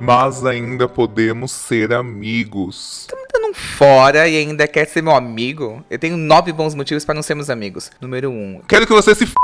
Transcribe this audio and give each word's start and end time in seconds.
mas 0.00 0.44
ainda 0.44 0.88
podemos 0.88 1.52
ser 1.52 1.92
amigos. 1.92 3.06
Tá 3.08 3.16
me 3.16 3.26
dando 3.32 3.50
um 3.50 3.54
fora 3.54 4.28
e 4.28 4.36
ainda 4.36 4.66
quer 4.66 4.86
ser 4.86 5.02
meu 5.02 5.14
amigo? 5.14 5.84
Eu 5.90 5.98
tenho 5.98 6.16
nove 6.16 6.52
bons 6.52 6.74
motivos 6.74 7.04
para 7.04 7.14
não 7.14 7.22
sermos 7.22 7.50
amigos. 7.50 7.90
Número 8.00 8.30
um. 8.30 8.60
Quero 8.66 8.86
que 8.86 8.92
você 8.92 9.14
se 9.14 9.24
f... 9.24 9.34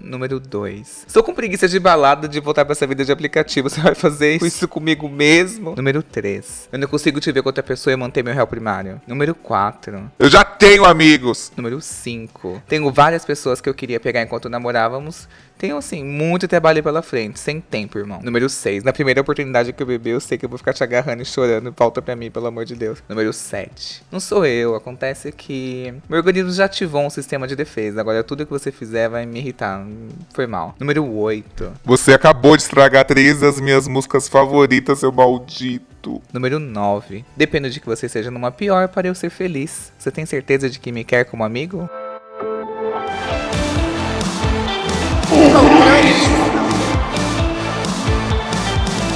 Número 0.00 0.40
2. 0.40 1.04
Estou 1.06 1.22
com 1.22 1.34
preguiça 1.34 1.68
de 1.68 1.78
balada 1.78 2.26
de 2.26 2.40
voltar 2.40 2.64
pra 2.64 2.72
essa 2.72 2.86
vida 2.86 3.04
de 3.04 3.12
aplicativo. 3.12 3.68
Você 3.68 3.80
vai 3.80 3.94
fazer 3.94 4.42
isso 4.42 4.66
comigo 4.66 5.08
mesmo? 5.08 5.74
Número 5.76 6.02
3. 6.02 6.70
Eu 6.72 6.78
não 6.78 6.88
consigo 6.88 7.20
te 7.20 7.30
ver 7.30 7.42
com 7.42 7.50
outra 7.50 7.62
pessoa 7.62 7.92
e 7.92 7.96
manter 7.96 8.24
meu 8.24 8.34
réu 8.34 8.46
primário. 8.46 9.00
Número 9.06 9.34
4. 9.34 10.10
Eu 10.18 10.30
já 10.30 10.44
tenho 10.44 10.86
amigos. 10.86 11.52
Número 11.56 11.80
5. 11.80 12.62
Tenho 12.66 12.90
várias 12.90 13.24
pessoas 13.24 13.60
que 13.60 13.68
eu 13.68 13.74
queria 13.74 14.00
pegar 14.00 14.22
enquanto 14.22 14.48
namorávamos. 14.48 15.28
Tenho, 15.58 15.76
assim, 15.76 16.04
muito 16.04 16.48
trabalho 16.48 16.82
pela 16.82 17.02
frente, 17.02 17.38
sem 17.38 17.60
tempo, 17.60 17.98
irmão. 17.98 18.20
Número 18.22 18.48
6. 18.48 18.82
Na 18.82 18.92
primeira 18.92 19.20
oportunidade 19.20 19.72
que 19.72 19.82
eu 19.82 19.86
beber, 19.86 20.10
eu 20.10 20.20
sei 20.20 20.36
que 20.36 20.44
eu 20.44 20.48
vou 20.48 20.58
ficar 20.58 20.72
te 20.72 20.82
agarrando 20.82 21.22
e 21.22 21.24
chorando. 21.24 21.72
Volta 21.76 22.02
pra 22.02 22.16
mim, 22.16 22.30
pelo 22.30 22.46
amor 22.46 22.64
de 22.64 22.74
Deus. 22.74 23.02
Número 23.08 23.32
7. 23.32 24.02
Não 24.10 24.18
sou 24.18 24.44
eu. 24.44 24.74
Acontece 24.74 25.30
que 25.30 25.94
meu 26.08 26.18
organismo 26.18 26.52
já 26.52 26.64
ativou 26.64 27.02
um 27.02 27.10
sistema 27.10 27.46
de 27.46 27.54
defesa. 27.54 28.00
Agora 28.00 28.24
tudo 28.24 28.44
que 28.44 28.50
você 28.50 28.72
fizer 28.72 29.08
vai 29.08 29.24
me 29.24 29.38
irritar. 29.38 29.86
Foi 30.34 30.46
mal. 30.46 30.74
Número 30.78 31.08
8. 31.08 31.72
Você 31.84 32.12
acabou 32.12 32.56
de 32.56 32.62
estragar 32.62 33.04
três 33.04 33.40
das 33.40 33.60
minhas 33.60 33.86
músicas 33.86 34.28
favoritas, 34.28 34.98
seu 34.98 35.12
maldito. 35.12 36.20
Número 36.32 36.58
9. 36.58 37.24
Dependo 37.36 37.70
de 37.70 37.78
que 37.78 37.86
você 37.86 38.08
seja 38.08 38.30
numa 38.30 38.50
pior 38.50 38.88
para 38.88 39.06
eu 39.06 39.14
ser 39.14 39.30
feliz. 39.30 39.92
Você 39.98 40.10
tem 40.10 40.26
certeza 40.26 40.68
de 40.68 40.80
que 40.80 40.90
me 40.90 41.04
quer 41.04 41.24
como 41.24 41.44
amigo? 41.44 41.88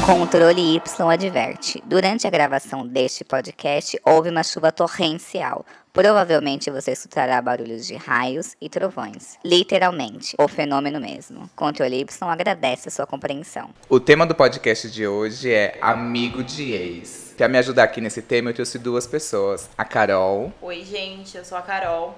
Controle 0.07 0.61
Y 0.61 1.13
adverte. 1.13 1.83
Durante 1.85 2.27
a 2.27 2.31
gravação 2.31 2.87
deste 2.87 3.25
podcast, 3.25 3.99
houve 4.05 4.31
uma 4.31 4.45
chuva 4.45 4.71
torrencial. 4.71 5.67
Provavelmente 5.93 6.71
você 6.71 6.93
escutará 6.93 7.43
barulhos 7.43 7.87
de 7.87 7.97
raios 7.97 8.55
e 8.61 8.69
trovões. 8.69 9.37
Literalmente, 9.45 10.37
o 10.39 10.47
fenômeno 10.47 11.01
mesmo. 11.01 11.51
Controle 11.57 12.01
Y 12.03 12.31
agradece 12.31 12.89
a 12.89 12.93
sua 12.93 13.07
compreensão. 13.07 13.71
O 13.89 13.99
tema 13.99 14.25
do 14.25 14.35
podcast 14.35 14.89
de 14.91 15.09
hoje 15.09 15.53
é 15.53 15.77
Amigo 15.81 16.45
de 16.45 16.73
Ex. 16.73 17.35
Pra 17.37 17.49
me 17.49 17.59
ajudar 17.59 17.85
aqui 17.85 18.01
nesse 18.01 18.23
tema, 18.23 18.51
eu 18.51 18.55
trouxe 18.55 18.79
duas 18.79 19.07
pessoas. 19.07 19.69
A 19.77 19.85
Carol. 19.85 20.53
Oi, 20.63 20.85
gente, 20.85 21.37
eu 21.37 21.45
sou 21.45 21.59
a 21.59 21.63
Carol. 21.63 22.17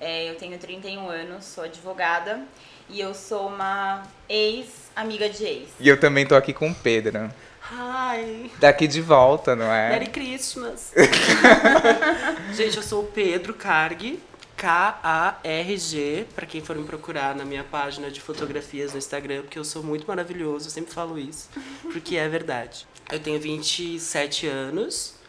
É, 0.00 0.30
eu 0.30 0.34
tenho 0.36 0.58
31 0.58 1.10
anos, 1.10 1.44
sou 1.44 1.64
advogada 1.64 2.40
e 2.88 2.98
eu 3.00 3.14
sou 3.14 3.48
uma 3.48 4.02
ex-amiga 4.28 5.28
de 5.28 5.44
ex. 5.44 5.68
E 5.78 5.86
eu 5.86 6.00
também 6.00 6.26
tô 6.26 6.34
aqui 6.34 6.54
com 6.54 6.70
o 6.70 6.74
Pedro. 6.74 7.30
Hi, 7.70 8.50
Daqui 8.58 8.88
de 8.88 9.02
volta, 9.02 9.54
não 9.54 9.70
é? 9.70 9.90
Merry 9.90 10.06
Christmas. 10.06 10.92
Gente, 12.54 12.78
eu 12.78 12.82
sou 12.82 13.04
o 13.04 13.06
Pedro 13.08 13.52
Carg, 13.52 14.18
K-A-R-G, 14.56 16.26
pra 16.34 16.46
quem 16.46 16.62
for 16.62 16.74
me 16.74 16.84
procurar 16.84 17.34
na 17.36 17.44
minha 17.44 17.62
página 17.62 18.10
de 18.10 18.22
fotografias 18.22 18.92
no 18.92 18.98
Instagram, 18.98 19.42
porque 19.42 19.58
eu 19.58 19.64
sou 19.64 19.82
muito 19.82 20.06
maravilhoso, 20.06 20.66
eu 20.66 20.70
sempre 20.70 20.94
falo 20.94 21.18
isso, 21.18 21.50
porque 21.92 22.16
é 22.16 22.26
verdade. 22.26 22.86
Eu 23.12 23.20
tenho 23.20 23.38
27 23.38 24.46
anos 24.46 25.19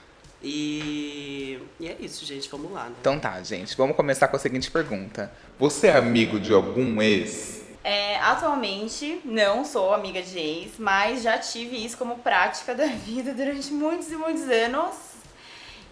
e, 0.44 1.60
e 1.80 1.88
é 1.88 1.96
isso, 2.00 2.26
gente, 2.26 2.50
vamos 2.50 2.72
lá, 2.72 2.86
né? 2.86 2.96
Então 3.00 3.20
tá, 3.20 3.42
gente. 3.44 3.76
Vamos 3.78 3.96
começar 3.96 4.28
com 4.28 4.36
a 4.36 4.40
seguinte 4.40 4.72
pergunta. 4.72 5.32
Você 5.60 5.88
é 5.88 5.96
amigo 5.96 6.40
de 6.40 6.52
algum 6.52 7.02
ex? 7.02 7.62
É, 7.84 8.18
atualmente, 8.18 9.22
não 9.26 9.66
sou 9.66 9.94
amiga 9.94 10.22
de 10.22 10.38
ex, 10.38 10.74
mas 10.78 11.24
já 11.24 11.38
tive 11.38 11.84
isso 11.84 11.98
como 11.98 12.20
prática 12.20 12.74
da 12.76 12.88
vida 12.88 13.34
durante 13.34 13.72
muitos 13.72 14.12
e 14.12 14.16
muitos 14.16 14.44
anos. 14.50 15.12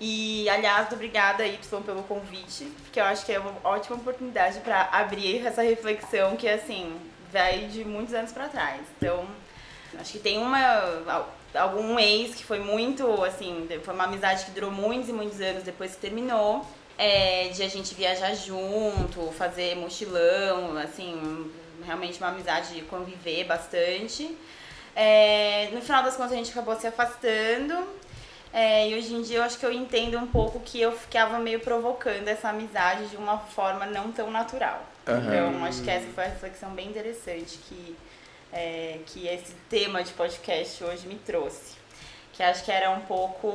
E, 0.02 0.50
aliás, 0.50 0.92
obrigada, 0.94 1.46
Y, 1.46 1.82
pelo 1.84 2.04
convite, 2.04 2.66
porque 2.84 3.00
eu 3.00 3.04
acho 3.04 3.26
que 3.26 3.34
é 3.34 3.40
uma 3.40 3.54
ótima 3.64 3.98
oportunidade 3.98 4.60
para 4.62 4.88
abrir 4.92 5.46
essa 5.46 5.62
reflexão 5.62 6.38
que, 6.38 6.48
assim, 6.48 6.96
vai 7.32 7.66
de 7.66 7.84
muitos 7.84 8.14
anos 8.14 8.32
para 8.32 8.48
trás. 8.48 8.82
Então, 8.98 9.28
acho 10.00 10.14
que 10.14 10.20
tem 10.20 10.38
uma 10.38 11.28
algum 11.56 12.00
ex 12.00 12.36
que 12.36 12.44
foi 12.44 12.60
muito, 12.60 13.24
assim, 13.24 13.68
foi 13.84 13.94
uma 13.94 14.06
amizade 14.06 14.46
que 14.46 14.52
durou 14.52 14.72
muitos 14.72 15.10
e 15.10 15.14
muitos 15.14 15.40
anos 15.42 15.64
depois 15.64 15.96
que 15.96 16.02
terminou. 16.02 16.66
É, 16.98 17.48
de 17.54 17.64
a 17.64 17.68
gente 17.70 17.96
viajar 17.96 18.36
junto, 18.36 19.32
fazer 19.32 19.74
mochilão, 19.78 20.78
assim, 20.78 21.50
realmente 21.86 22.18
uma 22.20 22.28
amizade 22.28 22.74
de 22.74 22.82
conviver 22.82 23.46
bastante. 23.46 24.38
É, 24.94 25.70
no 25.72 25.82
final 25.82 26.04
das 26.04 26.18
contas 26.18 26.34
a 26.34 26.36
gente 26.36 26.52
acabou 26.52 26.76
se 26.76 26.86
afastando. 26.86 27.88
É, 28.52 28.90
e 28.90 28.96
hoje 28.96 29.14
em 29.14 29.22
dia 29.22 29.38
eu 29.38 29.44
acho 29.44 29.58
que 29.60 29.66
eu 29.66 29.72
entendo 29.72 30.18
um 30.18 30.28
pouco 30.28 30.60
que 30.60 30.82
eu 30.82 30.92
ficava 30.92 31.38
meio 31.40 31.60
provocando 31.60 32.28
essa 32.28 32.50
amizade 32.50 33.08
de 33.08 33.16
uma 33.16 33.38
forma 33.38 33.86
não 33.86 34.12
tão 34.12 34.30
natural. 34.30 34.84
Aham. 35.08 35.24
Então 35.26 35.66
acho 35.66 35.82
que 35.82 35.90
essa 35.90 36.08
foi 36.08 36.26
uma 36.26 36.34
reflexão 36.34 36.72
bem 36.72 36.90
interessante 36.90 37.60
que, 37.60 37.96
é, 38.52 39.00
que 39.06 39.28
esse 39.28 39.54
tema 39.70 40.04
de 40.04 40.12
podcast 40.14 40.84
hoje 40.84 41.08
me 41.08 41.16
trouxe. 41.16 41.78
Que 42.34 42.44
acho 42.44 42.64
que 42.64 42.72
era 42.72 42.90
um 42.92 43.02
pouco. 43.02 43.52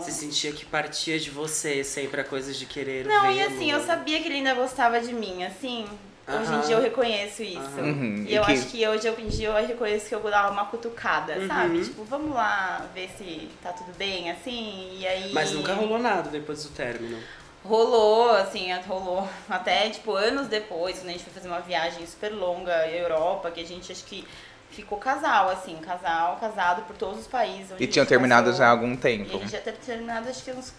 Você 0.00 0.10
sentia 0.10 0.50
que 0.52 0.64
partia 0.64 1.18
de 1.20 1.28
você 1.30 1.84
sempre 1.84 2.20
a 2.20 2.24
coisas 2.24 2.56
de 2.56 2.64
querer 2.64 3.04
Não, 3.04 3.30
e 3.30 3.42
assim, 3.42 3.70
eu 3.70 3.84
sabia 3.84 4.18
que 4.20 4.26
ele 4.28 4.36
ainda 4.36 4.54
gostava 4.54 4.98
de 5.00 5.12
mim, 5.12 5.44
assim. 5.44 5.84
Hoje 6.26 6.52
em 6.54 6.60
dia 6.66 6.74
eu 6.76 6.82
reconheço 6.82 7.42
isso. 7.42 7.60
Uhum, 7.78 8.24
E 8.26 8.32
e 8.32 8.34
eu 8.34 8.42
que- 8.44 8.52
acho 8.52 8.66
que 8.66 8.88
hoje 8.88 9.06
em 9.06 9.28
dia 9.28 9.48
eu 9.48 9.66
reconheço 9.66 10.08
que 10.08 10.14
eu 10.14 10.20
vou 10.20 10.30
dar 10.30 10.50
uma 10.50 10.64
cutucada, 10.64 11.34
Uhum. 11.38 11.46
sabe? 11.46 11.84
Tipo, 11.84 12.02
vamos 12.04 12.34
lá 12.34 12.84
ver 12.94 13.08
se 13.16 13.48
tá 13.62 13.72
tudo 13.72 13.92
bem, 13.96 14.30
assim. 14.30 14.96
E 14.98 15.06
aí. 15.06 15.32
Mas 15.32 15.52
nunca 15.52 15.74
rolou 15.74 15.98
nada 15.98 16.28
depois 16.30 16.64
do 16.64 16.70
término. 16.70 17.18
Rolou, 17.66 18.30
assim, 18.30 18.72
rolou 18.86 19.28
até, 19.48 19.90
tipo, 19.90 20.12
anos 20.12 20.46
depois, 20.46 20.98
quando 20.98 21.08
a 21.08 21.12
gente 21.12 21.24
foi 21.24 21.32
fazer 21.32 21.48
uma 21.48 21.60
viagem 21.60 22.06
super 22.06 22.32
longa 22.32 22.72
à 22.74 22.88
Europa, 22.88 23.50
que 23.50 23.60
a 23.60 23.64
gente 23.66 23.90
acho 23.90 24.04
que 24.04 24.26
ficou 24.70 24.98
casal, 24.98 25.48
assim, 25.50 25.76
casal, 25.76 26.36
casado 26.36 26.82
por 26.82 26.96
todos 26.96 27.20
os 27.20 27.26
países. 27.26 27.72
E 27.78 27.86
tinham 27.86 28.06
terminado 28.06 28.46
passou. 28.46 28.58
já 28.58 28.66
há 28.66 28.70
algum 28.70 28.92
E 28.92 28.96
tempo. 28.96 29.36
a 29.36 29.40
gente 29.40 29.50
já 29.52 29.60
ter 29.60 29.72
terminado 29.76 30.28
acho 30.28 30.44
que 30.44 30.50
uns 30.52 30.72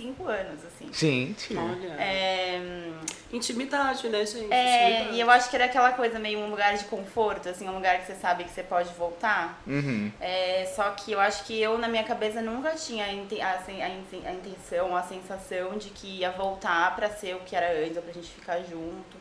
cinco 0.00 0.26
anos, 0.26 0.64
assim. 0.64 0.90
Gente. 0.92 1.54
Olha. 1.54 1.94
É, 1.98 2.90
Intimidade, 3.32 4.08
né, 4.08 4.24
gente? 4.24 4.52
é, 4.52 4.90
Intimidade. 4.90 5.16
e 5.16 5.20
eu 5.20 5.30
acho 5.30 5.50
que 5.50 5.56
era 5.56 5.66
aquela 5.66 5.92
coisa 5.92 6.18
meio 6.18 6.38
um 6.38 6.48
lugar 6.50 6.76
de 6.76 6.84
conforto, 6.84 7.48
assim, 7.48 7.68
um 7.68 7.74
lugar 7.74 8.00
que 8.00 8.06
você 8.06 8.14
sabe 8.14 8.44
que 8.44 8.50
você 8.50 8.62
pode 8.62 8.92
voltar. 8.94 9.62
Uhum. 9.66 10.10
É, 10.18 10.72
só 10.74 10.90
que 10.92 11.12
eu 11.12 11.20
acho 11.20 11.44
que 11.44 11.60
eu, 11.60 11.76
na 11.78 11.86
minha 11.86 12.04
cabeça, 12.04 12.40
nunca 12.40 12.70
tinha 12.74 13.04
a, 13.04 13.12
intenção, 13.12 14.96
a 14.96 15.02
sensação 15.02 15.76
de 15.76 15.90
que 15.90 16.20
ia 16.20 16.30
voltar 16.30 16.96
pra 16.96 17.10
ser 17.10 17.36
o 17.36 17.40
que 17.40 17.54
era 17.54 17.72
antes, 17.84 17.96
ou 17.96 18.02
pra 18.02 18.12
gente 18.12 18.30
ficar 18.30 18.58
junto. 18.62 19.16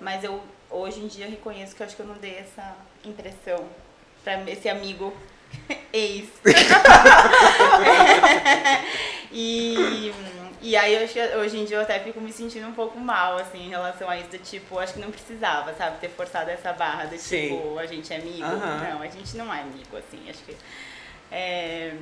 Mas 0.00 0.24
eu, 0.24 0.42
hoje 0.68 1.00
em 1.00 1.06
dia, 1.06 1.28
reconheço 1.28 1.76
que 1.76 1.82
eu 1.82 1.86
acho 1.86 1.94
que 1.94 2.02
eu 2.02 2.06
não 2.06 2.16
dei 2.16 2.36
essa 2.36 2.76
impressão 3.04 3.64
pra 4.24 4.42
esse 4.50 4.68
amigo 4.68 5.14
ex. 5.92 6.28
e, 9.32 10.12
e 10.60 10.76
aí, 10.76 10.94
eu 10.94 11.40
hoje 11.40 11.58
em 11.58 11.64
dia, 11.64 11.76
eu 11.76 11.82
até 11.82 12.00
fico 12.00 12.20
me 12.20 12.32
sentindo 12.32 12.66
um 12.66 12.72
pouco 12.72 12.98
mal, 12.98 13.36
assim, 13.36 13.66
em 13.66 13.68
relação 13.68 14.08
a 14.08 14.18
isso, 14.18 14.30
do 14.30 14.38
tipo, 14.38 14.78
acho 14.78 14.94
que 14.94 15.00
não 15.00 15.10
precisava, 15.10 15.74
sabe, 15.74 15.98
ter 15.98 16.10
forçado 16.10 16.50
essa 16.50 16.72
barra 16.72 17.04
do 17.04 17.18
Sim. 17.18 17.48
tipo, 17.48 17.78
a 17.78 17.86
gente 17.86 18.12
é 18.12 18.16
amigo. 18.16 18.44
Aham. 18.44 18.90
Não, 18.90 19.02
a 19.02 19.08
gente 19.08 19.36
não 19.36 19.52
é 19.52 19.60
amigo, 19.60 19.96
assim, 19.96 20.28
acho 20.28 20.42
que... 20.44 20.56
É, 21.30 21.94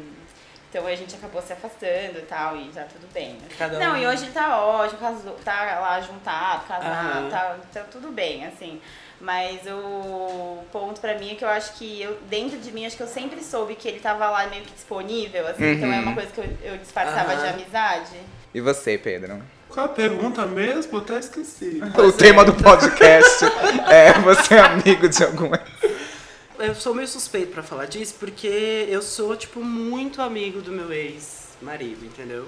então 0.72 0.86
a 0.86 0.94
gente 0.96 1.14
acabou 1.14 1.42
se 1.42 1.52
afastando 1.52 2.18
e 2.18 2.24
tal, 2.26 2.56
e 2.56 2.72
já 2.72 2.84
tudo 2.84 3.06
bem. 3.12 3.34
né? 3.34 3.40
Cada 3.58 3.78
Não, 3.78 3.92
um- 3.92 3.96
e 3.98 4.06
hoje 4.06 4.24
ele 4.24 4.32
tá 4.32 4.58
ótimo, 4.58 4.98
casou, 5.00 5.36
tá 5.44 5.78
lá 5.80 6.00
juntado, 6.00 6.64
casado, 6.66 7.18
Aham. 7.18 7.28
tá, 7.30 7.56
tá 7.74 7.80
tudo 7.90 8.08
bem, 8.10 8.46
assim. 8.46 8.80
Mas 9.20 9.60
o 9.66 10.64
ponto 10.72 10.98
pra 11.00 11.16
mim 11.18 11.32
é 11.32 11.34
que 11.34 11.44
eu 11.44 11.48
acho 11.48 11.74
que 11.74 12.00
eu, 12.02 12.18
dentro 12.28 12.58
de 12.58 12.72
mim, 12.72 12.86
acho 12.86 12.96
que 12.96 13.02
eu 13.02 13.06
sempre 13.06 13.44
soube 13.44 13.74
que 13.76 13.86
ele 13.86 14.00
tava 14.00 14.28
lá 14.30 14.46
meio 14.46 14.62
que 14.64 14.72
disponível, 14.72 15.46
assim, 15.46 15.72
então 15.72 15.92
é 15.92 15.96
Uhum. 15.96 16.02
uma 16.02 16.14
coisa 16.14 16.30
que 16.32 16.40
eu, 16.40 16.56
eu 16.64 16.78
disfarçava 16.78 17.36
de 17.36 17.42
Aham. 17.42 17.50
amizade. 17.50 18.16
E 18.54 18.60
você, 18.60 18.96
Pedro? 18.98 19.42
Qual 19.68 19.86
a 19.86 19.88
pergunta 19.88 20.44
mesmo? 20.46 20.98
Eu 20.98 21.02
até 21.02 21.18
esqueci. 21.18 21.80
o 21.96 22.12
tema 22.12 22.44
do 22.44 22.52
podcast 22.54 23.44
é 23.90 24.12
você 24.20 24.54
é 24.56 24.60
amigo 24.60 25.08
de 25.08 25.22
algum? 25.24 25.50
Eu 26.64 26.76
sou 26.76 26.94
meio 26.94 27.08
suspeito 27.08 27.50
pra 27.50 27.60
falar 27.60 27.86
disso, 27.86 28.14
porque 28.20 28.86
eu 28.88 29.02
sou, 29.02 29.34
tipo, 29.36 29.64
muito 29.64 30.22
amigo 30.22 30.62
do 30.62 30.70
meu 30.70 30.92
ex-marido, 30.92 32.04
entendeu? 32.04 32.46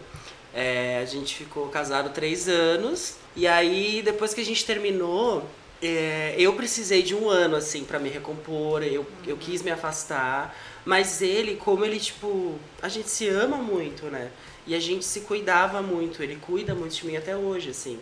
É, 0.55 1.00
a 1.02 1.05
gente 1.05 1.34
ficou 1.34 1.66
casado 1.66 2.11
três 2.11 2.49
anos, 2.49 3.16
e 3.34 3.44
aí, 3.44 4.02
depois 4.05 4.32
que 4.32 4.40
a 4.40 4.44
gente 4.44 4.64
terminou, 4.64 5.44
é, 5.82 6.37
eu 6.38 6.52
precisei 6.52 7.02
de 7.02 7.12
um 7.12 7.28
ano, 7.28 7.56
assim, 7.56 7.82
pra 7.82 7.99
me 7.99 8.08
recompor, 8.08 8.84
eu, 8.84 9.05
eu 9.26 9.37
quis 9.37 9.62
me 9.62 9.72
afastar, 9.72 10.56
mas 10.84 11.20
ele, 11.20 11.56
como 11.56 11.84
ele, 11.84 11.99
tipo, 11.99 12.56
a 12.81 12.88
gente 12.88 13.11
se 13.11 13.28
ama 13.28 13.56
muito, 13.56 14.05
né? 14.06 14.31
E 14.64 14.76
a 14.76 14.81
gente 14.81 15.05
se 15.05 15.22
cuidava 15.22 15.82
muito, 15.82 16.22
ele 16.22 16.37
cuida 16.37 16.72
muito 16.72 16.94
de 16.94 17.05
mim 17.05 17.16
até 17.16 17.37
hoje, 17.37 17.70
assim. 17.70 17.99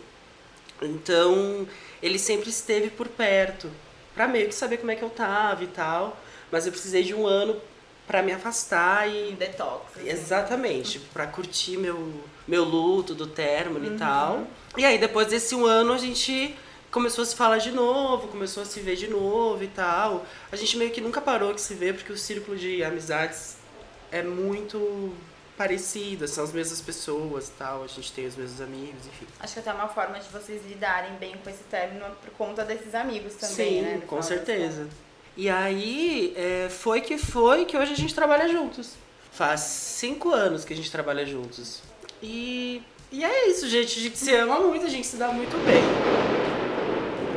Então, 0.79 1.67
ele 2.03 2.19
sempre 2.19 2.51
esteve 2.51 2.91
por 2.91 3.07
perto, 3.07 3.67
pra 4.13 4.27
meio 4.27 4.47
que 4.47 4.55
saber 4.55 4.77
como 4.77 4.91
é 4.91 4.95
que 4.95 5.03
eu 5.03 5.09
tava 5.09 5.63
e 5.63 5.67
tal. 5.67 6.17
Mas 6.51 6.65
eu 6.65 6.71
precisei 6.71 7.03
de 7.03 7.13
um 7.13 7.25
ano 7.25 7.59
pra 8.05 8.21
me 8.21 8.31
afastar 8.31 9.09
e 9.09 9.31
Detox. 9.33 9.97
assim. 9.97 10.09
Exatamente, 10.09 10.99
pra 10.99 11.25
curtir 11.25 11.77
meu, 11.77 12.13
meu 12.47 12.63
luto 12.63 13.15
do 13.15 13.25
término 13.27 13.87
Uhum. 13.87 13.95
e 13.95 13.97
tal. 13.97 14.47
E 14.77 14.85
aí, 14.85 14.97
depois 14.97 15.27
desse 15.27 15.55
um 15.55 15.65
ano, 15.65 15.93
a 15.93 15.97
gente 15.97 16.55
começou 16.91 17.23
a 17.23 17.25
se 17.25 17.35
falar 17.35 17.57
de 17.57 17.71
novo, 17.71 18.27
começou 18.27 18.61
a 18.61 18.65
se 18.65 18.79
ver 18.81 18.95
de 18.95 19.07
novo 19.07 19.63
e 19.63 19.67
tal. 19.67 20.25
A 20.51 20.55
gente 20.55 20.77
meio 20.77 20.91
que 20.91 21.01
nunca 21.01 21.19
parou 21.21 21.53
de 21.53 21.61
se 21.61 21.73
ver, 21.73 21.95
porque 21.95 22.11
o 22.13 22.17
círculo 22.17 22.55
de 22.57 22.83
amizades 22.83 23.57
é 24.11 24.21
muito 24.21 25.11
parecido, 25.57 26.27
são 26.27 26.43
as 26.43 26.51
mesmas 26.51 26.81
pessoas 26.81 27.49
e 27.49 27.51
tal, 27.51 27.83
a 27.83 27.87
gente 27.87 28.11
tem 28.11 28.25
os 28.25 28.35
mesmos 28.35 28.61
amigos, 28.61 29.05
enfim. 29.05 29.27
Acho 29.39 29.53
que 29.53 29.59
até 29.59 29.69
é 29.69 29.73
uma 29.73 29.87
forma 29.87 30.19
de 30.19 30.27
vocês 30.29 30.65
lidarem 30.67 31.13
bem 31.19 31.35
com 31.43 31.49
esse 31.49 31.63
término 31.63 32.05
por 32.21 32.31
conta 32.31 32.63
desses 32.63 32.95
amigos 32.95 33.35
também, 33.35 33.55
Sim, 33.55 33.81
né? 33.81 34.01
com 34.07 34.21
certeza. 34.21 34.87
E 35.35 35.49
aí, 35.49 36.33
é, 36.35 36.69
foi 36.69 37.01
que 37.01 37.17
foi 37.17 37.65
que 37.65 37.77
hoje 37.77 37.93
a 37.93 37.95
gente 37.95 38.13
trabalha 38.13 38.47
juntos. 38.47 38.91
Faz 39.31 39.61
cinco 39.61 40.31
anos 40.31 40.63
que 40.63 40.73
a 40.73 40.75
gente 40.75 40.91
trabalha 40.91 41.25
juntos. 41.25 41.81
E, 42.21 42.83
e 43.11 43.23
é 43.23 43.49
isso, 43.49 43.67
gente. 43.67 43.97
A 43.97 44.01
gente 44.01 44.17
se 44.17 44.35
ama 44.35 44.59
muito, 44.59 44.85
a 44.85 44.89
gente 44.89 45.07
se 45.07 45.17
dá 45.17 45.29
muito 45.29 45.57
bem. 45.65 45.83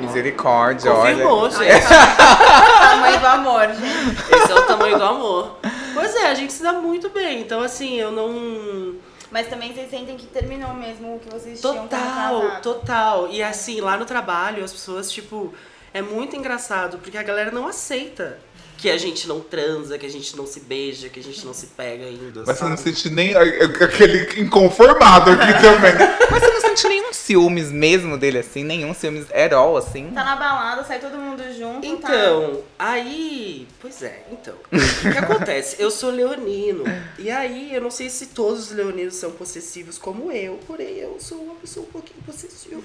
Misericórdia, 0.00 0.92
Confirmou, 0.92 1.44
olha. 1.44 1.50
gente. 1.50 1.86
Tamanho 1.88 3.20
do 3.20 3.26
amor, 3.26 3.66
gente. 3.68 4.36
Esse 4.36 4.52
é 4.52 4.54
o 4.54 4.62
tamanho 4.62 4.98
do 4.98 5.04
amor. 5.04 5.58
Pois 5.96 6.14
é, 6.14 6.26
a 6.26 6.34
gente 6.34 6.52
se 6.52 6.62
dá 6.62 6.72
muito 6.74 7.08
bem. 7.10 7.40
Então, 7.40 7.60
assim, 7.60 7.94
eu 7.94 8.10
não. 8.10 8.96
Mas 9.30 9.48
também 9.48 9.72
vocês 9.72 9.90
sentem 9.90 10.16
que 10.16 10.26
terminou 10.26 10.72
mesmo 10.74 11.16
o 11.16 11.18
que 11.18 11.28
vocês 11.28 11.60
tinham 11.60 11.88
Total, 11.88 12.60
total. 12.60 13.28
E 13.30 13.42
assim, 13.42 13.80
lá 13.80 13.96
no 13.96 14.04
trabalho, 14.04 14.62
as 14.62 14.72
pessoas, 14.72 15.10
tipo, 15.10 15.52
é 15.92 16.00
muito 16.00 16.36
engraçado, 16.36 16.98
porque 16.98 17.18
a 17.18 17.22
galera 17.22 17.50
não 17.50 17.66
aceita 17.66 18.38
que 18.76 18.90
a 18.90 18.98
gente 18.98 19.26
não 19.26 19.40
transa, 19.40 19.98
que 19.98 20.06
a 20.06 20.10
gente 20.10 20.36
não 20.36 20.46
se 20.46 20.60
beija, 20.60 21.08
que 21.08 21.20
a 21.20 21.22
gente 21.22 21.44
não 21.44 21.54
se 21.54 21.68
pega 21.68 22.04
ainda. 22.04 22.42
Mas 22.46 22.58
você 22.58 22.64
não 22.64 22.76
sabe? 22.76 22.90
sente 22.90 23.10
nem 23.10 23.34
aquele 23.34 24.40
inconformado 24.40 25.30
aqui 25.30 25.52
também. 25.62 25.94
Mas 26.30 26.42
você 26.42 26.50
não 26.50 26.60
sente 26.60 26.88
nenhum 26.88 27.12
ciúmes 27.12 27.72
mesmo 27.72 28.18
dele, 28.18 28.38
assim? 28.38 28.62
Nenhum 28.62 28.92
ciúmes 28.92 29.26
at 29.32 29.52
all, 29.52 29.76
assim? 29.76 30.10
Tá 30.10 30.24
na 30.24 30.36
balada, 30.36 30.84
sai 30.84 30.98
todo 30.98 31.16
mundo 31.16 31.42
junto, 31.56 31.80
tá? 31.80 31.86
Então, 31.86 32.62
aí. 32.78 33.66
Pois 33.80 34.02
é, 34.02 34.24
então. 34.30 34.54
O 34.70 35.12
que 35.12 35.18
acontece? 35.18 35.76
Eu 35.78 35.90
sou 35.90 36.10
leonino. 36.10 36.84
E 37.18 37.30
aí, 37.30 37.74
eu 37.74 37.80
não 37.80 37.90
sei 37.90 38.10
se 38.10 38.26
todos 38.26 38.70
os 38.70 38.76
leoninos 38.76 39.16
são 39.16 39.30
possessivos 39.30 39.96
como 39.98 40.30
eu, 40.30 40.60
porém 40.66 40.96
eu 40.96 41.16
sou 41.18 41.38
uma 41.38 41.54
pessoa 41.54 41.86
um 41.86 41.90
pouquinho 41.90 42.22
possessiva. 42.24 42.80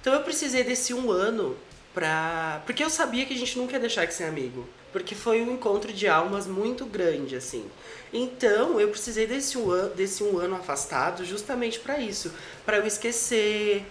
Então 0.00 0.12
eu 0.12 0.20
precisei 0.20 0.62
desse 0.62 0.92
um 0.92 1.10
ano 1.10 1.56
pra. 1.94 2.62
Porque 2.66 2.82
eu 2.82 2.90
sabia 2.90 3.24
que 3.24 3.32
a 3.32 3.38
gente 3.38 3.56
nunca 3.56 3.74
ia 3.74 3.80
deixar 3.80 4.04
de 4.04 4.12
ser 4.12 4.24
amigo. 4.24 4.66
Porque 4.92 5.14
foi 5.14 5.40
um 5.40 5.54
encontro 5.54 5.92
de 5.92 6.06
almas 6.06 6.46
muito 6.46 6.84
grande, 6.84 7.36
assim. 7.36 7.64
Então, 8.12 8.80
eu 8.80 8.88
precisei 8.88 9.26
desse 9.26 9.56
um, 9.56 9.70
an 9.70 9.88
desse 9.88 10.22
um 10.22 10.38
ano 10.38 10.56
afastado 10.56 11.24
justamente 11.24 11.80
pra 11.80 11.98
isso. 11.98 12.32
Pra 12.64 12.76
eu 12.76 12.86
esquecer 12.86 13.84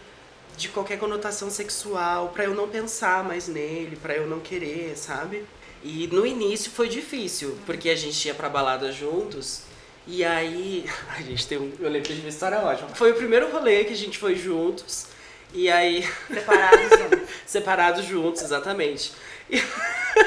de 0.55 0.69
qualquer 0.69 0.99
conotação 0.99 1.49
sexual, 1.49 2.29
pra 2.29 2.45
eu 2.45 2.53
não 2.53 2.69
pensar 2.69 3.23
mais 3.23 3.47
nele, 3.47 3.95
pra 3.95 4.15
eu 4.15 4.27
não 4.27 4.39
querer, 4.39 4.95
sabe? 4.97 5.45
E 5.83 6.07
no 6.07 6.25
início 6.25 6.71
foi 6.71 6.87
difícil, 6.87 7.57
porque 7.65 7.89
a 7.89 7.95
gente 7.95 8.25
ia 8.27 8.33
pra 8.33 8.47
balada 8.47 8.91
juntos. 8.91 9.63
E 10.07 10.23
aí. 10.23 10.85
A 11.17 11.21
gente 11.21 11.47
tem 11.47 11.57
um. 11.57 11.71
Eu 11.79 11.89
lembro 11.89 12.13
de 12.13 12.19
uma 12.19 12.29
história 12.29 12.59
ótima. 12.59 12.89
Foi 12.89 13.11
o 13.11 13.15
primeiro 13.15 13.51
rolê 13.51 13.83
que 13.83 13.93
a 13.93 13.97
gente 13.97 14.17
foi 14.17 14.35
juntos. 14.35 15.07
E 15.53 15.69
aí. 15.69 16.03
Separados 16.27 16.89
juntos. 16.99 17.19
separados 17.45 18.05
juntos, 18.05 18.41
exatamente. 18.41 19.13
E, 19.49 19.61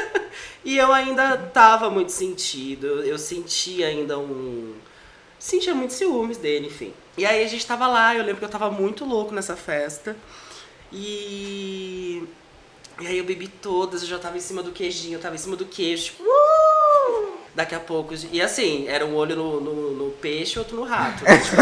e 0.64 0.78
eu 0.78 0.92
ainda 0.92 1.36
tava 1.36 1.90
muito 1.90 2.12
sentido, 2.12 3.02
eu 3.02 3.18
sentia 3.18 3.88
ainda 3.88 4.18
um. 4.18 4.74
Sentia 5.38 5.74
muito 5.74 5.92
ciúmes 5.92 6.38
dele, 6.38 6.68
enfim. 6.68 6.94
E 7.18 7.26
aí 7.26 7.44
a 7.44 7.48
gente 7.48 7.66
tava 7.66 7.86
lá, 7.86 8.14
eu 8.14 8.22
lembro 8.22 8.38
que 8.38 8.44
eu 8.44 8.48
tava 8.48 8.70
muito 8.70 9.04
louco 9.04 9.34
nessa 9.34 9.56
festa. 9.56 10.16
E. 10.92 12.22
E 13.00 13.06
aí 13.06 13.18
eu 13.18 13.24
bebi 13.24 13.46
todas, 13.48 14.00
eu 14.02 14.08
já 14.08 14.18
tava 14.18 14.38
em 14.38 14.40
cima 14.40 14.62
do 14.62 14.72
queijinho, 14.72 15.16
eu 15.16 15.20
tava 15.20 15.34
em 15.34 15.38
cima 15.38 15.54
do 15.54 15.66
queijo, 15.66 16.04
tipo, 16.04 16.22
"Uh!" 16.22 17.36
Daqui 17.54 17.74
a 17.74 17.80
pouco. 17.80 18.14
E 18.32 18.40
assim, 18.40 18.86
era 18.88 19.04
um 19.04 19.14
olho 19.14 19.36
no, 19.36 19.60
no, 19.60 19.90
no 19.92 20.10
peixe 20.12 20.56
e 20.56 20.58
outro 20.58 20.76
no 20.76 20.84
rato. 20.84 21.22
né? 21.24 21.38
Tipo 21.38 21.56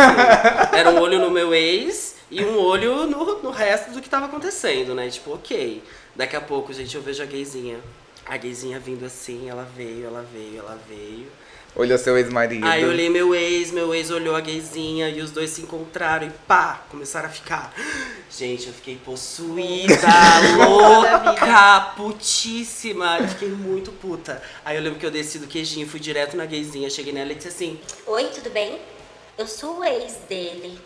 era 0.76 0.90
um 0.90 1.00
olho 1.00 1.18
no 1.18 1.30
meu 1.30 1.54
ex 1.54 2.16
e 2.34 2.44
um 2.44 2.58
olho 2.58 3.06
no, 3.06 3.42
no 3.42 3.50
resto 3.50 3.92
do 3.92 4.02
que 4.02 4.08
tava 4.08 4.26
acontecendo, 4.26 4.94
né? 4.94 5.08
Tipo, 5.08 5.34
ok. 5.34 5.82
Daqui 6.16 6.34
a 6.34 6.40
pouco, 6.40 6.72
gente, 6.72 6.94
eu 6.94 7.02
vejo 7.02 7.22
a 7.22 7.26
gayzinha. 7.26 7.78
A 8.26 8.36
gayzinha 8.36 8.80
vindo 8.80 9.04
assim, 9.04 9.48
ela 9.48 9.68
veio, 9.76 10.06
ela 10.06 10.26
veio, 10.32 10.58
ela 10.58 10.78
veio. 10.88 11.28
Olhou 11.76 11.98
seu 11.98 12.16
ex-marido. 12.16 12.64
Aí 12.66 12.82
eu 12.82 12.88
olhei 12.88 13.08
meu 13.08 13.34
ex, 13.34 13.70
meu 13.72 13.94
ex 13.94 14.10
olhou 14.10 14.34
a 14.34 14.40
gayzinha 14.40 15.08
e 15.08 15.20
os 15.20 15.32
dois 15.32 15.50
se 15.50 15.60
encontraram 15.60 16.26
e 16.26 16.30
pá, 16.30 16.82
começaram 16.88 17.28
a 17.28 17.32
ficar. 17.32 17.74
Gente, 18.30 18.68
eu 18.68 18.72
fiquei 18.72 18.96
possuída, 18.96 19.94
louca, 20.56 21.92
putíssima. 21.96 23.18
Eu 23.18 23.28
fiquei 23.28 23.48
muito 23.48 23.90
puta. 23.92 24.40
Aí 24.64 24.76
eu 24.76 24.82
lembro 24.82 24.98
que 24.98 25.06
eu 25.06 25.10
desci 25.10 25.38
do 25.38 25.46
queijinho, 25.46 25.86
fui 25.88 25.98
direto 26.00 26.36
na 26.36 26.46
gayzinha, 26.46 26.88
cheguei 26.88 27.12
nela 27.12 27.32
e 27.32 27.34
disse 27.34 27.48
assim: 27.48 27.78
Oi, 28.06 28.24
tudo 28.26 28.50
bem? 28.50 28.80
Eu 29.36 29.48
sou 29.48 29.80
o 29.80 29.84
ex 29.84 30.18
dele. 30.28 30.78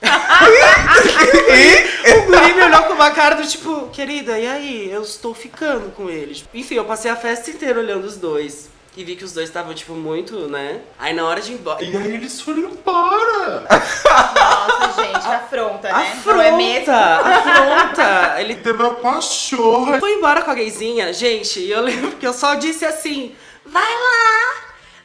O 0.96 2.22
guri 2.26 2.54
me 2.54 2.62
olhou 2.62 2.82
com 2.84 2.92
uma 2.94 3.10
cara 3.10 3.34
do 3.36 3.46
tipo, 3.46 3.88
querida, 3.88 4.38
e 4.38 4.46
aí? 4.46 4.90
Eu 4.90 5.02
estou 5.02 5.34
ficando 5.34 5.90
com 5.94 6.08
ele. 6.08 6.42
Enfim, 6.54 6.76
eu 6.76 6.84
passei 6.84 7.10
a 7.10 7.16
festa 7.16 7.50
inteira 7.50 7.80
olhando 7.80 8.04
os 8.04 8.16
dois. 8.16 8.68
E 8.96 9.04
vi 9.04 9.14
que 9.14 9.24
os 9.24 9.32
dois 9.32 9.48
estavam, 9.50 9.74
tipo, 9.74 9.92
muito, 9.92 10.48
né? 10.48 10.80
Aí 10.98 11.12
na 11.12 11.26
hora 11.26 11.38
de 11.42 11.52
ir 11.52 11.56
embora. 11.56 11.84
E 11.84 11.94
aí 11.94 12.14
eles 12.14 12.40
foram 12.40 12.60
embora. 12.60 13.66
Nossa, 13.68 15.02
gente, 15.02 15.26
afronta, 15.26 15.88
né? 15.88 16.12
Afronta! 16.16 16.34
Não 16.34 16.40
é 16.42 16.50
mesmo? 16.56 16.92
Afronta! 16.94 18.40
Ele 18.40 18.54
Teve 18.54 18.82
uma 18.82 18.94
pachorra. 18.94 20.00
foi 20.00 20.12
embora 20.14 20.40
com 20.40 20.50
a 20.50 20.54
gayzinha, 20.54 21.12
gente, 21.12 21.60
e 21.60 21.70
eu 21.70 21.82
lembro 21.82 22.12
que 22.12 22.26
eu 22.26 22.32
só 22.32 22.54
disse 22.54 22.86
assim. 22.86 23.34
Vai 23.66 23.82
lá! 23.82 24.54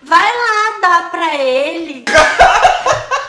Vai 0.03 0.31
lá 0.31 0.79
dar 0.81 1.11
pra 1.11 1.35
ele! 1.35 2.05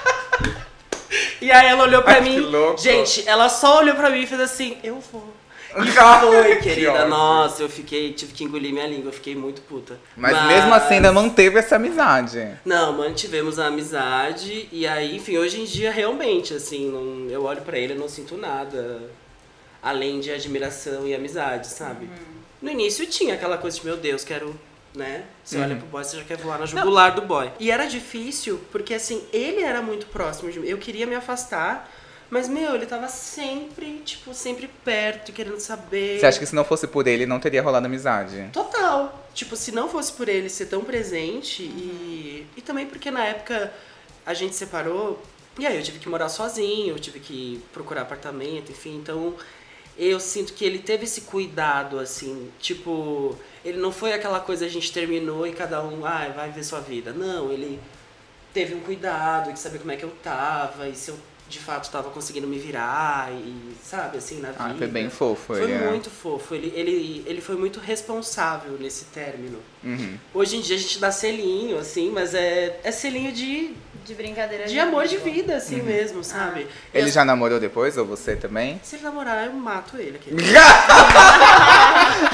E 1.43 1.51
aí 1.51 1.67
ela 1.67 1.83
olhou 1.85 2.03
pra 2.03 2.15
Ai, 2.15 2.21
mim. 2.21 2.35
que 2.35 2.41
louco. 2.41 2.81
Gente, 2.81 3.29
ela 3.29 3.49
só 3.49 3.79
olhou 3.79 3.95
pra 3.97 4.09
mim 4.11 4.23
e 4.23 4.27
fez 4.27 4.41
assim, 4.41 4.77
eu 4.83 5.01
vou. 5.13 5.33
E 5.75 5.87
foi, 5.91 6.57
querida. 6.57 6.93
ódio. 6.93 7.09
Nossa, 7.09 7.63
eu 7.63 7.69
fiquei, 7.69 8.13
tive 8.13 8.33
que 8.35 8.45
engolir 8.45 8.73
minha 8.73 8.87
língua, 8.87 9.09
eu 9.09 9.13
fiquei 9.13 9.35
muito 9.35 9.63
puta. 9.63 9.99
Mas, 10.17 10.47
mesmo 10.47 10.73
assim 10.75 10.95
ainda 10.97 11.11
manteve 11.13 11.59
essa 11.59 11.77
amizade. 11.77 12.47
Não, 12.65 12.93
mantivemos 12.93 13.59
a 13.59 13.67
amizade 13.69 14.69
e 14.71 14.87
aí, 14.87 15.17
enfim, 15.17 15.39
hoje 15.39 15.61
em 15.61 15.65
dia 15.65 15.91
realmente, 15.91 16.53
assim, 16.53 16.91
não- 16.91 17.31
eu 17.31 17.45
olho 17.45 17.63
pra 17.63 17.79
ele 17.79 17.95
e 17.95 17.97
não 17.99 18.07
sinto 18.09 18.37
nada 18.37 19.01
além 19.83 20.21
de 20.21 20.31
admiração 20.31 21.07
e 21.07 21.15
amizade, 21.15 21.67
sabe? 21.69 22.09
No 22.61 22.71
início 22.71 23.07
tinha 23.07 23.35
aquela 23.35 23.57
coisa 23.59 23.79
de, 23.79 23.85
meu 23.85 23.97
Deus, 23.97 24.23
quero, 24.25 24.55
né? 24.95 25.25
Você 25.43 25.59
olha 25.59 25.77
pro 25.77 25.87
boy, 25.87 26.05
você 26.05 26.17
já 26.17 26.25
quer 26.25 26.37
voar 26.37 26.59
na 26.59 26.67
jugular 26.67 27.15
do 27.15 27.23
boy. 27.23 27.51
E 27.59 27.71
era 27.71 27.87
difícil, 27.87 28.61
porque 28.71 28.95
assim, 28.95 29.25
ele 29.33 29.63
era 29.63 29.81
muito 29.81 30.07
próximo 30.07 30.51
de 30.51 30.61
mim. 30.61 30.69
Eu 30.69 30.79
queria 30.79 31.07
me 31.07 31.15
afastar, 31.15 31.91
mas, 32.33 32.49
meu, 32.49 32.75
ele 32.75 32.87
tava 32.87 33.09
sempre, 33.09 34.01
tipo, 34.05 34.33
sempre 34.33 34.67
perto, 34.83 35.33
querendo 35.33 35.61
saber. 35.61 36.19
Você 36.19 36.25
acha 36.25 36.39
que 36.39 36.47
se 36.47 36.55
não 36.55 36.65
fosse 36.65 36.87
por 36.87 37.07
ele, 37.07 37.27
não 37.27 37.39
teria 37.39 37.63
rolado 37.63 37.85
amizade? 37.85 38.49
Total. 38.53 39.29
Tipo, 39.35 39.55
se 39.55 39.71
não 39.71 39.87
fosse 39.87 40.13
por 40.15 40.31
ele 40.31 40.49
ser 40.49 40.65
tão 40.65 40.83
presente 40.83 41.63
e. 41.63 42.47
E 42.57 42.63
também 42.63 42.87
porque 42.87 43.11
na 43.11 43.23
época 43.25 43.71
a 44.25 44.33
gente 44.33 44.55
separou, 44.57 45.23
e 45.59 45.67
aí 45.67 45.77
eu 45.77 45.83
tive 45.83 45.99
que 45.99 46.09
morar 46.09 46.29
sozinho, 46.31 46.95
eu 46.95 46.99
tive 46.99 47.21
que 47.21 47.63
procurar 47.73 48.03
apartamento, 48.03 48.73
enfim, 48.73 48.97
então 48.97 49.35
eu 49.97 50.19
sinto 50.19 50.53
que 50.55 50.65
ele 50.65 50.79
teve 50.79 51.05
esse 51.05 51.23
cuidado, 51.23 51.99
assim, 51.99 52.51
tipo, 52.59 53.37
ele 53.65 53.79
não 53.79 53.93
foi 53.93 54.13
aquela 54.13 54.41
coisa 54.41 54.65
a 54.65 54.69
gente 54.69 54.93
terminou 54.93 55.47
e 55.47 55.53
cada 55.53 55.83
um, 55.83 56.05
ai, 56.07 56.33
vai 56.33 56.51
ver 56.51 56.65
sua 56.65 56.81
vida. 56.81 57.13
Não, 57.13 57.53
ele 57.53 57.79
teve 58.53 58.75
um 58.75 58.81
cuidado 58.81 59.53
de 59.53 59.59
saber 59.59 59.79
como 59.79 59.93
é 59.93 59.97
que 59.97 60.05
eu 60.05 60.13
tava 60.23 60.89
e 60.89 60.95
se 60.95 61.11
eu 61.11 61.19
de 61.53 61.59
fato 61.59 61.91
tava 61.91 62.09
conseguindo 62.09 62.47
me 62.47 62.59
virar 62.59 63.31
e, 63.31 63.75
sabe, 63.83 64.17
assim, 64.17 64.41
na 64.41 64.53
vida. 64.53 64.65
Ah, 64.65 64.75
foi 64.75 64.87
bem 64.87 65.11
fofo 65.11 65.55
Foi 65.55 65.67
né? 65.67 65.91
muito 65.91 66.09
fofo. 66.09 66.55
Ele, 66.55 66.73
ele, 66.75 67.23
ele 67.27 67.41
foi 67.43 67.57
muito 67.57 67.79
responsável 67.79 68.79
nesse 68.79 69.05
término. 69.07 69.59
Uhum. 69.85 70.17
Hoje 70.33 70.57
em 70.57 70.61
dia 70.63 70.77
a 70.77 70.79
gente 70.79 70.99
dá 70.99 71.13
selinho, 71.13 71.79
assim, 71.79 72.11
mas 72.11 72.35
é, 72.35 72.81
é 72.83 72.91
selinho 72.91 73.33
de, 73.33 73.75
De 74.05 74.15
brincadeira. 74.15 74.67
de 74.67 74.79
amor 74.79 75.07
de 75.07 75.17
vida, 75.19 75.57
assim 75.57 75.81
mesmo, 75.83 76.23
sabe? 76.25 76.67
E 76.93 76.99
Ele 76.99 77.09
as- 77.09 77.15
já 77.15 77.25
namorou 77.25 77.59
depois, 77.61 77.97
ou 77.97 78.05
você 78.05 78.35
também? 78.37 78.81
Se 78.83 78.97
ele 78.97 79.05
namorar, 79.05 79.47
eu 79.47 79.53
mato 79.53 79.97
ele. 79.97 80.17
Aqui. 80.17 80.31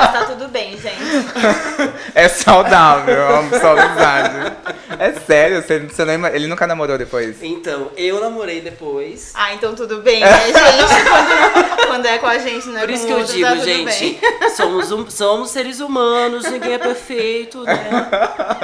Mas 0.00 0.12
tá 0.12 0.24
tudo 0.26 0.48
bem, 0.48 0.76
gente. 0.78 0.98
É 2.14 2.28
saudável, 2.28 3.14
eu 3.14 3.36
amo 3.36 3.50
só 3.60 3.78
amizade. 3.78 4.52
É 4.98 5.12
sério, 5.12 5.62
você, 5.62 5.78
você 5.80 6.04
não 6.04 6.26
ele 6.28 6.46
nunca 6.48 6.66
namorou 6.66 6.98
depois? 6.98 7.36
Então, 7.42 7.90
eu 7.96 8.18
namorei 8.20 8.60
depois. 8.60 9.30
Ah, 9.34 9.52
então 9.54 9.74
tudo 9.74 9.98
bem, 9.98 10.20
né, 10.20 10.46
gente? 10.46 10.58
Quando, 10.58 11.86
quando 11.86 12.06
é 12.06 12.18
com 12.18 12.26
a 12.26 12.38
gente, 12.38 12.66
não 12.68 12.78
é 12.78 12.80
Por 12.80 12.90
isso 12.90 13.06
que 13.06 13.12
eu 13.12 13.18
outro, 13.18 13.32
digo, 13.34 13.46
tá 13.46 13.54
gente, 13.56 14.20
somos, 14.56 14.90
um- 14.90 15.08
somos 15.10 15.50
seres 15.50 15.78
humanos, 15.80 16.50
ninguém 16.50 16.72
é 16.74 16.78
perfeito, 16.78 17.62
né? 17.62 17.78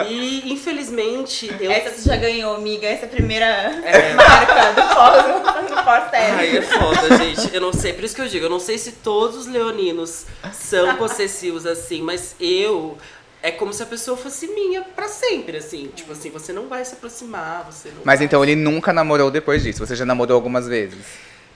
E 0.09 0.53
infelizmente 0.53 1.55
eu. 1.61 1.71
Essa 1.71 1.91
você 1.91 2.09
já 2.09 2.17
ganhou, 2.17 2.57
amiga. 2.57 2.87
Essa 2.87 3.05
é 3.05 3.09
primeira 3.09 3.73
marca 4.17 4.73
do 4.73 4.95
pós, 4.95 5.69
do 5.71 5.85
pós-término. 5.85 6.39
Ai, 6.39 6.57
é 6.57 6.63
foda, 6.63 7.17
gente. 7.19 7.55
Eu 7.55 7.61
não 7.61 7.73
sei, 7.73 7.93
por 7.93 8.05
isso 8.05 8.15
que 8.15 8.21
eu 8.23 8.29
digo, 8.29 8.47
eu 8.47 8.51
não 8.51 8.61
sei 8.61 8.79
se 8.79 8.93
todos 8.93 9.37
os 9.37 9.47
leoninos 9.47 10.25
são 10.53 10.97
possessivos 11.29 11.67
assim, 11.67 12.03
mas 12.03 12.37
eu. 12.41 12.97
É 13.43 13.51
como 13.51 13.75
se 13.75 13.83
a 13.83 13.87
pessoa 13.87 14.17
fosse 14.17 14.47
minha 14.47 14.81
pra 14.83 15.07
sempre, 15.07 15.59
assim. 15.59 15.91
Tipo 15.95 16.13
assim, 16.13 16.31
você 16.31 16.51
não 16.51 16.67
vai 16.67 16.83
se 16.83 16.95
aproximar, 16.95 17.71
você 17.71 17.91
não 17.91 18.01
Mas 18.03 18.21
vai- 18.21 18.27
então 18.27 18.43
ele 18.43 18.57
nunca 18.57 18.91
namorou 18.91 19.31
depois 19.31 19.63
disso, 19.63 19.85
você 19.87 19.95
já 19.95 20.07
namorou 20.07 20.35
algumas 20.35 20.67
vezes. 20.67 20.99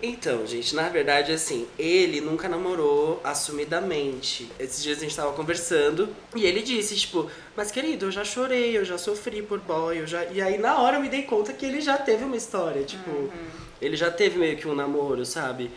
Então, 0.03 0.47
gente, 0.47 0.77
na 0.77 0.89
verdade, 0.91 1.33
assim, 1.33 1.67
ele 1.79 2.21
nunca 2.21 2.47
namorou 2.47 3.21
assumidamente. 3.25 4.49
Esses 4.61 4.83
dias 4.83 4.99
a 4.99 5.01
gente 5.01 5.17
tava 5.17 5.33
conversando 5.33 6.11
e 6.37 6.45
ele 6.45 6.61
disse, 6.61 6.95
tipo, 6.95 7.29
mas 7.57 7.71
querido, 7.71 8.07
eu 8.07 8.11
já 8.13 8.23
chorei, 8.23 8.77
eu 8.77 8.85
já 8.85 8.99
sofri 8.99 9.41
por 9.43 9.59
boy, 9.59 9.99
eu 9.99 10.07
já. 10.07 10.25
E 10.27 10.43
aí 10.43 10.59
na 10.59 10.79
hora 10.79 10.99
eu 10.99 11.01
me 11.01 11.09
dei 11.09 11.23
conta 11.23 11.55
que 11.55 11.65
ele 11.65 11.81
já 11.81 11.97
teve 11.97 12.23
uma 12.23 12.37
história, 12.37 12.83
tipo, 12.85 13.33
ele 13.81 13.97
já 13.97 14.11
teve 14.11 14.39
meio 14.39 14.57
que 14.59 14.69
um 14.69 14.75
namoro, 14.75 15.25
sabe? 15.25 15.71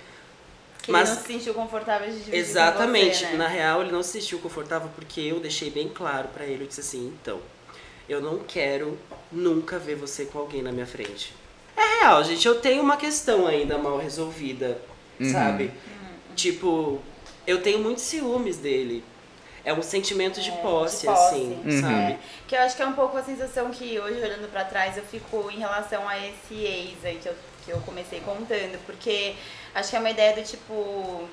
Que 0.82 0.92
Mas- 0.92 1.10
ele 1.10 1.18
não 1.18 1.24
se 1.26 1.32
sentiu 1.34 1.54
confortável 1.54 2.08
de 2.08 2.16
dividir 2.18 2.36
Exatamente. 2.40 3.10
com 3.20 3.26
você, 3.26 3.26
né? 3.34 3.38
Na 3.38 3.48
real, 3.48 3.82
ele 3.82 3.92
não 3.92 4.02
se 4.02 4.20
sentiu 4.20 4.40
confortável 4.40 4.90
porque 4.96 5.22
eu 5.22 5.40
deixei 5.40 5.70
bem 5.70 5.88
claro 5.90 6.28
pra 6.30 6.44
ele. 6.46 6.64
Eu 6.64 6.68
disse 6.68 6.82
assim, 6.82 7.14
então, 7.22 7.40
eu 8.10 8.20
não 8.20 8.40
quero 8.40 8.98
nunca 9.32 9.78
ver 9.78 9.96
você 9.96 10.26
com 10.26 10.40
alguém 10.40 10.62
na 10.64 10.72
minha 10.72 10.88
frente. 10.88 11.34
É 11.78 12.00
real, 12.02 12.24
gente. 12.24 12.48
Eu 12.48 12.60
tenho 12.60 12.82
uma 12.82 12.98
questão 12.98 13.46
ainda 13.46 13.78
mal 13.78 13.98
resolvida, 14.00 14.80
Uhum. 15.20 15.32
sabe? 15.32 15.72
Tipo, 16.36 17.00
eu 17.46 17.62
tenho 17.62 17.80
muitos 17.80 18.04
ciúmes 18.04 18.58
dele. 18.58 19.04
É 19.64 19.72
um 19.72 19.84
sentimento 19.84 20.42
de 20.42 20.50
É, 20.50 20.56
de 20.56 20.62
posse, 20.64 21.06
posse. 21.06 21.26
assim, 21.36 21.62
Uhum. 21.64 21.82
sabe? 21.82 22.18
Que 22.48 22.56
eu 22.56 22.62
acho 22.62 22.76
que 22.76 22.82
é 22.82 22.88
um 22.88 22.94
pouco 22.94 23.16
a 23.18 23.24
sensação 23.24 23.70
que 23.70 24.00
hoje, 24.00 24.20
olhando 24.20 24.50
pra 24.52 24.66
trás, 24.66 24.98
eu 24.98 25.04
fico 25.04 25.52
em 25.52 25.60
relação 25.60 26.08
a 26.10 26.18
esse 26.18 26.56
ex 26.56 27.06
aí 27.06 27.20
que 27.22 27.30
eu, 27.30 27.36
que 27.66 27.72
eu 27.72 27.80
comecei 27.82 28.20
contando. 28.22 28.78
Porque 28.86 29.36
acho 29.76 29.90
que 29.90 29.96
é 29.96 30.00
uma 30.00 30.10
ideia 30.10 30.36
do 30.36 30.44
tipo. 30.44 31.28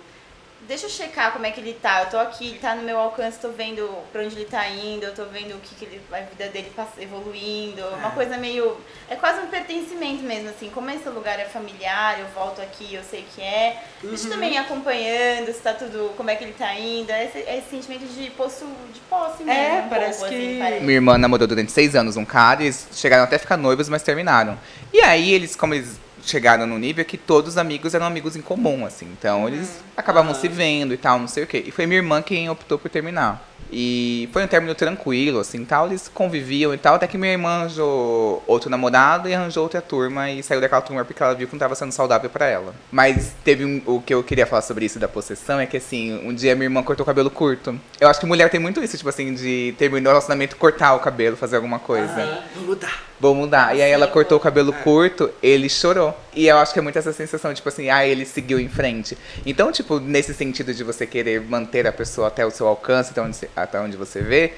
Deixa 0.66 0.86
eu 0.86 0.90
checar 0.90 1.32
como 1.32 1.46
é 1.46 1.52
que 1.52 1.60
ele 1.60 1.72
tá. 1.80 2.00
Eu 2.02 2.10
tô 2.10 2.18
aqui, 2.18 2.48
ele 2.48 2.58
tá 2.58 2.74
no 2.74 2.82
meu 2.82 2.98
alcance, 2.98 3.38
tô 3.38 3.48
vendo 3.50 3.88
pra 4.12 4.22
onde 4.24 4.34
ele 4.34 4.44
tá 4.44 4.68
indo, 4.68 5.04
eu 5.04 5.14
tô 5.14 5.24
vendo 5.26 5.54
o 5.54 5.60
que, 5.60 5.72
que 5.76 5.84
ele, 5.84 6.00
a 6.12 6.18
vida 6.18 6.48
dele 6.48 6.72
passa, 6.74 7.00
evoluindo. 7.00 7.80
Uma 7.96 8.10
coisa 8.10 8.36
meio. 8.36 8.76
É 9.08 9.14
quase 9.14 9.40
um 9.40 9.46
pertencimento 9.46 10.24
mesmo, 10.24 10.48
assim. 10.48 10.68
Como 10.74 10.90
esse 10.90 11.08
lugar 11.10 11.38
é 11.38 11.44
familiar, 11.44 12.18
eu 12.18 12.26
volto 12.34 12.60
aqui, 12.60 12.92
eu 12.92 13.04
sei 13.04 13.24
que 13.34 13.40
é. 13.40 13.80
Deixa 14.02 14.26
eu 14.26 14.30
também 14.32 14.54
ir 14.54 14.58
acompanhando 14.58 15.46
se 15.52 15.60
tá 15.60 15.72
tudo. 15.74 16.12
como 16.16 16.28
é 16.28 16.34
que 16.34 16.42
ele 16.42 16.54
tá 16.54 16.74
indo. 16.74 17.08
É 17.12 17.24
esse, 17.26 17.38
é 17.38 17.58
esse 17.58 17.70
sentimento 17.70 18.04
de 18.12 18.28
posse, 18.30 18.64
de 18.92 18.98
posse 19.08 19.44
mesmo. 19.44 19.60
É, 19.62 19.82
um 19.86 19.88
parece 19.88 20.18
pouco, 20.18 20.34
que- 20.34 20.40
Assim, 20.48 20.58
parece. 20.58 20.80
Minha 20.84 20.96
irmã 20.96 21.16
namorou 21.16 21.46
durante 21.46 21.70
seis 21.70 21.94
anos 21.94 22.16
um 22.16 22.24
cara 22.24 22.62
e 22.62 22.66
eles 22.66 22.88
chegaram 22.94 23.22
até 23.22 23.36
a 23.36 23.38
ficar 23.38 23.56
noivos, 23.56 23.88
mas 23.88 24.02
terminaram. 24.02 24.58
E 24.92 25.00
aí 25.02 25.32
eles, 25.32 25.54
como 25.54 25.72
eles 25.72 26.00
chegaram 26.22 26.66
no 26.66 26.78
nível 26.78 27.04
que 27.04 27.16
todos 27.16 27.52
os 27.52 27.58
amigos 27.58 27.94
eram 27.94 28.06
amigos 28.06 28.36
em 28.36 28.42
comum, 28.42 28.84
assim. 28.84 29.06
Então 29.18 29.48
eles 29.48 29.80
acabavam 29.96 30.34
se 30.34 30.48
vendo 30.48 30.94
e 30.94 30.96
tal, 30.96 31.18
não 31.18 31.28
sei 31.28 31.44
o 31.44 31.46
quê. 31.46 31.62
E 31.66 31.70
foi 31.70 31.86
minha 31.86 31.98
irmã 31.98 32.22
quem 32.22 32.48
optou 32.50 32.78
por 32.78 32.90
terminar. 32.90 33.47
E 33.70 34.28
foi 34.32 34.44
um 34.44 34.46
término 34.46 34.74
tranquilo, 34.74 35.40
assim, 35.40 35.64
tal. 35.64 35.86
Eles 35.86 36.08
conviviam 36.08 36.72
e 36.72 36.78
tal, 36.78 36.94
até 36.94 37.06
que 37.06 37.18
minha 37.18 37.32
irmã 37.32 37.48
arranjou 37.60 38.42
outro 38.46 38.70
namorado 38.70 39.28
e 39.28 39.34
arranjou 39.34 39.62
outra 39.62 39.80
turma 39.80 40.30
e 40.30 40.42
saiu 40.42 40.60
daquela 40.60 40.80
turma 40.80 41.04
porque 41.04 41.22
ela 41.22 41.34
viu 41.34 41.46
que 41.46 41.54
não 41.54 41.58
tava 41.58 41.74
sendo 41.74 41.92
saudável 41.92 42.30
pra 42.30 42.46
ela. 42.46 42.74
Mas 42.90 43.34
teve 43.44 43.64
um, 43.64 43.82
o 43.86 44.00
que 44.00 44.14
eu 44.14 44.22
queria 44.22 44.46
falar 44.46 44.62
sobre 44.62 44.84
isso 44.86 44.98
da 44.98 45.08
possessão 45.08 45.60
é 45.60 45.66
que, 45.66 45.76
assim, 45.76 46.18
um 46.26 46.34
dia 46.34 46.54
minha 46.54 46.66
irmã 46.66 46.82
cortou 46.82 47.04
o 47.04 47.06
cabelo 47.06 47.30
curto. 47.30 47.78
Eu 48.00 48.08
acho 48.08 48.20
que 48.20 48.26
mulher 48.26 48.50
tem 48.50 48.60
muito 48.60 48.82
isso, 48.82 48.96
tipo 48.96 49.08
assim, 49.08 49.34
de 49.34 49.74
terminar 49.78 50.10
o 50.10 50.12
relacionamento, 50.12 50.56
cortar 50.56 50.94
o 50.94 51.00
cabelo, 51.00 51.36
fazer 51.36 51.56
alguma 51.56 51.78
coisa. 51.78 52.22
Ah, 52.22 52.44
vou 52.54 52.64
mudar. 52.64 53.02
Vou 53.20 53.34
mudar. 53.34 53.76
E 53.76 53.82
aí 53.82 53.90
ela 53.90 54.06
cortou 54.06 54.38
o 54.38 54.40
cabelo 54.40 54.72
curto, 54.72 55.30
ele 55.42 55.68
chorou. 55.68 56.16
E 56.38 56.46
eu 56.46 56.56
acho 56.58 56.72
que 56.72 56.78
é 56.78 56.82
muito 56.82 56.96
essa 56.98 57.12
sensação, 57.12 57.52
tipo 57.52 57.68
assim, 57.68 57.90
ah, 57.90 58.06
ele 58.06 58.24
seguiu 58.24 58.60
em 58.60 58.68
frente. 58.68 59.18
Então, 59.44 59.72
tipo, 59.72 59.98
nesse 59.98 60.32
sentido 60.32 60.72
de 60.72 60.84
você 60.84 61.04
querer 61.04 61.40
manter 61.40 61.84
a 61.86 61.92
pessoa 61.92 62.28
até 62.28 62.46
o 62.46 62.50
seu 62.50 62.68
alcance, 62.68 63.10
até 63.10 63.20
onde, 63.20 63.36
você- 63.36 63.50
até 63.56 63.80
onde 63.80 63.96
você 63.96 64.20
vê, 64.22 64.52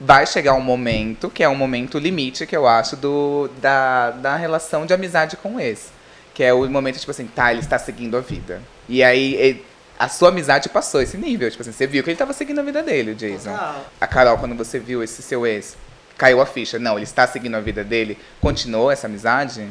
vai 0.00 0.26
chegar 0.26 0.54
um 0.54 0.60
momento, 0.62 1.28
que 1.28 1.42
é 1.42 1.48
um 1.48 1.54
momento 1.54 1.98
limite, 1.98 2.46
que 2.46 2.56
eu 2.56 2.66
acho, 2.66 2.96
do, 2.96 3.50
da, 3.60 4.10
da 4.12 4.36
relação 4.36 4.86
de 4.86 4.94
amizade 4.94 5.36
com 5.36 5.60
ex. 5.60 5.88
Que 6.32 6.44
é 6.44 6.54
o 6.54 6.66
momento, 6.70 6.98
tipo 6.98 7.10
assim, 7.10 7.26
tá, 7.26 7.50
ele 7.52 7.60
está 7.60 7.78
seguindo 7.78 8.16
a 8.16 8.20
vida. 8.20 8.62
E 8.88 9.02
aí, 9.04 9.34
e- 9.34 9.64
a 9.98 10.08
sua 10.08 10.28
amizade 10.30 10.68
passou 10.70 11.02
esse 11.02 11.18
nível. 11.18 11.50
Tipo 11.50 11.60
assim, 11.62 11.72
você 11.72 11.86
viu 11.86 12.02
que 12.02 12.08
ele 12.08 12.14
estava 12.14 12.32
seguindo 12.32 12.60
a 12.60 12.62
vida 12.62 12.82
dele, 12.82 13.10
o 13.10 13.14
Jason. 13.14 13.50
Total. 13.50 13.84
A 14.00 14.06
Carol, 14.06 14.38
quando 14.38 14.54
você 14.54 14.78
viu 14.78 15.02
esse 15.02 15.20
seu 15.20 15.44
ex, 15.46 15.76
caiu 16.16 16.40
a 16.40 16.46
ficha. 16.46 16.78
Não, 16.78 16.94
ele 16.94 17.02
está 17.04 17.26
seguindo 17.26 17.56
a 17.56 17.60
vida 17.60 17.82
dele. 17.84 18.16
Continuou 18.40 18.90
essa 18.90 19.08
amizade? 19.08 19.68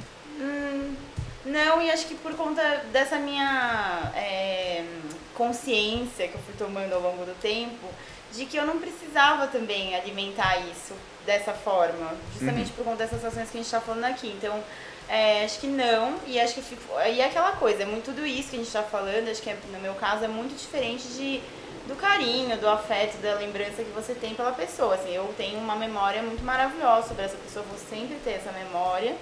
Não, 1.48 1.82
e 1.82 1.89
acho 1.89 2.06
que 2.08 2.16
por 2.16 2.36
conta 2.36 2.62
dessa 2.92 3.18
minha 3.18 4.12
é, 4.16 4.84
consciência 5.34 6.27
que 6.27 6.36
eu 6.36 6.42
fui 6.42 6.54
tomando 6.58 6.94
ao 6.94 7.01
longo 7.01 7.24
do 7.25 7.34
tempo, 7.39 7.88
de 8.34 8.46
que 8.46 8.58
eu 8.58 8.66
não 8.66 8.80
precisava 8.80 9.48
também 9.48 9.96
alimentar 9.96 10.58
isso 10.58 10.94
dessa 11.25 11.54
forma, 11.54 12.13
justamente 12.34 12.72
por 12.72 12.84
conta 12.84 12.98
dessas 12.98 13.24
ações 13.24 13.50
que 13.50 13.58
a 13.58 13.62
gente 13.62 13.66
está 13.66 13.80
falando 13.80 14.06
aqui. 14.06 14.27
Então, 14.27 14.62
é, 15.08 15.46
acho 15.46 15.60
que 15.60 15.68
não, 15.68 16.16
e 16.27 16.38
acho 16.39 16.54
que 16.54 16.62
fico, 16.62 16.84
e 17.00 17.22
é 17.22 17.25
aquela 17.25 17.54
coisa, 17.54 17.84
é 17.84 17.86
muito 17.86 18.06
tudo 18.06 18.25
isso 18.25 18.50
que 18.50 18.58
a 18.58 18.60
gente 18.60 18.68
está 18.68 18.84
falando, 18.84 19.30
acho 19.30 19.42
que 19.42 19.50
é, 19.50 19.58
no 19.72 19.80
meu 19.80 19.94
caso 19.96 20.25
é 20.25 20.27
muito 20.27 20.54
diferente 20.58 21.08
de 21.10 21.42
do 21.88 21.96
carinho, 21.96 22.58
do 22.58 22.68
afeto, 22.68 23.18
da 23.22 23.36
lembrança 23.36 23.82
que 23.82 23.92
você 23.92 24.13
tem 24.13 24.36
pela 24.36 24.51
pessoa. 24.51 24.96
Assim, 24.96 25.16
eu 25.16 25.34
tenho 25.38 25.58
uma 25.58 25.75
memória 25.75 26.22
muito 26.22 26.44
maravilhosa 26.44 27.08
sobre 27.08 27.24
essa 27.24 27.38
pessoa, 27.38 27.66
vou 27.66 27.80
sempre 27.80 28.18
ter 28.24 28.32
essa 28.32 28.51
memória. 28.51 29.16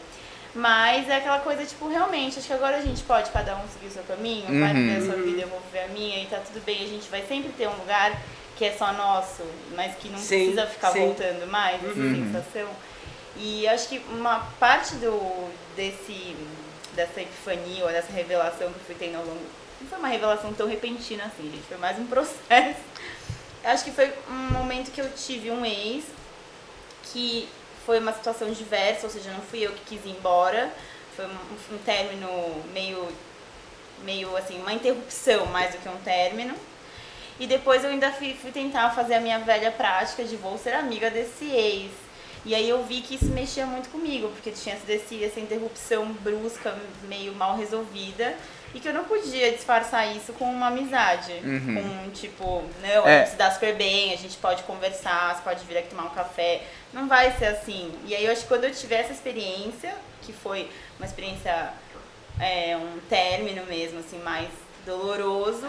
Mas 0.55 1.09
é 1.09 1.17
aquela 1.17 1.39
coisa, 1.39 1.65
tipo, 1.65 1.87
realmente, 1.89 2.39
acho 2.39 2.47
que 2.47 2.53
agora 2.53 2.77
a 2.77 2.81
gente 2.81 3.03
pode 3.03 3.29
cada 3.31 3.57
um 3.57 3.67
seguir 3.67 3.87
o 3.87 3.91
seu 3.91 4.03
caminho, 4.03 4.45
vai 4.59 4.69
Uhum. 4.73 4.73
viver 4.73 4.97
a 4.97 5.05
sua 5.05 5.21
vida, 5.21 5.41
eu 5.41 5.47
vou 5.49 5.59
viver 5.59 5.83
a 5.83 5.87
minha 5.89 6.23
e 6.23 6.27
tá 6.27 6.37
tudo 6.37 6.63
bem. 6.63 6.81
A 6.83 6.87
gente 6.87 7.09
vai 7.09 7.21
sempre 7.27 7.51
ter 7.51 7.67
um 7.67 7.75
lugar 7.75 8.17
que 8.55 8.63
é 8.63 8.71
só 8.71 8.93
nosso, 8.93 9.43
mas 9.75 9.95
que 9.97 10.07
não 10.07 10.17
Sim, 10.17 10.45
precisa 10.53 10.65
ficar 10.65 10.91
sim. 10.93 10.99
voltando 11.01 11.45
mais, 11.47 11.83
essa 11.83 11.93
sensação. 11.93 12.69
E 13.35 13.67
acho 13.67 13.89
que 13.89 13.99
uma 14.11 14.39
parte 14.57 14.95
do, 14.95 15.49
desse, 15.75 16.37
dessa 16.93 17.19
epifania 17.21 17.83
ou 17.83 17.91
dessa 17.91 18.13
revelação 18.13 18.69
que 18.71 18.79
eu 18.79 18.85
fui 18.85 18.95
tendo 18.95 19.17
ao 19.17 19.25
longo. 19.25 19.41
Não 19.81 19.89
foi 19.89 19.99
uma 19.99 20.07
revelação 20.07 20.53
tão 20.53 20.69
repentina 20.69 21.25
assim, 21.25 21.51
gente, 21.51 21.63
foi 21.67 21.75
mais 21.77 21.99
um 21.99 22.05
processo. 22.07 22.79
Acho 23.61 23.83
que 23.83 23.91
foi 23.91 24.13
um 24.29 24.53
momento 24.53 24.89
que 24.91 25.01
eu 25.01 25.11
tive 25.11 25.51
um 25.51 25.65
ex 25.65 26.05
que 27.11 27.49
foi 27.85 27.99
uma 27.99 28.13
situação 28.13 28.51
diversa, 28.51 29.05
ou 29.05 29.11
seja, 29.11 29.31
não 29.31 29.41
fui 29.41 29.59
eu 29.59 29.71
que 29.71 29.95
quis 29.95 30.05
ir 30.05 30.15
embora. 30.17 30.71
Foi 31.15 31.25
um, 31.25 31.75
um 31.75 31.77
término 31.79 32.27
meio, 32.73 33.07
meio 34.03 34.35
assim, 34.35 34.59
uma 34.59 34.73
interrupção 34.73 35.45
mais 35.47 35.73
do 35.73 35.81
que 35.81 35.87
um 35.87 35.97
término. 35.97 36.55
E 37.39 37.45
depois 37.45 37.83
eu 37.83 37.89
ainda 37.89 38.11
fui, 38.11 38.33
fui 38.33 38.51
tentar 38.51 38.91
fazer 38.91 39.15
a 39.15 39.19
minha 39.19 39.39
velha 39.39 39.71
prática 39.71 40.23
de 40.23 40.35
vou 40.35 40.57
ser 40.57 40.73
amiga 40.73 41.09
desse 41.09 41.45
ex. 41.45 41.91
E 42.45 42.53
aí 42.53 42.69
eu 42.69 42.83
vi 42.83 43.01
que 43.01 43.15
isso 43.15 43.25
mexia 43.25 43.65
muito 43.65 43.89
comigo, 43.89 44.29
porque 44.29 44.51
tinha 44.51 44.77
esse, 44.87 45.23
essa 45.23 45.39
interrupção 45.39 46.13
brusca, 46.21 46.77
meio 47.07 47.33
mal 47.33 47.57
resolvida. 47.57 48.35
E 48.75 48.79
que 48.81 48.89
eu 48.89 48.93
não 48.93 49.05
podia 49.05 49.53
disfarçar 49.53 50.13
isso 50.15 50.33
com 50.33 50.43
uma 50.45 50.67
amizade. 50.67 51.31
Uhum. 51.45 52.03
Com, 52.05 52.11
tipo, 52.11 52.61
não, 52.81 53.07
É. 53.07 53.15
a 53.15 53.19
gente 53.19 53.29
se 53.31 53.35
dá 53.37 53.49
super 53.49 53.73
bem, 53.73 54.13
a 54.13 54.17
gente 54.17 54.35
pode 54.35 54.63
conversar, 54.63 55.33
você 55.33 55.41
pode 55.41 55.63
vir 55.63 55.77
aqui 55.77 55.87
tomar 55.89 56.03
um 56.03 56.09
café. 56.09 56.61
Não 56.91 57.07
vai 57.07 57.31
ser 57.37 57.45
assim. 57.45 57.91
E 58.05 58.13
aí 58.13 58.25
eu 58.25 58.31
acho 58.33 58.41
que 58.41 58.47
quando 58.49 58.65
eu 58.65 58.71
tiver 58.71 58.97
essa 58.99 59.13
experiência, 59.13 59.95
que 60.21 60.33
foi 60.33 60.69
uma 60.99 61.05
experiência, 61.05 61.69
é, 62.37 62.75
um 62.75 62.99
término 63.09 63.65
mesmo, 63.65 63.99
assim, 63.99 64.19
mais 64.19 64.49
doloroso, 64.85 65.65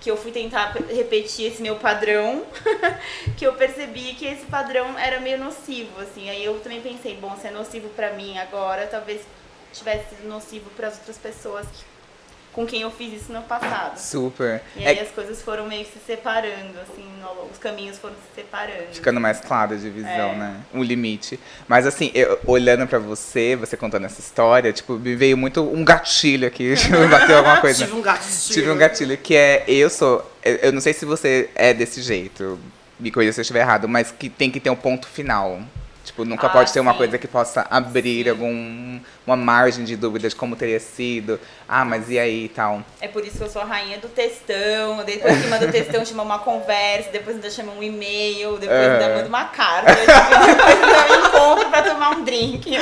que 0.00 0.08
eu 0.08 0.16
fui 0.16 0.30
tentar 0.30 0.72
repetir 0.94 1.52
esse 1.52 1.60
meu 1.60 1.74
padrão, 1.74 2.46
que 3.36 3.44
eu 3.44 3.54
percebi 3.54 4.14
que 4.14 4.24
esse 4.24 4.44
padrão 4.46 4.96
era 4.96 5.18
meio 5.18 5.38
nocivo, 5.38 6.00
assim. 6.00 6.30
Aí 6.30 6.44
eu 6.44 6.60
também 6.60 6.80
pensei, 6.80 7.16
bom, 7.16 7.36
se 7.36 7.48
é 7.48 7.50
nocivo 7.50 7.88
pra 7.90 8.12
mim 8.12 8.38
agora, 8.38 8.86
talvez 8.86 9.22
tivesse 9.72 10.10
sido 10.10 10.28
nocivo 10.28 10.70
para 10.76 10.86
as 10.86 10.98
outras 10.98 11.18
pessoas 11.18 11.66
que- 11.66 11.97
com 12.58 12.66
quem 12.66 12.82
eu 12.82 12.90
fiz 12.90 13.22
isso 13.22 13.32
no 13.32 13.40
passado. 13.42 13.96
Super. 13.98 14.60
E 14.76 14.82
É 14.82 14.88
aí 14.88 14.98
as 14.98 15.10
coisas 15.10 15.40
foram 15.40 15.66
meio 15.68 15.84
que 15.84 15.92
se 15.92 16.00
separando, 16.04 16.72
assim, 16.82 17.04
no- 17.20 17.44
os 17.48 17.56
caminhos 17.56 17.96
foram 17.98 18.14
se 18.16 18.34
separando. 18.34 18.88
ficando 18.92 19.20
mais 19.20 19.38
clara 19.38 19.74
a 19.74 19.78
divisão, 19.78 20.10
É. 20.10 20.34
né? 20.34 20.56
O 20.74 20.82
limite. 20.82 21.38
Mas 21.68 21.86
assim, 21.86 22.10
eu- 22.14 22.36
olhando 22.46 22.84
pra 22.88 22.98
você, 22.98 23.54
você 23.54 23.76
contando 23.76 24.06
essa 24.06 24.18
história, 24.20 24.72
tipo, 24.72 24.94
me 24.94 25.14
veio 25.14 25.36
muito 25.36 25.62
um 25.62 25.84
gatilho 25.84 26.48
aqui, 26.48 26.74
me 26.90 27.06
bateu 27.06 27.36
alguma 27.38 27.58
coisa. 27.62 27.84
Tive 27.84 27.96
um 27.96 28.02
gato. 28.02 28.26
Tive 28.48 28.70
um 28.72 28.76
gatilho 28.76 29.16
que 29.16 29.36
é, 29.36 29.62
eu 29.68 29.88
sou, 29.88 30.28
eu 30.44 30.56
eu 30.56 30.72
não 30.72 30.80
sei 30.80 30.92
se 30.92 31.04
você 31.04 31.48
é 31.54 31.72
desse 31.72 32.02
jeito, 32.02 32.58
me 32.98 33.12
corrija 33.12 33.32
se 33.34 33.38
eu 33.38 33.42
estiver 33.42 33.60
errado, 33.60 33.86
mas 33.88 34.10
que 34.10 34.28
tem 34.28 34.50
que 34.50 34.58
ter 34.58 34.70
um 34.70 34.74
ponto 34.76 35.06
final. 35.06 35.60
Tipo, 36.08 36.24
nunca 36.24 36.46
Ah, 36.46 36.50
pode 36.50 36.70
ser 36.70 36.80
uma 36.80 36.92
sim. 36.92 36.98
coisa 36.98 37.18
que 37.18 37.28
possa 37.28 37.66
abrir 37.70 38.28
algum, 38.30 38.98
uma 39.26 39.36
margem 39.36 39.84
de 39.84 39.94
dúvida 39.94 40.26
de 40.28 40.34
como 40.34 40.56
teria 40.56 40.80
sido. 40.80 41.38
Ah, 41.68 41.84
mas 41.84 42.08
e 42.10 42.18
aí 42.18 42.46
e 42.46 42.48
tal. 42.48 42.82
É 43.00 43.06
por 43.08 43.22
isso 43.24 43.36
que 43.36 43.44
eu 43.44 43.48
sou 43.50 43.60
a 43.60 43.64
rainha 43.66 43.98
do 43.98 44.08
textão. 44.08 45.04
Depois 45.04 45.38
que 45.42 45.46
manda 45.48 45.66
o 45.66 45.70
textão, 45.70 46.04
chama 46.06 46.22
uma 46.22 46.38
conversa. 46.38 47.10
Depois 47.12 47.36
ainda 47.36 47.50
chama 47.50 47.72
um 47.72 47.82
e-mail. 47.82 48.56
Depois 48.56 48.78
É. 48.80 48.92
ainda 48.94 49.16
manda 49.16 49.28
uma 49.28 49.44
carta. 49.44 49.94
Depois 49.94 50.08
ainda 50.08 51.12
um 51.12 51.26
encontro 51.28 51.68
pra 51.70 51.82
tomar 51.82 52.10
um 52.12 52.24
drink. 52.24 52.74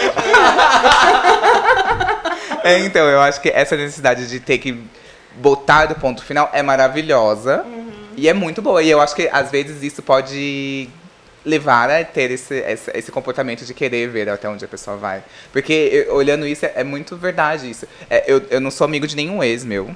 É, 2.64 2.78
então, 2.80 3.06
eu 3.09 3.21
acho 3.21 3.40
que 3.40 3.49
essa 3.49 3.76
necessidade 3.76 4.28
de 4.28 4.40
ter 4.40 4.59
que 4.59 4.83
botar 5.37 5.87
do 5.87 5.95
ponto 5.97 6.25
final 6.25 6.49
é 6.52 6.62
maravilhosa. 6.62 7.64
E 8.16 8.28
é 8.28 8.33
muito 8.33 8.62
boa. 8.62 8.83
E 8.83 8.88
eu 8.90 9.00
acho 9.00 9.14
que 9.14 9.28
às 9.33 9.50
vezes 9.50 9.83
isso 9.83 10.02
pode 10.02 10.88
levar 11.47 11.88
a 11.88 12.05
ter 12.05 12.31
esse, 12.33 12.55
esse, 12.57 12.91
esse 12.93 13.12
comportamento 13.12 13.65
de 13.65 13.73
querer 13.73 14.09
ver 14.09 14.29
até 14.29 14.49
onde 14.49 14.65
a 14.65 14.69
pessoa 14.69 14.97
vai. 14.97 15.23
Porque 15.53 15.73
eu- 15.73 16.15
olhando 16.17 16.45
isso, 16.47 16.67
é, 16.67 16.73
é 16.76 16.85
muito 16.85 17.17
verdade 17.17 17.71
isso. 17.71 17.87
É, 18.11 18.25
eu, 18.26 18.43
eu 18.50 18.61
não 18.61 18.71
sou 18.71 18.85
amigo 18.85 19.07
de 19.07 19.15
nenhum 19.15 19.43
ex 19.43 19.65
meu. 19.65 19.95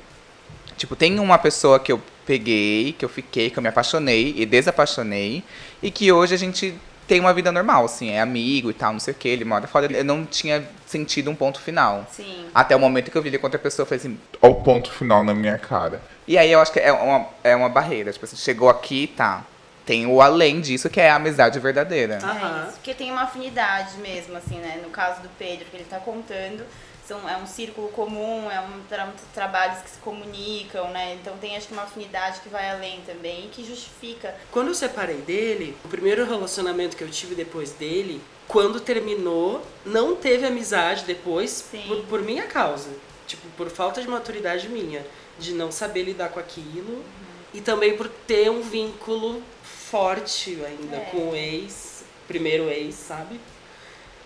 Tipo, 0.76 0.94
tem 0.94 1.18
uma 1.18 1.36
pessoa 1.36 1.80
que 1.80 1.90
eu 1.92 2.00
peguei, 2.24 2.92
que 2.96 3.04
eu 3.04 3.08
fiquei, 3.08 3.50
que 3.50 3.58
eu 3.58 3.62
me 3.62 3.68
apaixonei 3.68 4.32
e 4.36 4.46
desapaixonei. 4.46 5.42
E 5.82 5.90
que 5.90 6.10
hoje 6.12 6.34
a 6.34 6.38
gente 6.38 6.72
tem 7.08 7.18
uma 7.18 7.34
vida 7.34 7.50
normal, 7.50 7.84
assim, 7.86 8.10
é 8.10 8.20
amigo 8.20 8.70
e 8.70 8.72
tal, 8.72 8.92
não 8.92 9.00
sei 9.00 9.12
o 9.12 9.16
que, 9.16 9.28
ele 9.28 9.44
mora 9.44 9.66
fora. 9.66 9.92
Eu 9.92 10.04
não 10.04 10.24
tinha 10.24 10.64
sentido 10.86 11.28
um 11.28 11.34
ponto 11.34 11.60
final. 11.60 12.06
Sim. 12.12 12.46
Até 12.54 12.76
o 12.76 12.78
momento 12.78 13.10
que 13.10 13.18
eu 13.18 13.22
vi 13.22 13.28
ele 13.30 13.38
com 13.38 13.46
outra 13.48 13.58
pessoa, 13.58 13.82
eu 13.82 13.88
falei 13.88 13.98
assim. 13.98 14.18
Ó 14.40 14.48
o 14.50 14.54
ponto 14.54 14.90
final 14.92 15.24
na 15.24 15.34
minha 15.34 15.58
cara. 15.58 16.00
E 16.28 16.38
aí 16.38 16.52
eu 16.52 16.60
acho 16.60 16.72
que 16.72 16.78
é 16.78 16.92
uma, 16.92 17.26
é 17.42 17.56
uma 17.56 17.68
barreira. 17.68 18.12
Tipo 18.12 18.24
assim, 18.24 18.36
chegou 18.36 18.68
aqui, 18.70 19.08
tá. 19.16 19.44
Tem 19.90 20.06
o 20.06 20.22
além 20.22 20.60
disso, 20.60 20.88
que 20.88 21.00
é 21.00 21.10
a 21.10 21.16
amizade 21.16 21.58
verdadeira. 21.58 22.20
Aham. 22.22 22.60
É 22.60 22.68
isso, 22.68 22.74
porque 22.74 22.94
tem 22.94 23.10
uma 23.10 23.22
afinidade 23.22 23.96
mesmo, 23.96 24.36
assim, 24.36 24.54
né? 24.58 24.80
No 24.84 24.90
caso 24.90 25.20
do 25.20 25.28
Pedro, 25.36 25.64
que 25.64 25.76
ele 25.76 25.84
tá 25.84 25.98
contando, 25.98 26.64
são, 27.04 27.28
é 27.28 27.36
um 27.36 27.44
círculo 27.44 27.88
comum, 27.88 28.48
é 28.48 28.60
um 28.60 28.84
tra 28.88 29.12
trabalhos 29.34 29.82
que 29.82 29.90
se 29.90 29.98
comunicam, 29.98 30.92
né? 30.92 31.14
Então 31.20 31.36
tem 31.38 31.56
acho 31.56 31.66
que 31.66 31.72
uma 31.72 31.82
afinidade 31.82 32.38
que 32.38 32.48
vai 32.48 32.70
além 32.70 33.00
também 33.04 33.46
e 33.46 33.48
que 33.48 33.64
justifica. 33.64 34.32
Quando 34.52 34.68
eu 34.68 34.76
separei 34.76 35.16
dele, 35.22 35.76
o 35.84 35.88
primeiro 35.88 36.24
relacionamento 36.24 36.96
que 36.96 37.02
eu 37.02 37.10
tive 37.10 37.34
depois 37.34 37.72
dele, 37.72 38.22
quando 38.46 38.78
terminou, 38.78 39.60
não 39.84 40.14
teve 40.14 40.46
amizade 40.46 41.02
depois 41.04 41.68
por, 41.88 41.96
por 42.04 42.22
minha 42.22 42.44
causa. 42.44 42.90
Tipo, 43.26 43.48
por 43.56 43.68
falta 43.68 44.00
de 44.00 44.06
maturidade 44.06 44.68
minha, 44.68 45.04
de 45.36 45.52
não 45.52 45.72
saber 45.72 46.04
lidar 46.04 46.28
com 46.28 46.38
aquilo. 46.38 47.04
E 47.52 47.60
também 47.60 47.96
por 47.96 48.06
ter 48.06 48.48
um 48.48 48.62
vínculo 48.62 49.42
forte 49.90 50.58
ainda 50.66 50.96
É. 50.96 51.00
com 51.10 51.30
o 51.30 51.34
ex, 51.36 52.04
primeiro 52.28 52.68
ex, 52.68 52.94
sabe? 52.94 53.40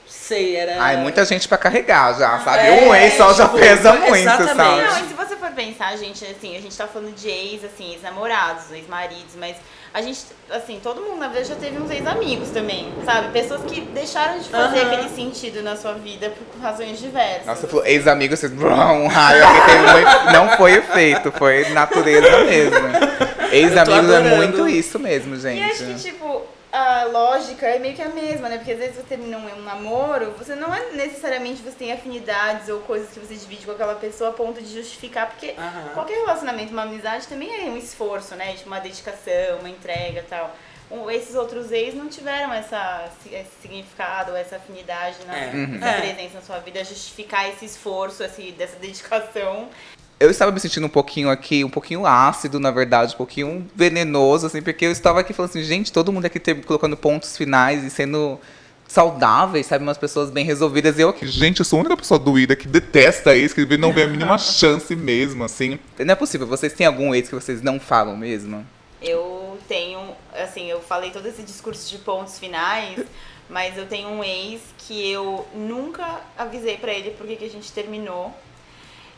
Sei, 0.07 0.55
era. 0.57 0.81
Ai, 0.83 0.97
muita 0.99 1.25
gente 1.25 1.49
pra 1.49 1.57
carregar 1.59 2.15
já, 2.19 2.39
sabe? 2.41 2.67
É, 2.67 2.73
um 2.87 2.95
ex 2.95 3.15
só 3.15 3.33
já 3.33 3.47
tipo, 3.47 3.59
pesa 3.59 3.93
muito, 3.95 4.15
exatamente. 4.17 4.55
sabe? 4.57 4.83
Não, 4.83 5.05
e 5.05 5.09
se 5.09 5.15
você 5.15 5.37
for 5.37 5.51
pensar, 5.53 5.97
gente, 5.97 6.25
assim, 6.25 6.57
a 6.57 6.61
gente 6.61 6.77
tá 6.77 6.87
falando 6.87 7.15
de 7.15 7.29
ex, 7.29 7.65
assim, 7.65 7.93
ex-namorados, 7.93 8.71
ex-maridos, 8.71 9.35
mas 9.39 9.57
a 9.93 10.03
gente, 10.03 10.21
assim, 10.51 10.79
todo 10.83 11.01
mundo 11.01 11.19
na 11.19 11.29
vida 11.29 11.45
já 11.45 11.55
teve 11.57 11.79
uns 11.79 11.91
ex-amigos 11.91 12.51
também, 12.51 12.93
sabe? 13.05 13.33
Pessoas 13.33 13.63
que 13.65 13.81
deixaram 13.81 14.39
de 14.39 14.49
fazer 14.51 14.83
aquele 14.83 15.09
sentido 15.09 15.63
na 15.63 15.75
sua 15.77 15.95
vida 15.95 16.31
por 16.31 16.63
razões 16.63 16.99
diversas. 17.01 17.47
Nossa, 17.47 17.67
falou 17.67 17.85
ex-amigo, 17.87 18.37
vocês. 18.37 18.53
Um 18.53 19.07
raio 19.09 19.45
aqui 19.47 19.61
tem 19.67 20.03
efe- 20.03 20.33
Não 20.33 20.57
foi 20.57 20.73
efeito, 20.75 21.33
foi 21.33 21.69
natureza 21.71 22.45
mesmo. 22.45 23.24
Ex-amigos 23.55 24.11
é 24.15 24.37
muito 24.37 24.69
isso 24.69 24.99
mesmo, 24.99 25.37
gente. 25.37 25.61
E 25.61 25.65
acho 25.65 25.85
que, 25.85 25.95
tipo, 26.13 26.43
a 26.73 27.05
lógica 27.05 27.67
é 27.67 27.79
meio 27.79 27.95
que 27.95 28.03
a 28.03 28.09
mesma, 28.09 28.49
né? 28.49 28.57
Porque 28.57 28.73
às 28.73 28.79
vezes 28.79 28.97
você 28.97 29.03
termina 29.03 29.39
um, 29.39 29.59
um 29.59 29.63
namoro, 29.63 30.33
você 30.37 30.55
não 30.57 30.75
é 30.75 30.91
necessariamente 30.93 31.63
você 31.63 31.77
tem 31.77 31.93
afinidades 31.93 32.69
ou 32.69 32.81
coisas 32.81 33.11
que 33.11 33.21
você 33.21 33.35
divide 33.35 33.65
com 33.65 33.73
aquela 33.73 33.95
pessoa 33.95 34.31
a 34.31 34.33
ponto 34.33 34.61
de 34.61 34.73
justificar, 34.75 35.29
porque 35.31 35.55
qualquer 35.95 36.15
relacionamento, 36.19 36.73
uma 36.73 36.83
amizade 36.83 37.27
também 37.29 37.49
é 37.65 37.71
um 37.71 37.77
esforço, 37.77 38.35
né? 38.35 38.55
Tipo, 38.55 38.67
uma 38.69 38.81
dedicação, 38.81 39.59
uma 39.61 39.69
entrega 39.71 40.21
e 40.21 40.25
tal. 40.25 40.55
Um- 40.91 41.11
esses 41.11 41.35
outros 41.35 41.73
ex 41.73 41.95
não 41.95 42.09
tiveram 42.09 42.53
essa, 42.53 43.09
esse 43.33 43.51
significado, 43.63 44.35
essa 44.37 44.57
afinidade, 44.57 45.17
né? 45.27 45.51
É. 45.53 45.57
Uhum. 45.57 45.79
É. 45.83 46.01
presença 46.01 46.35
na 46.35 46.43
sua 46.43 46.59
vida, 46.59 46.85
justificar 46.85 47.49
esse 47.49 47.65
esforço, 47.65 48.23
esse, 48.23 48.53
dessa 48.53 48.77
dedicação. 48.77 49.69
Eu 50.19 50.31
estava 50.31 50.53
me 50.53 50.61
sentindo 50.61 50.87
um 50.87 50.91
pouquinho 50.91 51.29
aqui, 51.29 51.65
um 51.65 51.71
pouquinho 51.71 52.07
ácido, 52.07 52.61
na 52.61 52.71
verdade, 52.71 53.15
um 53.15 53.17
pouquinho 53.17 53.67
venenoso, 53.75 54.47
assim, 54.47 54.63
porque 54.63 54.87
eu 54.87 54.93
estava 54.93 55.21
aqui 55.21 55.33
falando 55.33 55.51
assim, 55.51 55.63
gente, 55.63 55.93
todo 55.93 56.13
mundo 56.13 56.25
aqui 56.25 56.39
tem- 56.39 56.61
colocando 56.63 56.97
pontos 56.97 57.37
finais 57.37 57.83
e 57.85 57.91
sendo 57.91 58.39
saudáveis, 58.87 59.67
sabe? 59.67 59.83
Umas 59.83 59.99
pessoas 59.99 60.31
bem 60.31 60.45
resolvidas. 60.45 60.99
E 60.99 61.03
eu 61.03 61.09
aqui, 61.09 61.27
Gente, 61.27 61.59
eu 61.59 61.65
sou 61.65 61.79
a 61.79 61.81
única 61.81 61.97
pessoa 61.97 62.19
doída 62.19 62.55
que 62.55 62.69
detesta 62.69 63.35
isso, 63.35 63.55
que 63.55 63.77
não 63.77 63.93
vê 63.93 64.05
a 64.05 64.07
mínima 64.07 64.37
chance 64.39 64.95
mesmo, 64.95 65.43
assim. 65.45 65.79
não 65.99 66.13
é 66.13 66.15
possível. 66.15 66.47
Vocês 66.47 66.73
têm 66.73 66.87
algum 66.87 67.15
ex 67.15 67.29
que 67.29 67.35
vocês 67.35 67.61
não 67.61 67.81
falam 67.81 68.17
mesmo? 68.17 68.65
Eu 69.03 69.59
tenho, 69.69 70.01
assim, 70.33 70.71
eu 70.71 70.81
falei 70.81 71.11
todo 71.11 71.27
esse 71.27 71.43
discurso 71.43 71.91
de 71.91 71.99
pontos 71.99 72.39
finais, 72.39 73.01
mas 73.51 73.77
eu 73.77 73.87
tenho 73.87 74.09
um 74.09 74.23
ex 74.23 74.61
que 74.79 75.11
eu 75.11 75.47
nunca 75.55 76.21
avisei 76.39 76.77
pra 76.77 76.93
ele 76.93 77.11
porque 77.11 77.37
que 77.37 77.45
a 77.45 77.51
gente 77.51 77.71
terminou. 77.73 78.33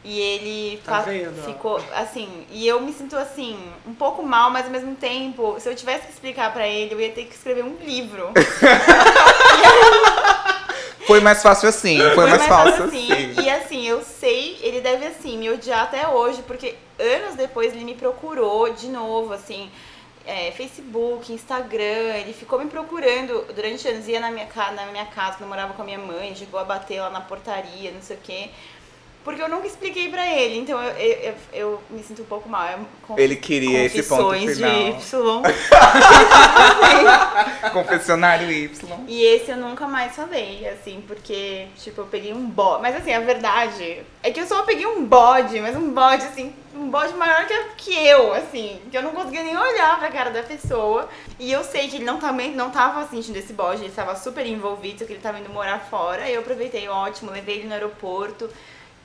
E 0.09 0.21
ele 0.21 0.81
Tá 0.85 1.01
vendo, 1.01 1.35
ó? 1.41 1.43
ficou 1.43 1.83
assim, 1.93 2.29
e 2.53 2.65
eu 2.65 2.81
me 2.81 2.93
sinto 2.93 3.17
assim, 3.17 3.59
um 3.85 3.93
pouco 3.93 4.23
mal, 4.23 4.53
mas 4.53 4.67
ao 4.67 4.71
mesmo 4.71 4.95
tempo, 4.95 5.57
se 5.59 5.69
eu 5.69 5.75
tivesse 5.75 6.07
que 6.07 6.13
explicar 6.13 6.53
pra 6.53 6.69
ele, 6.69 6.95
eu 6.95 7.01
ia 7.01 7.11
ter 7.11 7.25
que 7.25 7.35
escrever 7.35 7.65
um 7.65 7.75
livro. 7.81 8.31
Foi 11.09 11.21
mais 11.21 11.43
fácil 11.43 11.69
assim, 11.69 11.99
foi, 12.15 12.29
mais, 12.29 12.47
fácil 12.47 12.85
assim. 12.85 13.09
E 13.41 13.49
assim, 13.49 13.87
eu 13.87 14.03
sei, 14.03 14.59
ele 14.61 14.81
deve 14.81 15.07
assim 15.07 15.39
me 15.39 15.49
odiar 15.49 15.85
até 15.85 16.09
hoje, 16.09 16.43
porque 16.43 16.75
anos 16.99 17.37
depois 17.37 17.73
ele 17.73 17.85
me 17.85 17.95
procurou 17.95 18.73
de 18.73 18.89
novo, 18.89 19.33
assim, 19.33 19.71
é, 20.27 20.51
Facebook, 20.51 21.33
Instagram, 21.33 22.17
ele 22.17 22.33
ficou 22.33 22.59
me 22.59 22.67
procurando 22.69 23.47
durante 23.55 23.87
anos, 23.87 24.09
ia 24.09 24.19
na 24.19 24.33
minha, 24.33 24.49
na 24.75 24.87
minha 24.87 25.07
casa, 25.07 25.35
quando 25.35 25.43
eu 25.43 25.49
morava 25.49 25.75
com 25.75 25.83
a 25.83 25.85
minha 25.85 25.99
mãe, 25.99 26.35
chegou 26.35 26.59
a 26.59 26.65
bater 26.65 27.01
lá 27.01 27.11
na 27.11 27.21
portaria, 27.21 27.93
não 27.93 28.03
sei 28.03 28.17
o 28.17 28.21
quê. 28.21 28.51
Porque 29.27 29.43
eu 29.43 29.49
nunca 29.49 29.67
expliquei 29.67 30.09
pra 30.09 30.25
ele, 30.25 30.57
então 30.59 30.81
eu, 30.81 30.93
eu, 30.97 31.19
eu- 31.21 31.35
eu 31.53 31.83
me 31.91 32.01
sinto 32.03 32.23
um 32.23 32.27
pouco 32.27 32.49
mal. 32.49 32.79
Conf- 33.07 33.19
Ele 33.19 33.35
queria 33.35 33.83
esse 33.85 34.05
ponto 34.05 34.23
final. 34.55 34.71
de 34.71 35.01
Y. 35.01 35.43
Confessionário 37.73 38.51
Y. 38.51 38.71
E 39.09 39.23
esse 39.25 39.51
eu 39.51 39.57
nunca 39.57 39.87
mais 39.89 40.15
falei, 40.15 40.67
assim, 40.69 41.03
porque, 41.07 41.67
tipo, 41.77 42.03
eu 42.03 42.07
peguei 42.07 42.33
um 42.33 42.47
bode. 42.47 42.83
Mas 42.83 42.97
assim, 42.97 43.13
a 43.13 43.21
verdade 43.21 44.03
é 44.23 44.31
que 44.31 44.41
eu 44.41 44.47
só 44.47 44.63
peguei 44.63 44.87
um 44.87 45.05
bode, 45.05 45.61
mas 45.61 45.77
um 45.77 45.91
bode, 45.93 46.25
assim, 46.25 46.55
um 46.75 46.89
bode 46.89 47.13
maior 47.15 47.47
que, 47.47 47.55
que 47.79 48.07
eu, 48.07 48.33
assim, 48.33 48.81
que 48.91 48.97
eu 48.97 49.03
não 49.03 49.11
conseguia 49.11 49.43
nem 49.43 49.57
olhar 49.57 49.99
pra 49.99 50.09
cara 50.11 50.31
da 50.31 50.43
pessoa. 50.43 51.09
E 51.39 51.51
eu 51.51 51.65
sei 51.65 51.89
que 51.89 51.97
ele 51.97 52.05
não, 52.05 52.19
também 52.19 52.53
não 52.53 52.71
tava 52.71 53.07
sentindo 53.09 53.37
esse 53.37 53.53
bode, 53.53 53.83
ele 53.83 53.93
tava 53.93 54.15
super 54.17 54.47
envolvido, 54.47 55.05
que 55.05 55.13
ele 55.13 55.21
tava 55.21 55.39
indo 55.41 55.51
morar 55.51 55.81
fora. 55.91 56.29
E 56.29 56.35
eu 56.35 56.41
aproveitei, 56.41 56.89
ótimo, 56.89 57.31
levei 57.33 57.57
ele 57.57 57.67
no 57.67 57.75
aeroporto. 57.75 58.49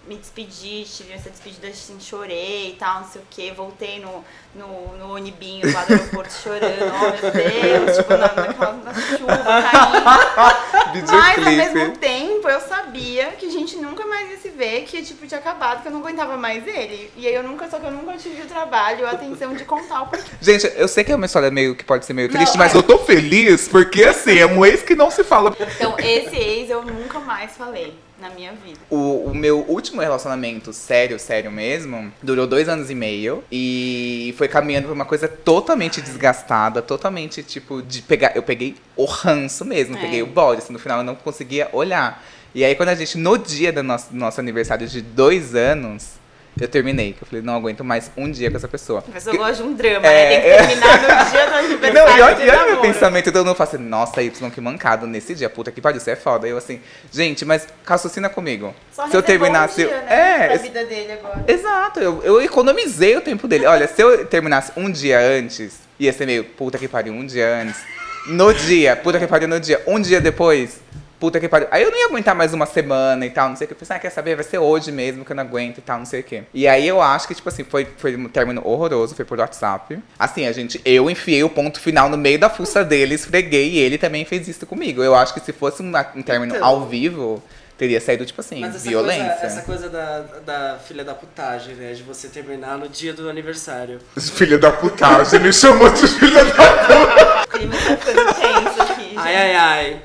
Me 0.08 0.16
despedi, 0.16 0.84
tive 0.84 1.14
essa 1.14 1.30
despedida 1.30 1.68
assim, 1.68 2.00
chorei 2.00 2.72
e 2.72 2.76
tal, 2.80 3.02
não 3.02 3.08
sei 3.08 3.22
o 3.22 3.26
que. 3.30 3.52
Voltei 3.52 4.00
no, 4.00 4.26
no, 4.56 4.98
no 4.98 5.14
onibinho 5.14 5.72
lá 5.72 5.86
do 5.86 5.94
aeroporto 5.94 6.34
chorando, 6.34 6.82
oh 6.82 7.22
meu 7.22 7.32
Deus, 7.32 7.98
tipo, 7.98 8.10
na, 8.10 8.34
naquela 8.34 8.74
na 8.74 8.94
chuva 8.96 9.38
caindo. 9.38 11.08
Mas 11.12 11.46
ao 11.46 11.52
mesmo 11.52 11.98
tempo 11.98 12.50
eu 12.50 12.60
sabia 12.62 13.28
que 13.38 13.46
a 13.46 13.52
gente 13.52 13.78
nunca 13.78 14.04
mais 14.08 14.32
ia 14.32 14.38
se 14.38 14.50
ver, 14.50 14.86
que 14.86 15.04
tipo, 15.04 15.28
tinha 15.28 15.40
acabado, 15.40 15.84
que 15.84 15.88
eu 15.88 15.92
não 15.92 16.00
aguentava 16.00 16.36
mais 16.36 16.66
ele. 16.68 17.12
E 17.16 17.28
aí 17.28 17.36
eu 17.36 17.44
nunca, 17.44 17.70
só 17.70 17.80
que 17.80 17.86
eu 17.86 17.92
nunca 17.92 18.18
tive 18.18 18.42
o 18.42 18.48
trabalho, 18.48 19.06
a 19.06 19.12
atenção 19.12 19.54
de 19.54 19.64
contar 19.66 20.02
o 20.02 20.08
porquê. 20.08 20.32
Gente, 20.42 20.72
eu 20.76 20.88
sei 20.88 21.04
que 21.04 21.12
é 21.12 21.16
uma 21.16 21.28
história 21.28 21.52
meio 21.52 21.76
que 21.76 21.84
pode 21.84 22.06
ser 22.06 22.14
meio 22.14 22.28
Não, 22.28 22.36
triste, 22.36 22.58
Mas 22.58 22.72
mas 22.72 22.76
eu 22.76 22.84
tô 22.84 22.98
feliz 23.00 23.68
porque, 23.68 24.02
assim, 24.02 24.38
é 24.40 24.46
um 24.46 24.66
ex 24.66 24.82
que 24.82 24.96
não 24.96 25.12
se 25.12 25.26
fala. 25.26 25.54
Então 25.76 25.94
esse 26.00 26.38
ex 26.38 26.70
eu 26.70 26.84
nunca 26.84 27.20
mais 27.20 27.52
falei 27.58 27.94
na 28.22 28.30
minha 28.30 28.54
vida. 28.54 28.80
O, 28.90 29.32
o 29.32 29.36
meu 29.36 29.60
último 29.68 30.00
relacionamento, 30.00 30.72
sério, 30.72 31.18
sério 31.20 31.52
mesmo, 31.52 32.14
durou 32.22 32.46
dois 32.46 32.70
anos 32.70 32.90
e 32.92 32.96
meio. 32.96 33.44
E 33.52 34.34
foi 34.38 34.48
caminhando 34.48 34.86
pra 34.86 34.94
uma 34.94 35.06
coisa 35.06 35.28
totalmente 35.28 36.02
desgastada, 36.02 36.82
totalmente, 36.82 37.42
tipo, 37.42 37.82
de 37.82 38.02
pegar. 38.04 38.32
Eu 38.36 38.44
peguei 38.44 38.76
o 38.96 39.06
ranço 39.06 39.66
mesmo, 39.66 39.98
É. 39.98 40.02
peguei 40.02 40.22
o 40.22 40.28
bode, 40.28 40.62
assim, 40.62 40.72
no 40.72 40.80
final 40.80 41.00
eu 41.00 41.04
não 41.04 41.16
conseguia 41.16 41.68
olhar. 41.74 42.24
E 42.54 42.64
aí, 42.64 42.76
quando 42.76 42.90
a 42.90 42.96
gente, 42.96 43.18
no 43.18 43.38
dia 43.38 43.72
do 43.74 43.82
nosso, 43.82 44.12
do 44.12 44.18
nosso 44.18 44.40
aniversário 44.40 44.86
de 44.88 45.02
dois 45.02 45.56
anos, 45.56 46.21
Eu 46.62 46.68
terminei, 46.68 47.14
que 47.14 47.24
eu 47.24 47.28
falei, 47.28 47.44
não 47.44 47.56
aguento 47.56 47.84
mais 47.84 48.12
um 48.16 48.30
dia 48.30 48.52
com 48.52 48.56
essa 48.58 48.68
pessoa. 48.68 49.00
A 49.00 49.12
pessoa 49.12 49.32
Que- 49.32 49.38
gosta 49.38 49.56
de 49.56 49.64
um 49.64 49.74
drama, 49.74 50.06
É, 50.06 50.30
né? 50.30 50.30
Tem 50.30 50.42
que 50.42 50.48
é. 50.48 50.58
terminar 50.68 51.02
no 51.02 51.08
dia 51.32 51.46
do 51.48 51.56
aniversário 51.56 51.94
Não, 51.94 52.18
e 52.18 52.22
olha, 52.22 52.44
e 52.46 52.50
olha 52.50 52.66
meu 52.74 52.82
pensamento, 52.82 53.30
então 53.30 53.42
eu 53.42 53.46
não 53.46 53.56
faço 53.56 53.76
assim, 53.78 53.84
nossa, 53.86 54.22
Y, 54.22 54.50
que 54.52 54.62
mancado 54.62 55.08
nesse 55.08 55.34
dia, 55.34 55.50
puta 55.50 55.72
que 55.72 55.82
pariu, 55.82 55.98
isso 55.98 56.10
é 56.10 56.16
foda. 56.16 56.48
Eu 56.48 56.58
assim, 56.58 56.80
gente, 57.12 57.44
mas 57.44 57.68
raciocina 57.86 58.30
comigo. 58.30 58.76
Só 58.94 59.08
se 59.08 59.18
eu 59.18 59.24
terminasse. 59.24 59.84
um 59.84 59.88
dia, 59.88 59.98
né, 60.02 60.06
é, 60.08 60.46
pra 60.46 60.56
esse- 60.56 60.64
vida 60.66 60.86
dele 60.86 61.12
agora. 61.14 61.44
Exato, 61.48 62.00
eu, 62.00 62.22
eu 62.24 62.42
economizei 62.42 63.18
o 63.18 63.22
tempo 63.22 63.48
dele. 63.48 63.66
Olha, 63.66 63.88
se 63.88 64.00
eu 64.02 64.24
terminasse 64.28 64.72
um 64.78 64.92
dia 64.92 65.20
antes, 65.20 65.80
ia 66.00 66.14
ser 66.14 66.28
meio, 66.28 66.44
puta 66.44 66.78
que 66.78 66.88
pariu, 66.88 67.12
um 67.14 67.26
dia 67.26 67.48
antes. 67.64 67.82
No 68.28 68.54
dia, 68.54 68.96
puta 68.96 69.18
que 69.18 69.26
pariu 69.26 69.48
no 69.48 69.60
dia. 69.60 69.82
Um 69.88 70.00
dia 70.00 70.22
depois, 70.22 70.80
puta 71.22 71.40
que 71.40 71.48
pariu. 71.48 71.68
Aí 71.72 71.84
eu 71.84 71.92
não 71.92 71.98
ia 72.00 72.08
aguentar 72.08 72.36
mais 72.36 72.52
uma 72.54 72.66
semana 72.66 73.26
e 73.26 73.30
tal, 73.30 73.48
não 73.50 73.56
sei 73.56 73.66
o 73.66 73.68
que. 73.70 73.74
Eu 73.74 73.78
pensei, 73.78 73.96
ah, 73.96 74.00
quer 74.00 74.10
saber? 74.10 74.36
Vai 74.36 74.44
ser 74.44 74.58
hoje 74.58 74.92
mesmo 74.92 75.24
que 75.24 75.32
eu 75.32 75.36
não 75.36 75.44
aguento 75.44 75.78
e 75.78 75.82
tal, 75.82 76.00
não 76.00 76.06
sei 76.06 76.20
o 76.20 76.24
que. 76.24 76.44
E 76.54 76.68
aí 76.68 76.86
eu 76.88 77.00
acho 77.02 77.28
que, 77.28 77.36
tipo 77.36 77.48
assim, 77.48 77.64
foi, 77.64 77.88
foi 77.98 78.16
um 78.18 78.28
término 78.28 78.62
horroroso, 78.66 79.16
foi 79.16 79.24
por 79.24 79.40
WhatsApp. 79.40 80.00
Assim, 80.18 80.48
a 80.48 80.52
gente, 80.52 80.82
eu 80.84 81.10
enfiei 81.10 81.44
o 81.44 81.50
ponto 81.50 81.80
final 81.80 82.10
no 82.10 82.18
meio 82.18 82.40
da 82.40 82.50
fuça 82.50 82.84
dele, 82.84 83.14
esfreguei 83.16 83.70
e 83.70 83.78
ele 83.78 83.98
também 84.00 84.26
fez 84.26 84.48
isso 84.48 84.66
comigo. 84.66 85.04
Eu 85.04 85.16
acho 85.16 85.34
que 85.34 85.40
se 85.40 85.54
fosse 85.54 85.84
um, 85.84 85.92
um 86.16 86.22
término 86.24 86.56
Então. 86.56 86.68
ao 86.68 86.88
vivo, 86.88 87.42
teria 87.78 88.02
saído, 88.02 88.26
tipo 88.26 88.42
assim, 88.42 88.60
Mas 88.60 88.76
essa 88.76 88.90
violência. 88.90 89.24
coisa, 89.26 89.46
essa 89.46 89.62
coisa 89.62 89.90
da, 89.90 90.20
da 90.46 90.80
filha 90.80 91.04
da 91.04 91.14
putagem, 91.14 91.76
né? 91.76 91.94
De 91.94 92.02
você 92.02 92.28
terminar 92.30 92.78
no 92.80 92.90
dia 92.90 93.14
do 93.14 93.30
aniversário. 93.30 94.00
Filha 94.18 94.58
da 94.58 94.72
putagem, 94.72 95.40
me 95.40 95.54
chamou 95.54 95.90
de 95.92 96.08
filha 96.08 96.44
da 96.46 97.44
O 97.44 97.48
clima 97.48 97.74
tá 97.76 97.98
ficando 97.98 98.34
tenso 98.34 98.82
aqui, 98.82 99.02
gente. 99.04 99.18
Ai, 99.18 99.36
ai, 99.36 99.56
ai. 99.56 100.02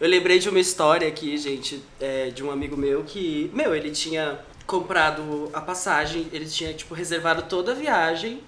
Eu 0.00 0.08
lembrei 0.08 0.38
de 0.38 0.48
uma 0.48 0.58
história 0.58 1.06
aqui, 1.06 1.36
gente, 1.36 1.82
é, 2.00 2.30
de 2.30 2.42
um 2.42 2.50
amigo 2.50 2.76
meu 2.76 3.04
que, 3.04 3.50
meu, 3.52 3.74
ele 3.74 3.90
tinha 3.90 4.40
comprado 4.66 5.50
a 5.52 5.60
passagem, 5.60 6.26
ele 6.32 6.46
tinha, 6.46 6.72
tipo, 6.72 6.94
reservado 6.94 7.42
toda 7.42 7.72
a 7.72 7.74
viagem 7.74 8.40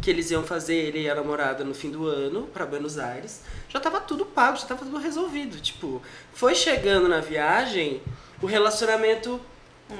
que 0.00 0.10
eles 0.10 0.30
iam 0.30 0.42
fazer, 0.44 0.74
ele 0.74 1.02
e 1.02 1.10
a 1.10 1.14
namorada, 1.14 1.64
no 1.64 1.74
fim 1.74 1.90
do 1.90 2.06
ano, 2.06 2.42
pra 2.52 2.66
Buenos 2.66 2.98
Aires. 2.98 3.40
Já 3.68 3.80
tava 3.80 4.00
tudo 4.00 4.24
pago, 4.26 4.58
já 4.58 4.66
tava 4.66 4.84
tudo 4.84 4.98
resolvido. 4.98 5.60
Tipo, 5.60 6.02
foi 6.32 6.54
chegando 6.54 7.08
na 7.08 7.20
viagem, 7.20 8.00
o 8.40 8.46
relacionamento. 8.46 9.40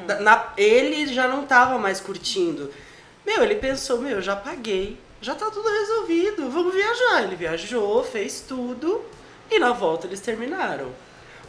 da- 0.06 0.20
na- 0.20 0.52
ele 0.56 1.06
já 1.12 1.28
não 1.28 1.44
tava 1.44 1.78
mais 1.78 2.00
curtindo. 2.00 2.70
Meu, 3.26 3.42
ele 3.42 3.56
pensou, 3.56 3.98
meu, 4.00 4.12
eu 4.16 4.22
já 4.22 4.34
paguei, 4.34 4.96
já 5.20 5.34
tá 5.34 5.50
tudo 5.50 5.68
resolvido, 5.68 6.48
vamos 6.50 6.72
viajar. 6.74 7.24
Ele 7.24 7.36
viajou, 7.36 8.02
fez 8.02 8.40
tudo 8.48 9.02
e 9.56 9.58
na 9.58 9.72
volta 9.72 10.06
eles 10.06 10.20
terminaram. 10.20 10.90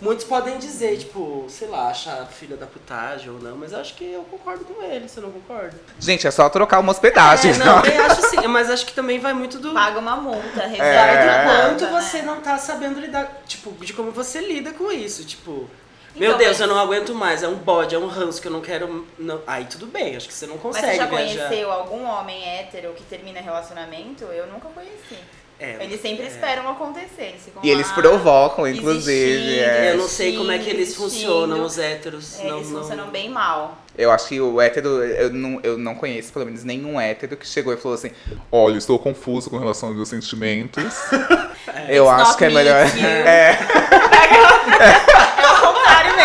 Muitos 0.01 0.25
podem 0.25 0.57
dizer, 0.57 0.97
tipo, 0.97 1.45
sei 1.47 1.67
lá, 1.69 1.87
achar 1.87 2.25
filha 2.25 2.57
da 2.57 2.65
putagem 2.65 3.29
ou 3.29 3.39
não, 3.39 3.55
mas 3.55 3.71
eu 3.71 3.79
acho 3.79 3.93
que 3.93 4.03
eu 4.03 4.23
concordo 4.23 4.65
com 4.65 4.83
ele, 4.83 5.07
você 5.07 5.21
não 5.21 5.31
concorda? 5.31 5.79
Gente, 5.97 6.27
é 6.27 6.31
só 6.31 6.49
trocar 6.49 6.79
uma 6.79 6.91
hospedagem. 6.91 7.51
É, 7.51 7.57
não, 7.57 7.85
eu 7.85 8.03
acho 8.07 8.21
sim, 8.29 8.45
mas 8.47 8.69
acho 8.69 8.85
que 8.85 8.91
também 8.93 9.17
vai 9.19 9.31
muito 9.33 9.59
do. 9.59 9.71
Paga 9.71 9.99
uma 9.99 10.17
multa, 10.17 10.61
É. 10.63 11.43
uma 11.45 11.69
Quanto 11.69 11.85
multa, 11.85 12.01
você 12.01 12.17
né? 12.17 12.23
não 12.23 12.41
tá 12.41 12.57
sabendo 12.57 12.99
lidar, 12.99 13.43
tipo, 13.47 13.71
de 13.85 13.93
como 13.93 14.11
você 14.11 14.41
lida 14.41 14.71
com 14.73 14.91
isso, 14.91 15.23
tipo. 15.23 15.69
Então, 16.15 16.27
Meu 16.27 16.37
Deus, 16.37 16.51
mas- 16.51 16.59
eu 16.59 16.67
não 16.67 16.79
aguento 16.79 17.15
mais, 17.15 17.41
é 17.41 17.47
um 17.47 17.55
bode, 17.55 17.95
é 17.95 17.97
um 17.97 18.05
ranço 18.07 18.41
que 18.41 18.47
eu 18.47 18.51
não 18.51 18.61
quero. 18.61 19.07
Não... 19.17 19.41
Aí 19.47 19.65
tudo 19.65 19.87
bem, 19.87 20.15
acho 20.17 20.27
que 20.27 20.33
você 20.33 20.45
não 20.45 20.55
Mas 20.55 20.61
consegue 20.63 20.87
você 20.91 20.95
já 20.97 21.05
viajar. 21.05 21.47
conheceu 21.47 21.71
algum 21.71 22.03
homem 22.05 22.43
hétero 22.45 22.93
que 22.93 23.03
termina 23.03 23.39
relacionamento? 23.39 24.25
Eu 24.25 24.45
nunca 24.47 24.67
conheci. 24.69 25.17
É, 25.59 25.77
Eles 25.83 26.01
sempre 26.01 26.25
é. 26.25 26.27
esperam 26.27 26.69
acontecer. 26.69 27.07
Eles 27.19 27.41
ficam 27.45 27.61
E 27.63 27.69
eles 27.69 27.89
provocam, 27.91 28.67
inclusive. 28.67 29.11
existindo, 29.13 29.61
é. 29.61 29.91
Eu 29.93 29.97
não 29.97 30.07
sei 30.07 30.35
como 30.35 30.51
é 30.51 30.57
que 30.57 30.69
eles 30.69 30.89
existindo. 30.89 31.09
funcionam, 31.09 31.63
os 31.63 31.77
héteros. 31.77 32.39
É, 32.39 32.47
não, 32.49 32.57
eles 32.57 32.69
não... 32.69 32.81
funcionam 32.81 33.07
bem 33.09 33.29
mal. 33.29 33.77
Eu 33.97 34.11
acho 34.11 34.27
que 34.27 34.41
o 34.41 34.59
hétero, 34.59 34.87
eu 35.03 35.29
não, 35.31 35.59
eu 35.61 35.77
não 35.77 35.93
conheço 35.95 36.33
pelo 36.33 36.45
menos 36.45 36.63
nenhum 36.63 36.99
hétero 36.99 37.37
que 37.37 37.47
chegou 37.47 37.71
e 37.73 37.77
falou 37.77 37.95
assim: 37.95 38.09
Olha, 38.51 38.77
estou 38.77 38.97
confuso 38.97 39.49
com 39.49 39.57
relação 39.57 39.89
aos 39.89 39.95
meus 39.95 40.09
sentimentos. 40.09 40.83
Eu 41.87 42.05
It's 42.05 42.21
acho 42.21 42.37
que 42.37 42.45
é 42.45 42.49
me, 42.49 42.55
melhor. 42.55 42.85
É, 43.25 43.57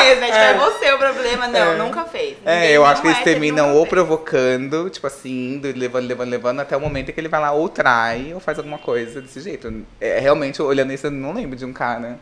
contrário 0.09 0.21
mesmo, 0.21 0.35
é, 0.37 0.53
tipo, 0.53 0.65
é 0.65 0.71
você 0.71 0.93
o 0.93 0.99
problema. 0.99 1.49
Não, 1.49 1.87
nunca 1.87 2.05
fez. 2.05 2.37
é, 2.45 2.55
Ninguém, 2.55 2.71
eu 2.73 2.85
acho 2.85 3.01
que 3.03 3.09
eles 3.09 3.19
hétero 3.19 3.33
terminam 3.33 3.71
ou 3.75 3.81
fez. 3.81 3.89
provocando, 3.91 4.91
tipo 4.91 5.07
assim, 5.07 5.55
indo, 5.55 5.69
levando, 5.77 6.07
levando, 6.07 6.29
levando, 6.31 6.61
até 6.61 6.77
o 6.77 6.81
momento 6.81 7.11
em 7.11 7.13
que 7.13 7.21
ele 7.21 7.29
vai 7.29 7.41
lá 7.41 7.53
ou 7.53 7.69
trai 7.69 8.33
ou 8.35 8.41
faz 8.41 8.59
alguma 8.59 8.79
coisa 8.79 9.21
desse 9.21 9.41
jeito. 9.41 9.85
É, 10.01 10.19
realmente, 10.19 10.61
olhando 10.63 10.93
isso, 10.93 11.07
eu 11.07 11.11
não 11.11 11.33
lembro 11.33 11.57
de 11.57 11.65
um 11.65 11.73
cara 11.73 12.19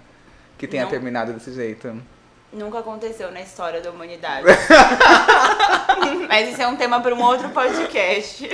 que 0.59 0.67
tenha 0.67 0.85
Não. 0.85 0.91
terminado 0.91 1.33
desse 1.33 1.53
jeito. 1.53 2.01
Nunca 2.53 2.79
aconteceu 2.79 3.31
na 3.33 3.41
história 3.43 3.81
da 3.81 3.91
humanidade. 3.91 4.47
Mas 6.29 6.49
isso 6.53 6.63
é 6.63 6.67
um 6.67 6.77
tema 6.77 7.01
para 7.01 7.15
um 7.15 7.23
outro 7.23 7.49
podcast. 7.51 8.49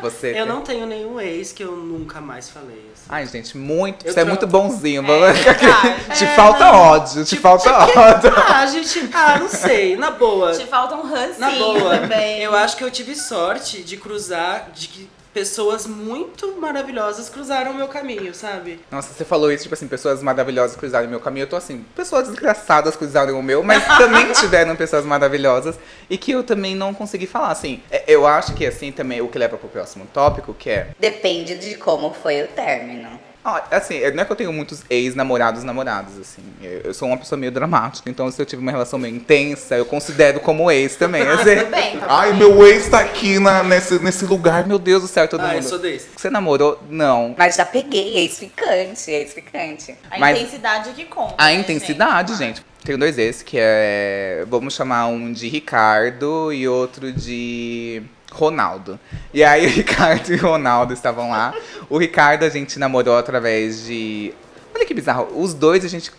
Você. 0.00 0.30
Eu 0.30 0.34
tem- 0.34 0.46
não 0.46 0.60
tenho 0.62 0.86
nenhum 0.86 1.20
ex 1.20 1.52
que 1.52 1.62
eu 1.62 1.72
nunca 1.72 2.20
mais 2.20 2.48
falei. 2.48 2.90
assim. 2.92 3.04
Ai, 3.08 3.26
gente, 3.26 3.56
muito. 3.58 4.06
Eu 4.06 4.12
Você 4.14 4.20
é 4.20 4.24
muito 4.24 4.46
bonzinho. 4.46 5.02
É, 5.04 5.32
verdade. 5.32 6.16
te 6.16 6.24
É, 6.24 6.28
falta 6.28 6.64
não. 6.64 6.74
ódio, 6.74 7.24
te 7.24 7.36
falta 7.36 7.70
ódio. 7.70 8.32
Ah, 8.48 8.66
gente, 8.66 9.10
ah, 9.12 9.38
não 9.38 9.48
sei, 9.48 9.96
na 9.96 10.12
boa. 10.12 10.52
Te 10.52 10.64
falta 10.66 10.94
um 10.94 11.02
rancinho 11.02 11.38
Na 11.40 11.50
boa, 11.50 11.98
também. 11.98 12.40
eu 12.40 12.54
acho 12.54 12.76
que 12.76 12.84
eu 12.84 12.90
tive 12.90 13.14
sorte 13.14 13.82
de 13.82 13.96
cruzar, 13.96 14.70
de 14.72 14.88
que 14.88 15.10
pessoas 15.32 15.86
muito 15.86 16.56
maravilhosas 16.60 17.28
cruzaram 17.28 17.72
o 17.72 17.74
meu 17.74 17.88
caminho, 17.88 18.34
sabe? 18.34 18.80
Nossa, 18.90 19.12
você 19.14 19.24
falou 19.24 19.50
isso, 19.52 19.64
tipo 19.64 19.74
assim, 19.74 19.88
pessoas 19.88 20.22
maravilhosas 20.22 20.76
cruzaram 20.76 21.06
o 21.06 21.10
meu 21.10 21.20
caminho. 21.20 21.44
Eu 21.44 21.48
tô 21.48 21.56
assim, 21.56 21.84
pessoas 21.94 22.28
desgraçadas 22.28 22.96
cruzaram 22.96 23.38
o 23.38 23.42
meu, 23.42 23.62
mas 23.62 23.84
também 23.98 24.32
tiveram 24.32 24.74
pessoas 24.76 25.04
maravilhosas 25.04 25.76
e 26.08 26.18
que 26.18 26.32
eu 26.32 26.42
também 26.42 26.74
não 26.74 26.92
consegui 26.92 27.26
falar. 27.26 27.50
Assim, 27.50 27.82
é- 27.90 28.04
eu 28.06 28.26
acho 28.26 28.54
que 28.54 28.66
assim 28.66 28.90
também 28.92 29.20
o 29.20 29.28
que 29.28 29.38
leva 29.38 29.56
pro 29.56 29.68
próximo 29.68 30.06
tópico, 30.12 30.52
que 30.54 30.70
é. 30.70 30.88
Depende 30.98 31.56
de 31.56 31.76
como 31.76 32.12
foi 32.12 32.42
o 32.42 32.48
término. 32.48 33.29
Ó, 33.44 33.60
assim, 33.70 34.00
não 34.12 34.22
é 34.22 34.24
que 34.24 34.32
eu 34.32 34.36
tenho 34.36 34.52
muitos 34.52 34.82
ex-namorados, 34.90 35.64
namorados, 35.64 36.18
assim. 36.18 36.42
Eu 36.62 36.80
eu 36.90 36.94
sou 36.94 37.06
uma 37.08 37.16
pessoa 37.16 37.38
meio 37.38 37.52
dramática, 37.52 38.08
então 38.10 38.30
se 38.30 38.40
eu 38.40 38.46
tive 38.46 38.60
uma 38.62 38.70
relação 38.70 38.98
meio 38.98 39.14
intensa, 39.14 39.76
eu 39.76 39.84
considero 39.84 40.40
como 40.40 40.70
ex 40.70 40.96
também. 40.96 41.22
assim. 41.28 41.56
Tudo 41.56 41.70
bem, 41.70 41.98
tá 41.98 42.06
Ai, 42.08 42.32
meu 42.32 42.66
ex 42.66 42.88
tá 42.88 43.00
aqui 43.00 43.38
na, 43.38 43.62
nesse, 43.62 43.98
nesse 44.00 44.24
lugar. 44.24 44.66
Meu 44.66 44.78
Deus 44.78 45.02
do 45.02 45.08
céu, 45.08 45.28
todo 45.28 45.42
Ah, 45.42 45.50
eu 45.54 45.54
mundo. 45.60 45.68
sou 45.68 45.78
desse. 45.78 46.08
Você 46.16 46.28
namorou? 46.30 46.80
Não. 46.88 47.34
Mas 47.38 47.56
já 47.56 47.64
peguei, 47.64 48.16
ex-ficante, 48.18 49.10
ex-ficante. 49.10 49.94
A 50.10 50.18
Mas- 50.18 50.36
intensidade 50.38 50.90
que 50.92 51.04
conta. 51.04 51.34
A 51.38 51.46
né, 51.46 51.54
intensidade, 51.54 52.34
gente. 52.36 52.64
Tenho 52.84 52.96
dois 52.98 53.18
ex, 53.18 53.42
que 53.42 53.56
é. 53.60 54.44
Vamos 54.48 54.74
chamar 54.74 55.06
um 55.06 55.32
de 55.32 55.48
Ricardo 55.48 56.52
e 56.52 56.66
outro 56.66 57.12
de 57.12 58.02
Ronaldo. 58.30 58.98
E 59.34 59.42
aí 59.44 59.66
o 59.66 59.70
Ricardo 59.70 60.32
e 60.32 60.36
o 60.36 60.42
Ronaldo 60.42 60.92
estavam 60.92 61.30
lá. 61.30 61.54
O 61.88 61.98
Ricardo 61.98 62.44
a 62.44 62.48
gente 62.48 62.78
namorou 62.78 63.16
através 63.16 63.84
de. 63.84 64.32
Olha 64.74 64.86
que 64.86 64.94
bizarro. 64.94 65.28
Os 65.40 65.52
dois 65.54 65.84
a 65.84 65.88
gente. 65.88 66.10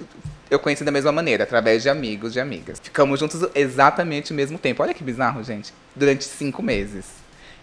Eu 0.50 0.60
conheci 0.60 0.84
da 0.84 0.92
mesma 0.92 1.14
maneira, 1.14 1.46
através 1.46 1.82
de 1.82 1.90
amigos, 1.90 2.34
de 2.34 2.40
amigas. 2.40 2.78
Ficamos 2.84 3.20
juntos 3.20 3.48
exatamente 3.56 4.32
o 4.32 4.36
mesmo 4.36 4.58
tempo. 4.60 4.84
Olha 4.84 4.94
que 4.94 5.04
bizarro, 5.04 5.42
gente. 5.44 5.74
Durante 5.96 6.26
cinco 6.26 6.62
meses. 6.62 7.06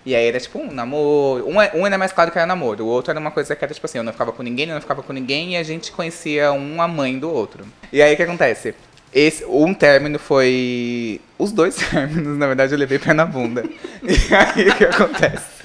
E 0.06 0.14
aí 0.14 0.26
era 0.26 0.40
tipo 0.40 0.58
um 0.58 0.72
namoro. 0.72 1.46
Um, 1.46 1.60
é- 1.60 1.70
um 1.74 1.86
era 1.86 1.98
mais 1.98 2.12
claro 2.12 2.30
que 2.30 2.38
era 2.38 2.46
namoro. 2.46 2.84
O 2.84 2.88
outro 2.88 3.10
era 3.10 3.20
uma 3.20 3.30
coisa 3.30 3.54
que 3.54 3.62
era 3.62 3.74
tipo 3.74 3.84
assim, 3.84 3.98
eu 3.98 4.04
não 4.04 4.12
ficava 4.12 4.32
com 4.32 4.42
ninguém, 4.42 4.66
eu 4.68 4.74
não 4.74 4.80
ficava 4.80 5.02
com 5.02 5.12
ninguém, 5.12 5.52
e 5.52 5.56
a 5.58 5.62
gente 5.62 5.92
conhecia 5.92 6.50
um 6.50 6.80
a 6.80 6.88
mãe 6.88 7.18
do 7.18 7.30
outro. 7.30 7.66
E 7.92 8.00
aí 8.00 8.14
o 8.14 8.16
que 8.16 8.22
acontece? 8.22 8.74
Esse, 9.12 9.44
um 9.44 9.72
término 9.72 10.18
foi. 10.18 11.20
Os 11.38 11.52
dois 11.52 11.76
términos, 11.90 12.36
na 12.38 12.46
verdade, 12.46 12.72
eu 12.72 12.78
levei 12.78 12.98
pé 12.98 13.12
na 13.12 13.24
bunda. 13.24 13.64
E 14.02 14.34
aí 14.34 14.68
o 14.68 14.74
que 14.74 14.84
acontece? 14.84 15.58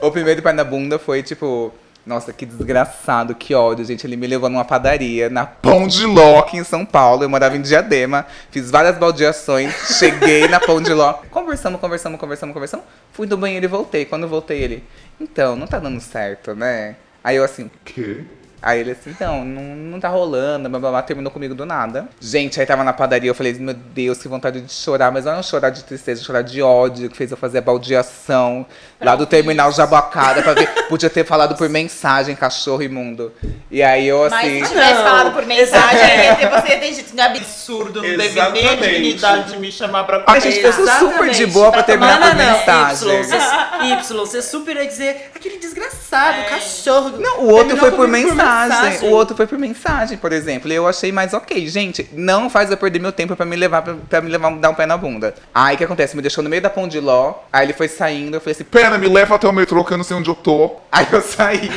o 0.00 0.10
primeiro 0.10 0.42
pé 0.42 0.52
na 0.52 0.64
bunda 0.64 0.98
foi 0.98 1.22
tipo. 1.22 1.72
Nossa, 2.06 2.34
que 2.34 2.44
desgraçado, 2.44 3.34
que 3.34 3.54
ódio, 3.54 3.82
gente. 3.82 4.06
Ele 4.06 4.16
me 4.16 4.26
levou 4.26 4.50
numa 4.50 4.64
padaria 4.64 5.30
na 5.30 5.46
Pão 5.46 5.86
de 5.86 6.04
Ló, 6.04 6.40
aqui 6.40 6.58
em 6.58 6.64
São 6.64 6.84
Paulo. 6.84 7.22
Eu 7.22 7.30
morava 7.30 7.56
em 7.56 7.62
Diadema. 7.62 8.26
Fiz 8.50 8.70
várias 8.70 8.98
baldeações. 8.98 9.72
Cheguei 9.98 10.46
na 10.46 10.60
Pão 10.60 10.82
de 10.82 10.92
Ló. 10.92 11.14
Conversamos, 11.30 11.80
conversamos, 11.80 12.20
conversamos, 12.20 12.52
conversamos. 12.52 12.84
Fui 13.10 13.26
do 13.26 13.38
banheiro 13.38 13.64
e 13.64 13.68
voltei. 13.68 14.04
Quando 14.04 14.28
voltei, 14.28 14.62
ele. 14.62 14.84
Então, 15.18 15.56
não 15.56 15.66
tá 15.66 15.78
dando 15.78 15.98
certo, 15.98 16.54
né? 16.54 16.96
Aí 17.22 17.36
eu 17.36 17.44
assim, 17.44 17.70
Que? 17.86 18.26
Aí 18.64 18.80
ele 18.80 18.92
assim, 18.92 19.10
então, 19.10 19.44
não, 19.44 19.62
não 19.62 20.00
tá 20.00 20.08
rolando, 20.08 20.70
blá 20.70 20.78
blá 20.78 20.90
blá, 20.90 21.02
terminou 21.02 21.30
comigo 21.30 21.54
do 21.54 21.66
nada. 21.66 22.08
Gente, 22.18 22.58
aí 22.58 22.64
tava 22.64 22.82
na 22.82 22.94
padaria, 22.94 23.28
eu 23.28 23.34
falei, 23.34 23.52
meu 23.52 23.74
Deus, 23.74 24.22
que 24.22 24.26
vontade 24.26 24.62
de 24.62 24.72
chorar, 24.72 25.12
mas 25.12 25.26
não 25.26 25.34
é 25.34 25.36
um 25.36 25.42
chorar 25.42 25.68
de 25.68 25.84
tristeza, 25.84 26.24
chorar 26.24 26.40
de 26.40 26.62
ódio, 26.62 27.10
que 27.10 27.16
fez 27.16 27.30
eu 27.30 27.36
fazer 27.36 27.58
a 27.58 27.60
baldeação 27.60 28.64
lá 29.04 29.14
do 29.14 29.26
terminal 29.26 29.70
Jabacara 29.70 30.42
pra 30.42 30.54
ver. 30.54 30.66
Podia 30.88 31.10
ter 31.10 31.26
falado 31.26 31.56
por 31.56 31.68
mensagem, 31.68 32.34
cachorro 32.34 32.82
imundo. 32.82 33.32
E 33.70 33.82
aí 33.82 34.08
eu 34.08 34.28
Mas 34.30 34.32
assim. 34.32 34.64
se 34.64 34.70
tivesse 34.70 34.94
Não, 34.94 35.02
falado 35.02 35.32
por 35.32 35.44
mensagem, 35.44 36.24
ia 36.24 36.36
ter, 36.36 36.48
você 36.48 36.68
ia 36.68 36.80
ter 36.80 36.90
dito, 36.92 37.16
não 37.16 37.24
é 37.24 37.26
absurdo. 37.26 38.02
Não 38.02 38.16
deve 38.16 38.50
nem 38.50 38.68
a 38.68 38.74
dignidade 38.76 39.52
de 39.52 39.58
me 39.58 39.70
chamar 39.70 40.04
pra 40.04 40.24
Ai, 40.26 40.40
gente, 40.40 40.60
eu 40.60 40.72
sou 40.72 40.86
super 40.86 41.30
de 41.30 41.46
boa 41.46 41.70
pra 41.70 41.82
terminar 41.82 42.18
não, 42.18 42.28
por 42.28 42.36
não, 42.36 42.52
mensagem. 42.52 43.08
Y, 43.08 43.24
você, 43.24 44.14
y, 44.14 44.16
você 44.16 44.42
super 44.42 44.76
ia 44.76 44.86
dizer 44.86 45.30
aquele 45.34 45.58
desgraçado, 45.58 46.48
cachorro. 46.48 47.18
Não, 47.18 47.40
o 47.40 47.50
outro 47.50 47.76
foi 47.76 47.90
por 47.90 48.08
mensagem. 48.08 48.53
Mensagem. 48.62 48.90
mensagem. 48.90 49.08
O 49.08 49.12
outro 49.12 49.36
foi 49.36 49.46
por 49.46 49.58
mensagem, 49.58 50.18
por 50.18 50.32
exemplo. 50.32 50.70
E 50.70 50.74
eu 50.74 50.86
achei 50.86 51.12
mais 51.12 51.34
ok. 51.34 51.66
Gente, 51.66 52.08
não 52.12 52.48
faz 52.48 52.70
eu 52.70 52.76
perder 52.76 53.00
meu 53.00 53.12
tempo 53.12 53.36
pra 53.36 53.44
me 53.44 53.56
levar, 53.56 53.82
pra, 53.82 53.94
pra 53.94 54.20
me 54.20 54.30
levar, 54.30 54.50
dar 54.56 54.70
um 54.70 54.74
pé 54.74 54.86
na 54.86 54.96
bunda. 54.96 55.34
Aí 55.54 55.74
o 55.74 55.78
que 55.78 55.84
acontece? 55.84 56.16
Me 56.16 56.22
deixou 56.22 56.42
no 56.42 56.50
meio 56.50 56.62
da 56.62 56.70
pão 56.70 56.88
de 56.88 57.00
ló. 57.00 57.34
Aí 57.52 57.66
ele 57.66 57.72
foi 57.72 57.88
saindo, 57.88 58.36
eu 58.36 58.40
falei 58.40 58.52
assim, 58.52 58.64
Pena, 58.64 58.98
me 58.98 59.08
leva 59.08 59.34
até 59.34 59.48
o 59.48 59.52
metrô 59.52 59.84
que 59.84 59.92
eu 59.92 59.96
não 59.96 60.04
sei 60.04 60.16
onde 60.16 60.28
eu 60.28 60.34
tô. 60.34 60.76
Aí 60.90 61.06
eu 61.10 61.20
saí, 61.20 61.70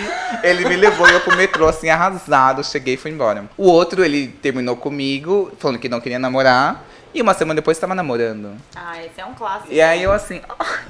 ele 0.43 0.67
me 0.67 0.75
levou 0.75 1.07
e 1.09 1.13
eu 1.13 1.21
pro 1.21 1.35
metrô, 1.35 1.67
assim, 1.67 1.89
arrasado, 1.89 2.63
cheguei 2.63 2.93
e 2.93 2.97
fui 2.97 3.11
embora. 3.11 3.45
O 3.57 3.67
outro, 3.67 4.03
ele 4.03 4.27
terminou 4.27 4.75
comigo, 4.75 5.51
falando 5.59 5.79
que 5.79 5.89
não 5.89 5.99
queria 5.99 6.19
namorar. 6.19 6.85
E 7.13 7.21
uma 7.21 7.33
semana 7.33 7.55
depois 7.55 7.79
tava 7.79 7.95
namorando. 7.95 8.51
Ah, 8.75 9.03
esse 9.03 9.19
é 9.19 9.25
um 9.25 9.33
clássico. 9.33 9.73
E 9.73 9.81
aí 9.81 10.03
eu 10.03 10.11
assim, 10.11 10.41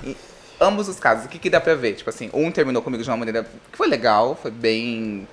e 0.04 0.18
ambos 0.60 0.88
os 0.90 1.00
casos, 1.00 1.26
o 1.26 1.30
que, 1.30 1.40
que 1.40 1.50
dá 1.50 1.62
pra 1.62 1.76
ver? 1.76 1.94
Tipo 1.94 2.10
assim, 2.10 2.30
um 2.34 2.52
terminou 2.52 2.82
comigo 2.82 3.04
de 3.04 3.10
uma 3.10 3.18
maneira 3.18 3.44
que 3.72 3.78
foi 3.78 3.88
legal, 3.88 4.38
foi 4.42 4.52
bem 4.52 5.28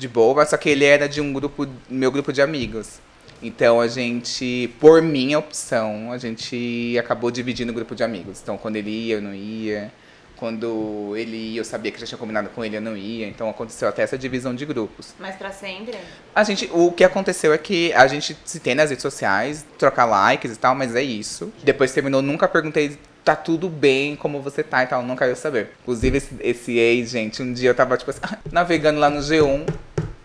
de 0.00 0.08
boa, 0.08 0.44
só 0.44 0.56
que 0.56 0.68
ele 0.68 0.84
era 0.84 1.08
de 1.08 1.20
um 1.20 1.32
grupo, 1.32 1.68
meu 1.88 2.10
grupo 2.10 2.32
de 2.32 2.42
amigos. 2.42 2.98
Então 3.42 3.80
a 3.80 3.88
gente, 3.88 4.72
por 4.80 5.00
minha 5.00 5.38
opção, 5.38 6.12
a 6.12 6.18
gente 6.18 6.96
acabou 6.98 7.30
dividindo 7.30 7.72
o 7.72 7.74
grupo 7.74 7.94
de 7.94 8.02
amigos. 8.02 8.40
Então 8.42 8.58
quando 8.58 8.76
ele 8.76 8.90
ia, 8.90 9.16
eu 9.16 9.22
não 9.22 9.34
ia. 9.34 9.92
Quando 10.36 11.14
ele 11.16 11.36
ia, 11.36 11.60
eu 11.60 11.64
sabia 11.64 11.92
que 11.92 12.00
já 12.00 12.06
tinha 12.06 12.16
combinado 12.16 12.48
com 12.48 12.64
ele, 12.64 12.76
eu 12.76 12.80
não 12.80 12.96
ia. 12.96 13.26
Então 13.26 13.48
aconteceu 13.48 13.88
até 13.88 14.02
essa 14.02 14.16
divisão 14.16 14.54
de 14.54 14.64
grupos. 14.64 15.14
Mas 15.18 15.36
pra 15.36 15.52
sempre? 15.52 15.96
A 16.34 16.42
gente, 16.44 16.68
o 16.72 16.90
que 16.92 17.04
aconteceu 17.04 17.52
é 17.52 17.58
que 17.58 17.92
a 17.92 18.06
gente 18.06 18.36
se 18.44 18.58
tem 18.58 18.74
nas 18.74 18.88
redes 18.88 19.02
sociais, 19.02 19.64
trocar 19.78 20.06
likes 20.06 20.52
e 20.52 20.58
tal, 20.58 20.74
mas 20.74 20.94
é 20.96 21.02
isso. 21.02 21.52
Depois 21.62 21.92
terminou, 21.92 22.22
nunca 22.22 22.48
perguntei, 22.48 22.98
tá 23.24 23.36
tudo 23.36 23.68
bem, 23.68 24.16
como 24.16 24.40
você 24.40 24.62
tá 24.62 24.82
e 24.82 24.86
tal, 24.86 25.02
não 25.02 25.16
quero 25.16 25.36
saber. 25.36 25.72
Inclusive, 25.82 26.16
esse, 26.18 26.36
esse 26.40 26.78
ex, 26.78 27.10
gente, 27.10 27.42
um 27.42 27.52
dia 27.52 27.70
eu 27.70 27.74
tava, 27.74 27.96
tipo 27.96 28.10
assim, 28.10 28.20
navegando 28.50 28.98
lá 28.98 29.10
no 29.10 29.20
G1, 29.20 29.66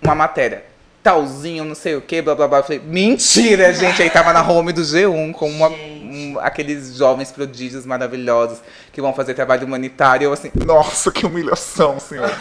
uma 0.05 0.15
matéria. 0.15 0.63
Talzinho, 1.03 1.63
não 1.63 1.75
sei 1.75 1.95
o 1.95 2.01
que, 2.01 2.19
blá 2.19 2.33
blá 2.33 2.47
blá. 2.47 2.57
Eu 2.59 2.63
falei, 2.63 2.81
mentira, 2.83 3.71
gente. 3.71 4.01
Aí 4.01 4.09
tava 4.09 4.33
na 4.33 4.41
home 4.41 4.73
do 4.73 4.81
G1 4.81 5.33
com 5.33 5.47
uma, 5.47 5.69
um- 5.69 6.37
aqueles 6.41 6.95
jovens 6.97 7.31
prodígios 7.31 7.85
maravilhosos 7.85 8.57
que 8.91 8.99
vão 8.99 9.13
fazer 9.13 9.35
trabalho 9.35 9.67
humanitário. 9.67 10.25
Eu 10.25 10.33
assim, 10.33 10.49
Nossa, 10.65 11.11
que 11.11 11.23
humilhação, 11.23 11.99
senhor. 11.99 12.31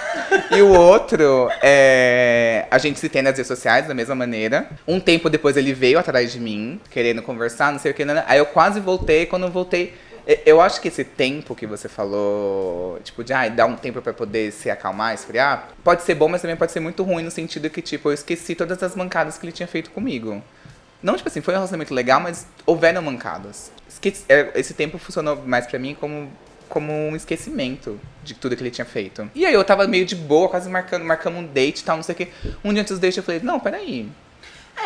e 0.50 0.62
o 0.62 0.68
outro, 0.72 1.50
é, 1.62 2.64
a 2.70 2.78
gente 2.78 2.98
se 2.98 3.08
tem 3.10 3.20
nas 3.20 3.32
redes 3.36 3.48
sociais 3.48 3.86
da 3.86 3.92
mesma 3.92 4.14
maneira. 4.14 4.66
Um 4.88 4.98
tempo 4.98 5.28
depois 5.28 5.58
ele 5.58 5.74
veio 5.74 5.98
atrás 5.98 6.32
de 6.32 6.40
mim, 6.40 6.80
querendo 6.90 7.20
conversar, 7.20 7.70
não 7.70 7.78
sei 7.78 7.90
o 7.90 7.94
que. 7.94 8.02
né, 8.04 8.14
né. 8.14 8.24
Aí 8.26 8.38
eu 8.38 8.46
quase 8.46 8.80
voltei. 8.80 9.26
Quando 9.26 9.42
eu 9.42 9.50
voltei, 9.50 9.92
eu 10.46 10.60
acho 10.60 10.80
que 10.80 10.88
esse 10.88 11.04
tempo 11.04 11.54
que 11.54 11.66
você 11.66 11.88
falou, 11.88 12.98
tipo, 13.04 13.22
de 13.22 13.32
ah, 13.32 13.48
dar 13.48 13.66
um 13.66 13.76
tempo 13.76 14.00
pra 14.00 14.12
poder 14.12 14.52
se 14.52 14.70
acalmar, 14.70 15.14
esfriar, 15.14 15.68
pode 15.82 16.02
ser 16.02 16.14
bom, 16.14 16.28
mas 16.28 16.40
também 16.40 16.56
pode 16.56 16.72
ser 16.72 16.80
muito 16.80 17.02
ruim 17.02 17.22
no 17.22 17.30
sentido 17.30 17.68
que, 17.68 17.82
tipo, 17.82 18.08
eu 18.08 18.14
esqueci 18.14 18.54
todas 18.54 18.82
as 18.82 18.96
mancadas 18.96 19.36
que 19.36 19.44
ele 19.44 19.52
tinha 19.52 19.66
feito 19.66 19.90
comigo. 19.90 20.42
Não, 21.02 21.16
tipo 21.16 21.28
assim, 21.28 21.42
foi 21.42 21.52
um 21.52 21.58
relacionamento 21.58 21.92
legal, 21.92 22.20
mas 22.20 22.46
houveram 22.64 23.02
mancadas. 23.02 23.70
Esqueci- 23.88 24.24
é, 24.28 24.50
Esse 24.54 24.72
tempo 24.72 24.96
funcionou 24.98 25.36
mais 25.44 25.66
pra 25.66 25.78
mim 25.78 25.94
como, 25.98 26.30
como 26.70 26.90
um 26.90 27.14
esquecimento 27.14 28.00
de 28.22 28.32
tudo 28.32 28.56
que 28.56 28.62
ele 28.62 28.70
tinha 28.70 28.86
feito. 28.86 29.30
E 29.34 29.44
aí 29.44 29.52
eu 29.52 29.62
tava 29.62 29.86
meio 29.86 30.06
de 30.06 30.16
boa, 30.16 30.48
quase 30.48 30.70
marcando, 30.70 31.04
marcando 31.04 31.36
um 31.36 31.46
date 31.46 31.80
e 31.80 31.84
tal, 31.84 31.96
não 31.96 32.02
sei 32.02 32.14
o 32.14 32.16
quê. 32.16 32.28
Um 32.64 32.72
dia 32.72 32.80
antes 32.80 32.98
do 32.98 33.00
date 33.02 33.18
eu 33.18 33.22
falei, 33.22 33.40
não, 33.42 33.60
peraí. 33.60 34.08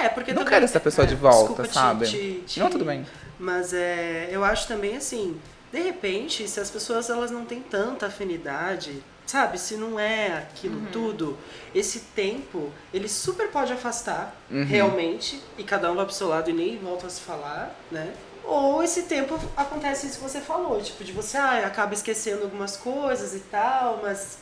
É, 0.03 0.09
porque 0.09 0.33
Não 0.33 0.39
também- 0.39 0.53
quero 0.55 0.65
essa 0.65 0.81
pessoa 0.81 1.07
de 1.07 1.15
volta, 1.15 1.65
sabe? 1.67 2.07
te- 2.07 2.43
te- 2.47 2.59
Não, 2.61 2.69
tudo 2.69 2.85
bem. 2.85 3.07
Mas 3.39 3.73
é, 3.73 4.29
eu 4.31 4.45
acho 4.45 4.67
também 4.67 4.97
assim, 4.97 5.41
de 5.73 5.81
repente, 5.81 6.49
se 6.49 6.59
as 6.61 6.71
pessoas 6.71 7.09
elas 7.11 7.31
não 7.31 7.45
têm 7.45 7.61
tanta 7.61 8.07
afinidade, 8.07 9.03
sabe, 9.27 9.59
se 9.59 9.77
não 9.77 10.01
é 10.01 10.39
aquilo 10.39 10.81
tudo, 10.91 11.37
esse 11.75 12.01
tempo 12.01 12.73
ele 12.93 13.09
super 13.09 13.49
pode 13.51 13.73
afastar 13.73 14.35
Uhum. 14.51 14.65
realmente 14.65 15.41
e 15.59 15.63
cada 15.65 15.93
um 15.93 15.95
vai 15.97 16.05
pro 16.07 16.15
seu 16.15 16.29
lado 16.29 16.49
e 16.51 16.53
nem 16.55 16.79
volta 16.79 17.07
a 17.07 17.11
se 17.11 17.21
falar, 17.21 17.75
né? 17.91 18.13
Ou 18.45 18.83
esse 18.83 19.03
tempo 19.03 19.39
acontece 19.55 20.07
isso 20.07 20.17
que 20.17 20.23
você 20.23 20.41
falou, 20.41 20.81
tipo, 20.81 21.05
de 21.05 21.13
você 21.13 21.37
ah, 21.37 21.67
acaba 21.67 21.93
esquecendo 21.93 22.45
algumas 22.45 22.79
coisas 22.79 23.35
e 23.35 23.41
tal, 23.41 24.01
mas 24.03 24.39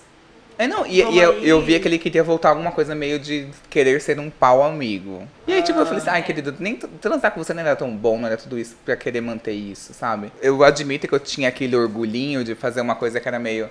É, 0.58 0.66
não, 0.66 0.86
e, 0.86 0.96
e 1.02 1.18
eu, 1.18 1.32
eu 1.44 1.60
via 1.60 1.78
que 1.78 1.86
ele 1.86 1.98
queria 1.98 2.24
voltar 2.24 2.48
alguma 2.50 2.72
coisa 2.72 2.94
meio 2.94 3.18
de 3.18 3.46
querer 3.68 4.00
ser 4.00 4.18
um 4.18 4.30
pau 4.30 4.62
amigo. 4.62 5.28
E 5.46 5.52
aí, 5.52 5.62
tipo, 5.62 5.78
eu 5.78 5.84
falei 5.84 6.00
assim, 6.00 6.10
ai, 6.10 6.22
querido, 6.22 6.54
nem 6.58 6.76
transar 6.76 7.30
com 7.32 7.42
você 7.44 7.52
não 7.52 7.60
era 7.60 7.76
tão 7.76 7.94
bom, 7.94 8.18
não 8.18 8.26
era 8.26 8.36
tudo 8.38 8.58
isso 8.58 8.74
pra 8.84 8.96
querer 8.96 9.20
manter 9.20 9.52
isso, 9.52 9.92
sabe? 9.92 10.32
Eu 10.40 10.64
admito 10.64 11.06
que 11.06 11.14
eu 11.14 11.20
tinha 11.20 11.48
aquele 11.48 11.76
orgulhinho 11.76 12.42
de 12.42 12.54
fazer 12.54 12.80
uma 12.80 12.94
coisa 12.94 13.20
que 13.20 13.28
era 13.28 13.38
meio. 13.38 13.68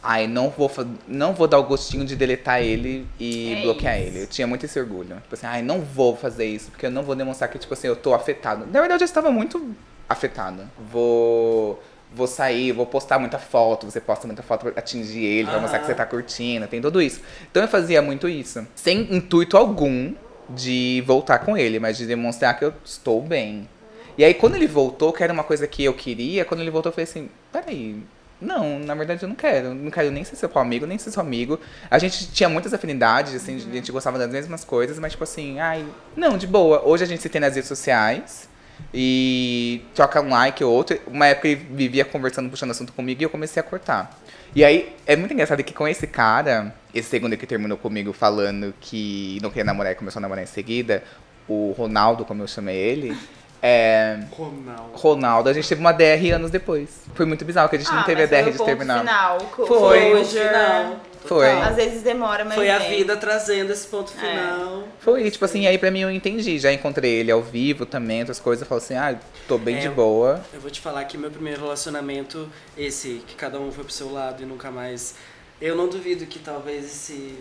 Ai, 0.00 0.28
não 0.28 0.48
vou, 0.48 0.70
não 1.08 1.34
vou 1.34 1.48
dar 1.48 1.58
o 1.58 1.64
gostinho 1.64 2.04
de 2.04 2.14
deletar 2.14 2.62
ele 2.62 3.04
e 3.18 3.54
É 3.54 3.62
bloquear 3.62 3.98
isso. 3.98 4.06
ele. 4.06 4.22
Eu 4.22 4.26
tinha 4.28 4.46
muito 4.46 4.64
esse 4.64 4.78
orgulho. 4.78 5.16
Tipo 5.16 5.34
assim, 5.34 5.46
ai, 5.46 5.60
não 5.60 5.80
vou 5.80 6.16
fazer 6.16 6.44
isso, 6.46 6.70
porque 6.70 6.86
eu 6.86 6.90
não 6.90 7.02
vou 7.02 7.16
demonstrar 7.16 7.50
que, 7.50 7.58
tipo 7.58 7.74
assim, 7.74 7.88
eu 7.88 7.96
tô 7.96 8.14
afetado. 8.14 8.64
Na 8.72 8.78
verdade, 8.78 9.02
eu 9.02 9.06
estava 9.06 9.32
muito 9.32 9.74
afetado. 10.08 10.62
Vou. 10.92 11.82
Vou 12.14 12.26
sair, 12.26 12.72
vou 12.72 12.86
postar 12.86 13.18
muita 13.18 13.38
foto, 13.38 13.84
você 13.84 14.00
posta 14.00 14.26
muita 14.26 14.42
foto 14.42 14.62
pra 14.62 14.78
atingir 14.78 15.24
ele, 15.24 15.48
pra 15.48 15.60
mostrar 15.60 15.78
que 15.78 15.86
você 15.86 15.94
tá 15.94 16.06
curtindo, 16.06 16.66
tem 16.66 16.80
tudo 16.80 17.02
isso. 17.02 17.20
Então 17.50 17.62
eu 17.62 17.68
fazia 17.68 18.00
muito 18.00 18.28
isso. 18.28 18.66
Sem 18.74 19.14
intuito 19.14 19.56
algum 19.56 20.14
de 20.48 21.02
voltar 21.06 21.40
com 21.40 21.56
ele, 21.56 21.78
mas 21.78 21.98
de 21.98 22.06
demonstrar 22.06 22.58
que 22.58 22.64
eu 22.64 22.72
estou 22.84 23.20
bem. 23.20 23.68
E 24.16 24.24
aí 24.24 24.32
quando 24.32 24.56
ele 24.56 24.66
voltou, 24.66 25.12
que 25.12 25.22
era 25.22 25.32
uma 25.32 25.44
coisa 25.44 25.66
que 25.66 25.84
eu 25.84 25.92
queria, 25.92 26.44
quando 26.44 26.60
ele 26.60 26.70
voltou 26.70 26.90
eu 26.90 26.94
falei 26.94 27.04
assim, 27.04 27.28
peraí, 27.52 28.02
não, 28.40 28.78
na 28.78 28.94
verdade 28.94 29.22
eu 29.22 29.28
não 29.28 29.36
quero. 29.36 29.74
Não 29.74 29.90
quero 29.90 30.10
nem 30.10 30.24
ser 30.24 30.36
seu 30.36 30.50
amigo, 30.54 30.86
nem 30.86 30.96
ser 30.96 31.10
seu 31.10 31.20
amigo. 31.20 31.60
A 31.90 31.98
gente 31.98 32.30
tinha 32.30 32.48
muitas 32.48 32.72
afinidades, 32.72 33.34
assim, 33.34 33.56
a 33.56 33.74
gente 33.74 33.92
gostava 33.92 34.18
das 34.18 34.30
mesmas 34.30 34.64
coisas, 34.64 34.98
mas 34.98 35.12
tipo 35.12 35.24
assim, 35.24 35.58
ai, 35.60 35.84
não, 36.16 36.38
de 36.38 36.46
boa. 36.46 36.82
Hoje 36.86 37.04
a 37.04 37.06
gente 37.06 37.20
se 37.20 37.28
tem 37.28 37.40
nas 37.40 37.54
redes 37.54 37.68
sociais 37.68 38.47
e 38.92 39.82
troca 39.94 40.20
um 40.20 40.30
like 40.30 40.62
ou 40.62 40.72
outro. 40.72 40.98
Uma 41.06 41.26
época 41.26 41.48
ele 41.48 41.66
vivia 41.70 42.04
conversando, 42.04 42.48
puxando 42.50 42.70
assunto 42.70 42.92
comigo 42.92 43.20
e 43.20 43.24
eu 43.24 43.30
comecei 43.30 43.60
a 43.60 43.62
cortar. 43.62 44.18
E 44.54 44.64
aí 44.64 44.94
é 45.06 45.14
muito 45.14 45.32
engraçado 45.32 45.62
que 45.62 45.74
com 45.74 45.86
esse 45.86 46.06
cara, 46.06 46.74
esse 46.94 47.08
segundo 47.08 47.36
que 47.36 47.46
terminou 47.46 47.76
comigo 47.76 48.12
falando 48.12 48.74
que 48.80 49.38
não 49.42 49.50
queria 49.50 49.64
namorar 49.64 49.92
e 49.92 49.94
começou 49.94 50.20
a 50.20 50.22
namorar 50.22 50.42
em 50.42 50.46
seguida, 50.46 51.02
o 51.46 51.74
Ronaldo, 51.76 52.24
como 52.24 52.42
eu 52.42 52.48
chamei 52.48 52.76
ele, 52.76 53.16
é. 53.62 54.20
Ronaldo. 54.30 54.90
Ronaldo, 54.94 55.48
a 55.48 55.52
gente 55.52 55.68
teve 55.68 55.80
uma 55.80 55.92
DR 55.92 56.30
anos 56.34 56.50
depois. 56.50 56.88
Foi 57.14 57.26
muito 57.26 57.44
bizarro, 57.44 57.68
que 57.68 57.76
a 57.76 57.78
gente 57.78 57.90
não 57.92 58.00
Ah, 58.00 58.04
teve 58.04 58.22
a 58.22 58.28
foi 58.28 58.36
DR 58.42 58.48
o 58.48 58.52
de 58.52 58.58
ponto 58.58 58.66
terminar. 58.66 59.00
Final, 59.00 59.38
co- 59.54 59.66
Foi. 59.66 60.10
closure. 60.10 60.44
Final. 60.48 60.96
Foi. 61.24 61.50
Às 61.50 61.76
vezes 61.76 62.02
demora, 62.02 62.44
mas 62.44 62.54
Foi 62.54 62.70
a 62.70 62.78
vida 62.78 63.16
trazendo 63.16 63.70
esse 63.72 63.86
ponto 63.88 64.12
É. 64.16 64.20
final. 64.20 64.84
Foi, 65.00 65.30
tipo 65.30 65.44
assim, 65.44 65.66
aí 65.66 65.76
pra 65.76 65.90
mim 65.90 66.00
eu 66.00 66.10
entendi. 66.10 66.58
Já 66.58 66.72
encontrei 66.72 67.10
ele 67.16 67.30
ao 67.30 67.42
vivo 67.42 67.84
também, 67.84 68.20
outras 68.20 68.40
coisas. 68.40 68.62
Eu 68.62 68.68
falo 68.68 68.80
assim, 68.80 68.94
ah, 68.94 69.18
tô 69.46 69.58
bem 69.58 69.76
É, 69.76 69.80
de 69.80 69.88
boa. 69.88 70.40
Eu 70.54 70.60
vou 70.60 70.70
te 70.70 70.80
falar 70.80 71.04
que 71.04 71.18
meu 71.18 71.30
primeiro 71.30 71.60
relacionamento, 71.60 72.48
esse 72.76 73.22
que 73.26 73.34
cada 73.34 73.58
um 73.60 73.70
foi 73.72 73.84
pro 73.84 73.92
seu 73.92 74.10
lado 74.12 74.42
e 74.42 74.46
nunca 74.46 74.70
mais. 74.70 75.16
Eu 75.60 75.74
não 75.74 75.88
duvido 75.88 76.24
que 76.24 76.38
talvez 76.38 76.84
esse, 76.84 77.34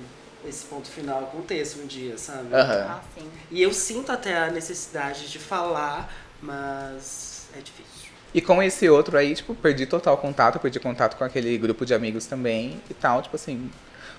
esse 0.45 0.65
ponto 0.65 0.87
final 0.87 1.19
aconteça 1.19 1.79
um 1.79 1.85
dia, 1.85 2.17
sabe? 2.17 2.53
Aham. 2.53 2.87
Ah, 2.89 3.01
sim. 3.17 3.27
E 3.51 3.61
eu 3.61 3.73
sinto 3.73 4.11
até 4.11 4.37
a 4.37 4.51
necessidade 4.51 5.29
de 5.29 5.39
falar, 5.39 6.13
mas 6.41 7.47
é 7.55 7.59
difícil. 7.59 8.07
E 8.33 8.41
com 8.41 8.61
esse 8.61 8.87
outro 8.89 9.17
aí, 9.17 9.33
tipo, 9.33 9.55
perdi 9.55 9.85
total 9.85 10.17
contato, 10.17 10.59
perdi 10.59 10.79
contato 10.79 11.17
com 11.17 11.23
aquele 11.23 11.57
grupo 11.57 11.85
de 11.85 11.93
amigos 11.93 12.25
também 12.25 12.79
e 12.89 12.93
tal, 12.93 13.21
tipo 13.21 13.35
assim. 13.35 13.69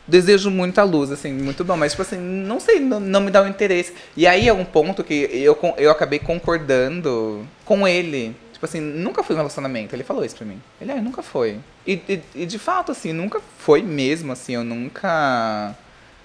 Desejo 0.07 0.51
muita 0.51 0.83
luz, 0.85 1.13
assim, 1.13 1.31
muito 1.35 1.63
bom, 1.63 1.77
mas, 1.77 1.93
tipo 1.93 2.01
assim, 2.01 2.17
não 2.17 2.59
sei, 2.59 2.81
não, 2.81 2.99
não 2.99 3.21
me 3.21 3.31
dá 3.31 3.43
o 3.43 3.47
interesse. 3.47 3.93
E 4.17 4.27
aí 4.27 4.49
é 4.49 4.53
um 4.53 4.65
ponto 4.65 5.05
que 5.05 5.29
eu, 5.31 5.57
eu 5.77 5.91
acabei 5.91 6.19
concordando 6.19 7.47
com 7.67 7.87
ele. 7.87 8.35
Tipo 8.55 8.65
assim, 8.65 8.81
nunca 8.81 9.23
foi 9.23 9.37
um 9.37 9.39
relacionamento. 9.39 9.95
Ele 9.95 10.03
falou 10.03 10.25
isso 10.25 10.35
pra 10.35 10.47
mim. 10.47 10.61
Ele, 10.81 10.93
ah, 10.93 11.01
nunca 11.03 11.23
foi. 11.23 11.61
E, 11.87 11.93
e, 12.09 12.23
e 12.35 12.47
de 12.47 12.59
fato, 12.59 12.91
assim, 12.91 13.13
nunca 13.13 13.39
foi 13.59 13.83
mesmo, 13.83 14.33
assim, 14.33 14.55
eu 14.55 14.65
nunca 14.65 15.77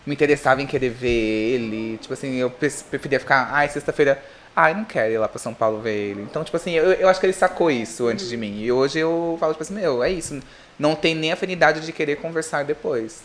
me 0.05 0.13
interessava 0.13 0.61
em 0.61 0.67
querer 0.67 0.89
ver 0.89 1.07
ele. 1.55 1.97
Tipo 1.97 2.13
assim, 2.13 2.35
eu 2.35 2.49
pre- 2.49 2.69
preferia 2.89 3.19
ficar, 3.19 3.49
ai, 3.51 3.69
sexta-feira, 3.69 4.21
ai, 4.55 4.73
não 4.73 4.85
quero 4.85 5.11
ir 5.13 5.17
lá 5.17 5.27
pra 5.27 5.39
São 5.39 5.53
Paulo 5.53 5.81
ver 5.81 5.95
ele. 6.11 6.21
Então, 6.21 6.43
tipo 6.43 6.57
assim, 6.57 6.71
eu, 6.73 6.91
eu 6.93 7.09
acho 7.09 7.19
que 7.19 7.25
ele 7.25 7.33
sacou 7.33 7.69
isso 7.71 8.07
antes 8.07 8.27
de 8.29 8.37
mim. 8.37 8.59
E 8.61 8.71
hoje 8.71 8.99
eu 8.99 9.37
falo, 9.39 9.53
tipo 9.53 9.63
assim, 9.63 9.73
meu, 9.75 10.03
é 10.03 10.11
isso. 10.11 10.39
Não 10.77 10.95
tem 10.95 11.15
nem 11.15 11.31
afinidade 11.31 11.81
de 11.81 11.91
querer 11.91 12.17
conversar 12.17 12.63
depois. 12.63 13.21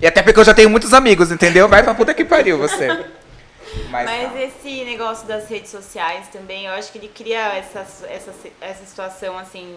E 0.00 0.06
até 0.06 0.22
porque 0.22 0.38
eu 0.40 0.44
já 0.44 0.52
tenho 0.54 0.68
muitos 0.70 0.92
amigos, 0.92 1.30
entendeu? 1.30 1.68
Vai 1.68 1.82
pra 1.82 1.94
puta 1.94 2.12
que 2.14 2.24
pariu 2.24 2.58
você. 2.58 2.88
Mas, 3.90 4.06
Mas 4.08 4.36
esse 4.40 4.84
negócio 4.84 5.26
das 5.26 5.48
redes 5.48 5.70
sociais 5.70 6.28
também, 6.28 6.66
eu 6.66 6.72
acho 6.72 6.90
que 6.92 6.98
ele 6.98 7.08
cria 7.08 7.56
essa, 7.56 7.80
essa, 8.08 8.32
essa 8.60 8.84
situação 8.86 9.36
assim 9.36 9.76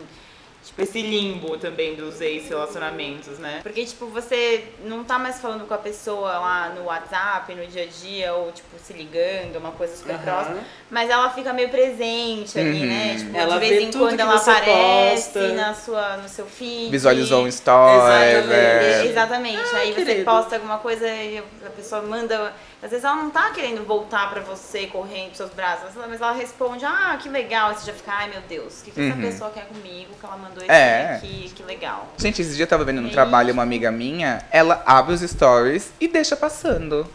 Tipo, 0.64 0.82
esse 0.84 1.02
limbo 1.02 1.58
também 1.58 1.96
dos 1.96 2.20
ex-relacionamentos, 2.22 3.40
né? 3.40 3.60
Porque, 3.64 3.84
tipo, 3.86 4.06
você 4.08 4.66
não 4.84 5.04
tá 5.04 5.18
mais 5.18 5.40
falando 5.40 5.66
com 5.68 5.74
a 5.74 5.78
pessoa 5.78 6.38
lá 6.38 6.70
no 6.76 6.86
WhatsApp, 6.86 7.54
no 7.56 7.66
dia 7.66 7.84
a 7.84 7.86
dia, 7.88 8.34
ou, 8.34 8.52
tipo, 8.52 8.78
se 8.78 8.94
ligando, 8.94 9.56
uma 9.58 9.72
coisa 9.72 9.96
super 9.96 10.16
Aham. 10.16 10.24
próxima. 10.24 10.58
Mas 10.92 11.10
ela 11.10 11.30
fica 11.32 11.54
meio 11.54 11.70
presente 11.70 12.60
ali, 12.60 12.82
Uhum. 12.82 12.88
né? 12.88 13.16
Tipo, 13.18 13.38
Ela 13.38 13.54
de 13.56 13.60
vê 13.62 13.70
vez 13.70 13.84
em 13.84 13.92
tudo 13.92 14.06
quando 14.10 14.20
ela 14.20 14.38
você 14.38 14.52
aparece 14.52 15.32
posta. 15.32 15.54
na 15.54 15.74
sua, 15.74 16.18
no 16.18 16.30
seu 16.30 16.46
feed. 16.46 16.92
Visualizou 16.92 17.44
um 17.44 17.48
story. 17.48 17.96
Exatamente. 17.98 18.54
é. 18.54 19.06
Exatamente. 19.06 19.76
Aí 19.76 19.94
você 19.94 20.06
querido. 20.06 20.26
posta 20.26 20.56
alguma 20.56 20.78
coisa 20.80 21.08
e 21.08 21.38
a 21.66 21.70
pessoa 21.70 22.02
manda. 22.02 22.54
Às 22.82 22.92
vezes 22.92 23.04
ela 23.04 23.18
não 23.18 23.30
tá 23.30 23.50
querendo 23.52 23.86
voltar 23.86 24.30
pra 24.30 24.40
você 24.40 24.88
correndo 24.88 25.26
pros 25.28 25.38
seus 25.38 25.50
braços, 25.52 25.90
mas 25.96 26.22
ela 26.22 26.32
responde, 26.32 26.86
ah, 26.86 27.18
que 27.22 27.28
legal. 27.28 27.70
Aí 27.72 27.76
você 27.76 27.88
já 27.88 27.94
fica, 27.94 28.12
ai 28.14 28.30
meu 28.30 28.40
Deus, 28.48 28.80
o 28.80 28.86
que, 28.86 28.92
que 28.92 29.02
essa 29.02 29.16
Uhum. 29.16 29.22
pessoa 29.22 29.50
quer 29.50 29.66
comigo? 29.66 30.14
Que 30.18 30.26
ela 30.26 30.38
mandou 30.38 30.64
esse 30.64 30.72
É. 30.72 31.16
aqui, 31.18 31.52
que 31.54 31.62
legal. 31.64 32.08
Gente, 32.18 32.42
esse 32.42 32.56
dia 32.56 32.64
eu 32.64 32.68
tava 32.70 32.86
vendo 32.86 32.98
no 33.02 33.08
Gente. 33.08 33.14
trabalho 33.14 33.52
uma 33.54 33.64
amiga 33.64 33.92
minha, 33.92 34.42
ela 34.50 34.82
abre 34.86 35.14
os 35.14 35.20
stories 35.22 35.92
e 36.00 36.08
deixa 36.08 36.38
passando. 36.38 37.06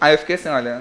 Aí 0.00 0.14
eu 0.14 0.18
fiquei 0.18 0.34
assim, 0.34 0.48
olha, 0.48 0.80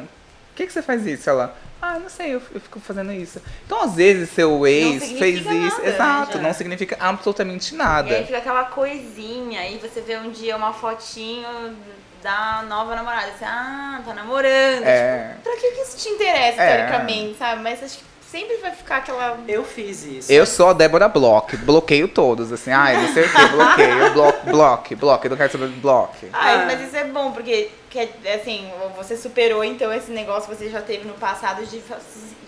por 0.50 0.56
que, 0.56 0.66
que 0.66 0.74
você 0.74 0.82
faz 0.82 1.06
isso? 1.06 1.30
Ela, 1.30 1.56
ah, 1.80 2.00
não 2.00 2.10
sei, 2.10 2.34
eu, 2.34 2.40
fico 2.42 2.80
fazendo 2.80 3.12
isso. 3.14 3.40
Então, 3.68 3.84
às 3.84 3.94
vezes, 3.94 4.32
seu 4.32 4.66
ex 4.66 5.12
fez 5.12 5.42
isso. 5.46 5.48
nada, 5.54 5.82
né, 5.84 5.90
Exato, 5.90 6.38
já. 6.38 6.44
não 6.44 6.54
significa 6.56 6.98
absolutamente 7.00 7.76
E 7.76 7.80
aí 7.80 7.86
nada. 7.88 8.24
fica 8.26 8.40
aquela 8.40 8.64
coisinha, 8.66 9.62
aí 9.62 9.78
você 9.78 10.02
vê 10.02 10.18
um 10.18 10.32
dia 10.32 10.58
uma 10.58 10.74
fotinho 10.74 11.48
da 12.28 12.62
nova 12.68 12.94
namorada, 12.94 13.32
você, 13.38 13.46
ah, 13.46 14.02
tá 14.06 14.14
namorando. 14.14 14.84
É. 14.84 15.30
Tipo, 15.30 15.42
pra 15.44 15.54
que, 15.56 15.72
que 15.72 15.82
isso 15.82 15.98
te 15.98 16.10
interessa, 16.10 16.62
É. 16.62 16.76
teoricamente, 16.76 17.38
sabe? 17.38 17.62
Mas 17.62 17.82
acho 17.82 18.00
que 18.00 18.04
sempre 18.30 18.58
vai 18.58 18.72
ficar 18.72 18.98
aquela. 18.98 19.38
Eu 19.48 19.64
fiz 19.64 20.04
isso. 20.04 20.30
Eu 20.30 20.46
sou 20.46 20.70
a 20.70 20.74
Débora 20.74 21.08
Block, 21.08 21.56
bloqueio 21.56 22.10
todos, 22.10 22.52
assim, 22.52 22.72
ai, 22.72 22.98
não 22.98 23.14
sei 23.14 23.24
o 23.24 23.30
que, 23.32 23.46
bloqueio, 23.48 24.12
bloco, 24.12 24.46
bloco, 24.46 24.96
bloco, 24.98 25.26
eu 25.26 25.30
não 25.30 25.38
quero 25.38 25.52
saber 25.54 25.68
bloco. 25.70 26.16
Ai, 26.34 26.56
Ah. 26.56 26.66
mas 26.66 26.82
isso 26.82 26.98
é 26.98 27.06
bom, 27.06 27.32
porque 27.32 27.72
que, 27.90 28.10
assim, 28.30 28.70
você 28.98 29.16
superou 29.16 29.64
então 29.64 29.94
esse 29.94 30.12
negócio 30.12 30.50
que 30.50 30.56
você 30.58 30.70
já 30.70 30.82
teve 30.82 31.08
no 31.08 31.14
passado 31.14 31.66
de, 31.66 31.82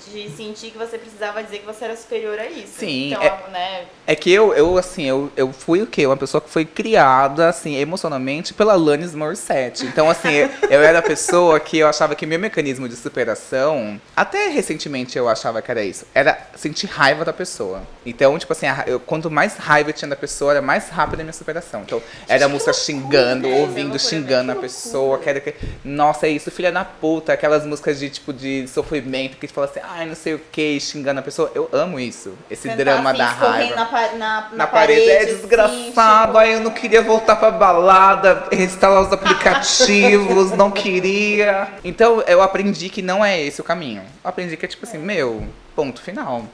de 0.07 0.29
sentir 0.29 0.71
que 0.71 0.77
você 0.77 0.97
precisava 0.97 1.43
dizer 1.43 1.59
que 1.59 1.65
você 1.65 1.85
era 1.85 1.95
superior 1.95 2.39
a 2.39 2.45
isso. 2.47 2.79
Sim, 2.79 3.11
Então, 3.11 3.23
é- 3.23 3.49
né? 3.51 3.85
É 4.07 4.15
que 4.15 4.31
eu, 4.31 4.53
eu 4.53 4.77
assim, 4.77 5.03
eu, 5.05 5.31
eu 5.37 5.51
fui 5.53 5.81
o 5.81 5.87
quê? 5.87 6.05
Uma 6.05 6.17
pessoa 6.17 6.41
que 6.41 6.49
foi 6.49 6.65
criada, 6.65 7.47
assim, 7.49 7.75
emocionalmente 7.75 8.53
pela 8.53 8.73
Alanis 8.73 9.13
Morissette. 9.13 9.85
Então, 9.85 10.09
assim, 10.09 10.29
eu, 10.69 10.81
era 10.81 10.99
a 10.99 11.01
pessoa 11.01 11.59
que 11.59 11.77
eu 11.77 11.87
achava 11.87 12.15
que 12.15 12.25
meu 12.25 12.39
mecanismo 12.39 12.89
de 12.89 12.95
superação, 12.95 13.99
até 14.15 14.47
recentemente 14.49 15.17
eu 15.17 15.29
achava 15.29 15.61
que 15.61 15.69
era 15.69 15.83
isso, 15.83 16.05
era 16.13 16.37
sentir 16.55 16.87
raiva 16.87 17.23
da 17.23 17.33
pessoa. 17.33 17.81
Então, 18.05 18.37
tipo 18.39 18.51
assim, 18.51 18.65
a 18.65 18.83
eu, 18.87 18.99
quanto 18.99 19.29
mais 19.29 19.57
raiva 19.57 19.89
eu 19.89 19.93
tinha 19.93 20.09
da 20.09 20.15
pessoa, 20.15 20.51
era 20.53 20.61
mais 20.61 20.89
rápida 20.89 21.21
a 21.21 21.25
minha 21.25 21.33
superação. 21.33 21.81
Então, 21.81 22.01
era 22.27 22.45
a 22.45 22.49
música 22.49 22.73
xingando, 22.73 23.47
né? 23.47 23.59
ouvindo, 23.61 23.89
Loucura, 23.89 23.99
xingando 23.99 24.51
a 24.51 24.55
pessoa, 24.55 25.19
que 25.19 25.29
era 25.29 25.39
que, 25.39 25.53
nossa, 25.83 26.25
é 26.25 26.29
isso, 26.31 26.49
filha 26.49 26.71
da 26.71 26.83
puta, 26.83 27.33
aquelas 27.33 27.65
músicas 27.65 27.99
de, 27.99 28.09
tipo, 28.09 28.33
de 28.33 28.67
sofrimento, 28.67 29.37
que 29.37 29.47
fala 29.47 29.67
assim, 29.67 29.79
ai, 29.91 30.05
não 30.05 30.15
sei 30.15 30.35
o 30.35 30.39
que, 30.39 30.79
xingando 30.79 31.19
a 31.19 31.23
pessoa. 31.23 31.51
Eu 31.55 31.67
amo 31.71 31.99
isso, 31.99 32.33
esse 32.49 32.69
Você 32.69 32.75
drama 32.75 33.13
da 33.13 33.25
assim, 33.25 33.33
escorrendo 33.33 33.75
raiva 33.75 33.75
Na, 33.75 33.85
pa- 33.85 34.01
na, 34.15 34.41
na, 34.41 34.49
na 34.57 34.67
parede, 34.67 35.09
é 35.09 35.17
assim, 35.23 35.35
desgraçado. 35.35 36.27
tipo, 36.27 36.37
Aí 36.37 36.53
eu 36.53 36.59
não 36.61 36.71
queria 36.71 37.01
voltar 37.01 37.35
pra 37.37 37.49
balada, 37.51 38.47
instalar 38.51 39.01
os 39.01 39.11
aplicativos, 39.11 40.51
não 40.51 40.69
queria. 40.71 41.67
Então 41.83 42.21
eu 42.27 42.41
aprendi 42.41 42.89
que 42.89 43.01
não 43.01 43.23
é 43.25 43.41
esse 43.41 43.61
o 43.61 43.63
caminho. 43.63 44.01
Eu 44.23 44.29
aprendi 44.29 44.55
que 44.55 44.65
é 44.65 44.67
tipo 44.69 44.85
assim, 44.85 44.97
meu, 44.97 45.43
ponto 45.75 46.01
final. 46.01 46.45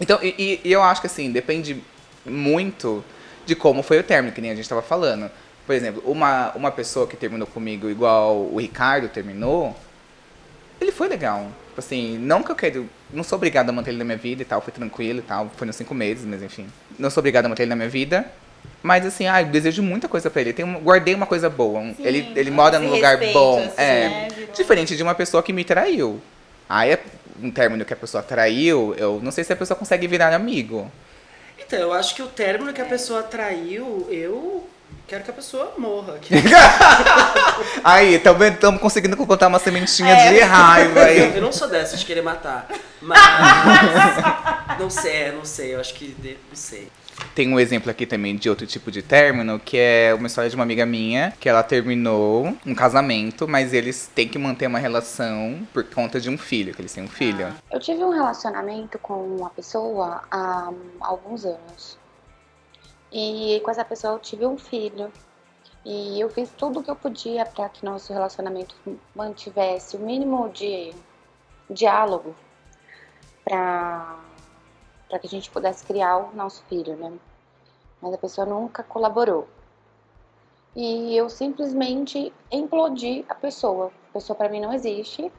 Então, 0.00 0.18
e, 0.22 0.34
e- 0.38 0.68
e 0.68 0.72
eu 0.72 0.82
acho 0.82 1.00
que 1.00 1.06
assim, 1.08 1.30
depende 1.30 1.82
muito 2.24 3.04
de 3.44 3.54
como 3.54 3.82
foi 3.82 3.98
o 3.98 4.02
término, 4.02 4.34
que 4.34 4.40
nem 4.40 4.50
a 4.50 4.54
gente 4.54 4.68
tava 4.68 4.82
falando. 4.82 5.30
Por 5.66 5.74
exemplo, 5.74 6.02
uma, 6.06 6.52
uma 6.54 6.70
pessoa 6.70 7.06
que 7.06 7.16
terminou 7.16 7.46
comigo 7.46 7.90
igual 7.90 8.36
o 8.36 8.56
Ricardo 8.58 9.08
terminou, 9.08 9.76
ele 10.80 10.90
foi 10.92 11.08
legal. 11.08 11.48
Tipo 11.78 11.86
assim, 11.86 12.18
não 12.18 12.42
que 12.42 12.50
eu 12.50 12.56
quero. 12.56 12.90
Não 13.12 13.22
sou 13.22 13.36
obrigada 13.36 13.70
a 13.70 13.72
manter 13.72 13.90
ele 13.92 13.98
na 13.98 14.04
minha 14.04 14.16
vida 14.18 14.42
e 14.42 14.44
tal, 14.44 14.60
foi 14.60 14.72
tranquilo 14.72 15.20
e 15.20 15.22
tal. 15.22 15.48
Foi 15.56 15.64
nos 15.64 15.76
cinco 15.76 15.94
meses, 15.94 16.24
mas 16.24 16.42
enfim. 16.42 16.66
Não 16.98 17.08
sou 17.08 17.20
obrigada 17.20 17.46
a 17.46 17.48
manter 17.48 17.62
ele 17.62 17.70
na 17.70 17.76
minha 17.76 17.88
vida. 17.88 18.26
Mas 18.82 19.06
assim, 19.06 19.28
ah, 19.28 19.40
eu 19.42 19.46
desejo 19.46 19.80
muita 19.80 20.08
coisa 20.08 20.28
pra 20.28 20.40
ele. 20.40 20.52
Tem 20.52 20.64
um- 20.64 20.80
guardei 20.80 21.14
uma 21.14 21.24
coisa 21.24 21.48
boa. 21.48 21.80
Sim, 21.80 21.94
ele, 22.00 22.32
ele 22.34 22.50
mora 22.50 22.80
num 22.80 22.90
lugar 22.90 23.10
respeito, 23.10 23.32
bom. 23.32 23.60
assim, 23.60 23.72
é. 23.76 24.08
né, 24.08 24.28
Diferente 24.56 24.96
de 24.96 25.02
uma 25.04 25.14
pessoa 25.14 25.40
que 25.40 25.52
me 25.52 25.62
traiu. 25.62 26.20
Aí 26.68 26.90
é 26.90 26.98
um 27.40 27.48
término 27.48 27.84
que 27.84 27.92
a 27.92 27.96
pessoa 27.96 28.24
traiu, 28.24 28.96
eu 28.98 29.20
não 29.22 29.30
sei 29.30 29.44
se 29.44 29.52
a 29.52 29.56
pessoa 29.56 29.78
consegue 29.78 30.08
virar 30.08 30.34
amigo. 30.34 30.90
Então, 31.60 31.78
eu 31.78 31.92
acho 31.92 32.12
que 32.16 32.22
o 32.22 32.26
término 32.26 32.72
que 32.72 32.80
a 32.80 32.86
pessoa 32.86 33.22
traiu, 33.22 34.08
eu 34.10 34.68
quero 35.06 35.24
que 35.24 35.30
a 35.30 35.34
pessoa 35.34 35.72
morra. 35.78 36.18
Aí, 37.82 38.14
estamos 38.14 38.80
conseguindo 38.80 39.16
plantar 39.16 39.48
uma 39.48 39.58
sementinha 39.58 40.12
É. 40.14 40.32
de 40.32 40.40
raiva 40.40 41.00
aí. 41.00 41.34
Eu 41.36 41.42
não 41.42 41.52
sou 41.52 41.68
dessa 41.68 41.96
de 41.96 42.04
querer 42.04 42.22
matar. 42.22 42.68
Mas. 43.00 43.18
não 44.78 44.90
sei, 44.90 45.12
é, 45.16 45.32
não 45.32 45.44
sei. 45.44 45.74
Eu 45.74 45.80
acho 45.80 45.94
que. 45.94 46.14
Não 46.22 46.56
sei. 46.56 46.88
Tem 47.34 47.52
um 47.52 47.58
exemplo 47.58 47.90
aqui 47.90 48.06
também 48.06 48.36
de 48.36 48.48
outro 48.48 48.64
tipo 48.64 48.92
de 48.92 49.02
término, 49.02 49.58
que 49.58 49.76
é 49.76 50.14
uma 50.14 50.28
história 50.28 50.48
de 50.48 50.54
uma 50.54 50.62
amiga 50.62 50.86
minha, 50.86 51.32
que 51.40 51.48
ela 51.48 51.64
terminou 51.64 52.56
um 52.64 52.74
casamento, 52.74 53.48
mas 53.48 53.72
eles 53.72 54.08
têm 54.14 54.28
que 54.28 54.38
manter 54.38 54.68
uma 54.68 54.78
relação 54.78 55.66
por 55.72 55.82
conta 55.84 56.20
de 56.20 56.30
um 56.30 56.38
filho, 56.38 56.72
que 56.72 56.80
eles 56.80 56.92
têm 56.92 57.02
um 57.02 57.08
filho. 57.08 57.48
Eu 57.72 57.80
tive 57.80 58.04
um 58.04 58.10
relacionamento 58.10 58.98
com 59.00 59.14
uma 59.14 59.50
pessoa 59.50 60.22
há 60.30 60.70
alguns 61.00 61.44
anos. 61.44 61.97
E 63.12 63.60
com 63.64 63.70
essa 63.70 63.84
pessoa 63.84 64.14
eu 64.14 64.18
tive 64.18 64.46
um 64.46 64.58
filho. 64.58 65.12
E 65.84 66.20
eu 66.20 66.28
fiz 66.28 66.50
tudo 66.50 66.80
o 66.80 66.82
que 66.82 66.90
eu 66.90 66.96
podia 66.96 67.46
para 67.46 67.68
que 67.68 67.84
nosso 67.84 68.12
relacionamento 68.12 68.74
mantivesse 69.14 69.96
o 69.96 70.00
mínimo 70.00 70.48
de 70.50 70.92
diálogo 71.70 72.34
para 73.44 74.18
que 75.20 75.26
a 75.26 75.30
gente 75.30 75.50
pudesse 75.50 75.84
criar 75.84 76.18
o 76.18 76.36
nosso 76.36 76.62
filho, 76.64 76.96
né? 76.96 77.12
Mas 78.02 78.12
a 78.12 78.18
pessoa 78.18 78.46
nunca 78.46 78.82
colaborou. 78.82 79.48
E 80.76 81.16
eu 81.16 81.30
simplesmente 81.30 82.32
implodi 82.52 83.24
a 83.28 83.34
pessoa. 83.34 83.90
A 84.10 84.12
pessoa 84.12 84.36
para 84.36 84.48
mim 84.48 84.60
não 84.60 84.72
existe. 84.72 85.32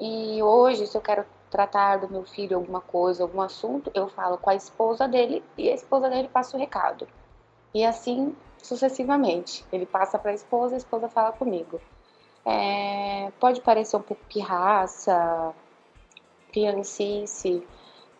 E 0.00 0.42
hoje, 0.42 0.86
se 0.86 0.96
eu 0.96 1.00
quero 1.00 1.24
tratar 1.50 1.98
do 1.98 2.08
meu 2.08 2.24
filho 2.24 2.56
alguma 2.56 2.80
coisa, 2.80 3.22
algum 3.22 3.40
assunto, 3.40 3.90
eu 3.94 4.08
falo 4.08 4.38
com 4.38 4.50
a 4.50 4.54
esposa 4.54 5.06
dele 5.06 5.44
e 5.56 5.68
a 5.70 5.74
esposa 5.74 6.08
dele 6.08 6.28
passa 6.28 6.56
o 6.56 6.60
recado. 6.60 7.06
E 7.74 7.84
assim 7.84 8.34
sucessivamente. 8.66 9.64
Ele 9.72 9.86
passa 9.86 10.18
para 10.18 10.30
a 10.30 10.34
esposa, 10.34 10.74
a 10.74 10.78
esposa 10.78 11.08
fala 11.08 11.32
comigo. 11.32 11.80
É, 12.44 13.30
pode 13.40 13.60
parecer 13.60 13.96
um 13.96 14.02
pouco 14.02 14.22
pirraça, 14.28 15.54
criancice, 16.52 17.66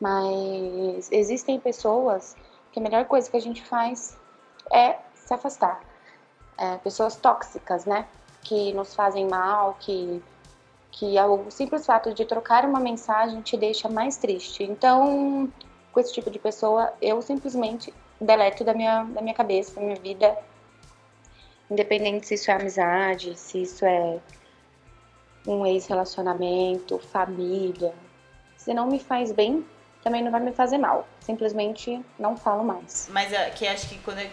mas 0.01 1.11
existem 1.12 1.61
pessoas 1.61 2.37
que 2.73 2.79
a 2.79 2.83
melhor 2.83 3.05
coisa 3.07 3.31
que 3.31 3.37
a 3.37 3.41
gente 3.41 3.65
faz 3.65 4.19
é 4.73 4.99
se 5.15 5.33
afastar. 5.33 5.81
É, 6.59 6.77
pessoas 6.79 7.17
tóxicas, 7.17 7.85
né? 7.85 8.07
Que 8.43 8.73
nos 8.73 8.95
fazem 8.95 9.29
mal, 9.29 9.77
que 9.79 10.23
que 10.90 11.18
o 11.20 11.51
simples 11.51 11.85
fato 11.85 12.14
de 12.14 12.25
trocar 12.25 12.64
uma 12.64 12.81
mensagem 12.81 13.40
te 13.42 13.57
deixa 13.57 13.88
mais 13.88 14.16
triste. 14.16 14.62
Então, 14.62 15.53
com 15.92 16.01
esse 16.01 16.12
tipo 16.12 16.31
de 16.31 16.38
pessoa, 16.38 16.92
eu 17.01 17.20
simplesmente 17.20 17.92
deleto 18.20 18.64
da 18.64 18.72
minha, 18.72 19.05
da 19.05 19.20
minha 19.20 19.35
cabeça, 19.35 19.75
da 19.75 19.81
minha 19.81 19.96
vida, 19.96 20.37
independente 21.70 22.27
se 22.27 22.35
isso 22.35 22.51
é 22.51 22.55
amizade, 22.55 23.38
se 23.38 23.62
isso 23.62 23.85
é 23.85 24.18
um 25.46 25.66
ex-relacionamento, 25.66 26.99
família. 26.99 27.94
Se 28.57 28.75
não 28.75 28.87
me 28.87 28.99
faz 28.99 29.33
bem, 29.33 29.64
também 30.03 30.22
não 30.22 30.31
vai 30.31 30.40
me 30.40 30.53
fazer 30.53 30.79
mal. 30.79 31.07
Simplesmente 31.20 32.05
não 32.18 32.37
falo 32.37 32.64
mais. 32.64 33.09
Mas 33.12 33.33
é, 33.33 33.51
que 33.51 33.66
acho 33.66 33.88
que 33.88 33.99
quando 33.99 34.18
é 34.18 34.31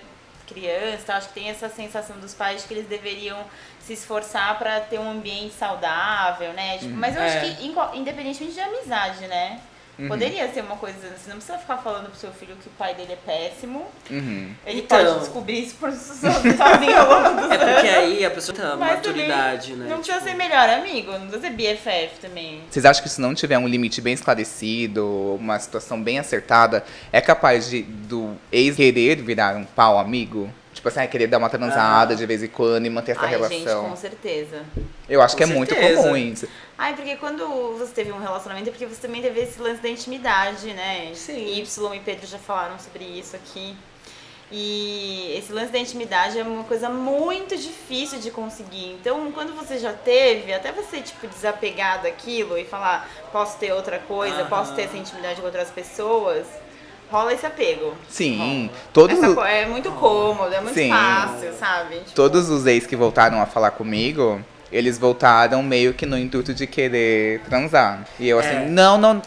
criança, 0.53 1.03
tá, 1.07 1.15
acho 1.17 1.27
que 1.29 1.33
tem 1.33 1.49
essa 1.49 1.67
sensação 1.69 2.17
dos 2.19 2.33
pais 2.33 2.61
de 2.61 2.67
que 2.67 2.73
eles 2.75 2.87
deveriam 2.87 3.43
se 3.79 3.93
esforçar 3.93 4.57
pra 4.57 4.79
ter 4.79 4.99
um 4.99 5.09
ambiente 5.11 5.53
saudável, 5.53 6.53
né? 6.53 6.77
Tipo, 6.77 6.93
mas 6.95 7.15
eu 7.15 7.21
É. 7.21 7.25
acho 7.25 7.55
que 7.57 7.97
independentemente 7.97 8.53
de 8.53 8.61
amizade, 8.61 9.27
né? 9.27 9.59
Uhum. 9.99 10.07
Poderia 10.07 10.51
ser 10.51 10.61
uma 10.61 10.75
coisa, 10.75 10.97
você 10.97 11.29
não 11.29 11.35
precisa 11.37 11.57
ficar 11.59 11.77
falando 11.77 12.09
pro 12.09 12.19
seu 12.19 12.31
filho 12.31 12.55
que 12.55 12.67
o 12.67 12.71
pai 12.71 12.95
dele 12.95 13.13
é 13.13 13.15
péssimo. 13.15 13.85
Uhum. 14.09 14.51
Ele 14.65 14.79
Então. 14.79 15.05
pode 15.05 15.19
descobrir 15.19 15.59
isso 15.63 15.75
por 15.75 15.91
sozinho 15.91 16.33
ao 16.99 17.21
longo 17.23 17.41
dos 17.41 17.51
É 17.51 17.57
porque 17.57 17.87
anos. 17.87 17.97
aí 17.97 18.25
a 18.25 18.31
pessoa 18.31 18.55
tem 18.55 18.65
uma 18.65 18.75
Mas 18.75 18.95
maturidade, 18.95 19.73
né? 19.75 19.87
Não 19.89 19.97
precisa 19.97 20.17
Tipo, 20.17 20.29
ser 20.31 20.35
melhor 20.35 20.69
amigo, 20.69 21.11
não 21.11 21.27
precisa 21.27 21.41
ser 21.41 21.49
BFF 21.51 22.19
também. 22.21 22.61
Vocês 22.69 22.85
acham 22.85 23.03
que 23.03 23.09
se 23.09 23.21
não 23.21 23.35
tiver 23.35 23.57
um 23.59 23.67
limite 23.67 24.01
bem 24.01 24.13
esclarecido, 24.13 25.35
uma 25.39 25.59
situação 25.59 26.01
bem 26.01 26.17
acertada, 26.19 26.83
é 27.11 27.21
capaz 27.21 27.69
de 27.69 27.83
do 27.83 28.35
ex 28.51 28.75
querer 28.75 29.17
virar 29.21 29.55
um 29.55 29.63
pau 29.65 29.99
amigo? 29.99 30.49
Tipo 30.83 30.89
assim, 30.89 30.99
ah, 30.99 31.07
querer 31.07 31.27
dar 31.27 31.37
uma 31.37 31.49
transada 31.49 32.13
de 32.13 32.25
vez 32.25 32.43
em 32.43 32.49
quando 32.49 32.85
e 32.85 32.89
manter 32.89 33.13
essa 33.13 33.21
Ai, 33.21 33.29
relação. 33.29 33.57
gente, 33.57 33.89
com 33.89 33.95
certeza. 33.95 34.63
Eu 35.07 35.21
acho 35.21 35.33
que 35.33 35.41
é 35.41 35.47
Com 35.47 35.53
muito 35.53 35.73
certeza. 35.73 36.01
comum 36.01 36.17
isso. 36.17 36.45
Ai, 36.77 36.93
porque 36.93 37.15
quando 37.15 37.47
você 37.79 37.93
teve 37.93 38.11
um 38.11 38.19
relacionamento 38.19 38.67
é 38.67 38.71
porque 38.73 38.85
você 38.85 38.99
também 38.99 39.21
teve 39.21 39.39
esse 39.39 39.61
lance 39.61 39.81
da 39.81 39.87
intimidade, 39.87 40.73
né? 40.73 41.09
Sim. 41.15 41.55
Y 41.55 41.95
e 41.95 41.99
Pedro 42.01 42.27
já 42.27 42.37
falaram 42.37 42.77
sobre 42.77 43.05
isso 43.05 43.33
aqui. 43.33 43.77
E 44.51 45.33
esse 45.37 45.53
lance 45.53 45.71
da 45.71 45.79
intimidade 45.79 46.37
é 46.37 46.43
uma 46.43 46.65
coisa 46.65 46.89
muito 46.89 47.55
difícil 47.55 48.19
de 48.19 48.29
conseguir. 48.29 48.97
Então, 48.99 49.31
quando 49.31 49.55
você 49.55 49.77
já 49.79 49.93
teve, 49.93 50.53
até 50.53 50.73
você, 50.73 50.99
tipo, 50.99 51.25
desapegar 51.27 52.03
daquilo 52.03 52.57
e 52.57 52.65
falar, 52.65 53.09
posso 53.31 53.57
ter 53.57 53.71
outra 53.71 53.99
coisa, 53.99 54.43
posso 54.43 54.75
ter 54.75 54.81
essa 54.81 54.97
intimidade 54.97 55.39
com 55.39 55.45
outras 55.45 55.71
pessoas, 55.71 56.45
rola 57.13 57.31
esse 57.31 57.45
apego. 57.45 57.93
Sim, 58.09 58.71
todos, 58.91 59.21
Essa 59.21 59.47
é 59.47 59.67
muito 59.67 59.91
cômodo, 59.91 60.51
é 60.51 60.59
muito 60.59 60.73
Sim. 60.73 60.89
fácil, 60.89 61.53
sabe? 61.53 61.97
Tipo, 61.99 62.11
todos 62.15 62.49
os 62.49 62.65
ex 62.65 62.87
que 62.87 62.95
voltaram 62.95 63.39
a 63.39 63.45
falar 63.45 63.69
comigo, 63.69 64.41
eles 64.71 64.97
voltaram 64.97 65.61
meio 65.61 65.93
que 65.93 66.07
no 66.07 66.17
intuito 66.17 66.55
de 66.55 66.65
querer 66.65 67.39
transar. 67.41 68.07
E 68.19 68.27
eu 68.27 68.39
assim, 68.39 68.49
É. 68.55 68.65
não, 68.67 68.97
não. 68.97 69.21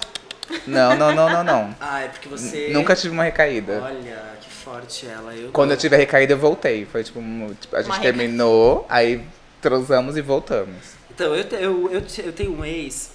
Não, 0.66 0.96
não, 0.96 1.14
não, 1.14 1.30
não, 1.30 1.44
não. 1.44 1.76
Ah, 1.80 2.02
é 2.02 2.08
porque 2.08 2.28
você. 2.28 2.70
Nunca 2.72 2.96
tive 2.96 3.14
uma 3.14 3.22
recaída. 3.22 3.80
Olha, 3.84 4.22
que 4.40 4.50
forte 4.50 5.06
ela. 5.06 5.32
Eu 5.34 5.50
Quando 5.52 5.70
eu 5.70 5.76
tive 5.76 5.94
a 5.94 5.98
recaída, 5.98 6.32
eu 6.32 6.38
voltei. 6.38 6.84
Foi 6.84 7.04
tipo, 7.04 7.20
tipo, 7.60 7.76
a 7.76 7.80
gente 7.82 7.88
Uma 7.90 7.98
reca- 7.98 8.12
terminou, 8.18 8.84
aí 8.88 9.22
transamos 9.62 10.16
e 10.16 10.20
voltamos. 10.20 10.74
Então, 11.14 11.34
eu, 11.34 11.44
te- 11.44 11.54
eu, 11.54 11.90
eu, 11.92 12.02
eu 12.24 12.32
tenho 12.32 12.58
um 12.58 12.64
ex 12.64 13.12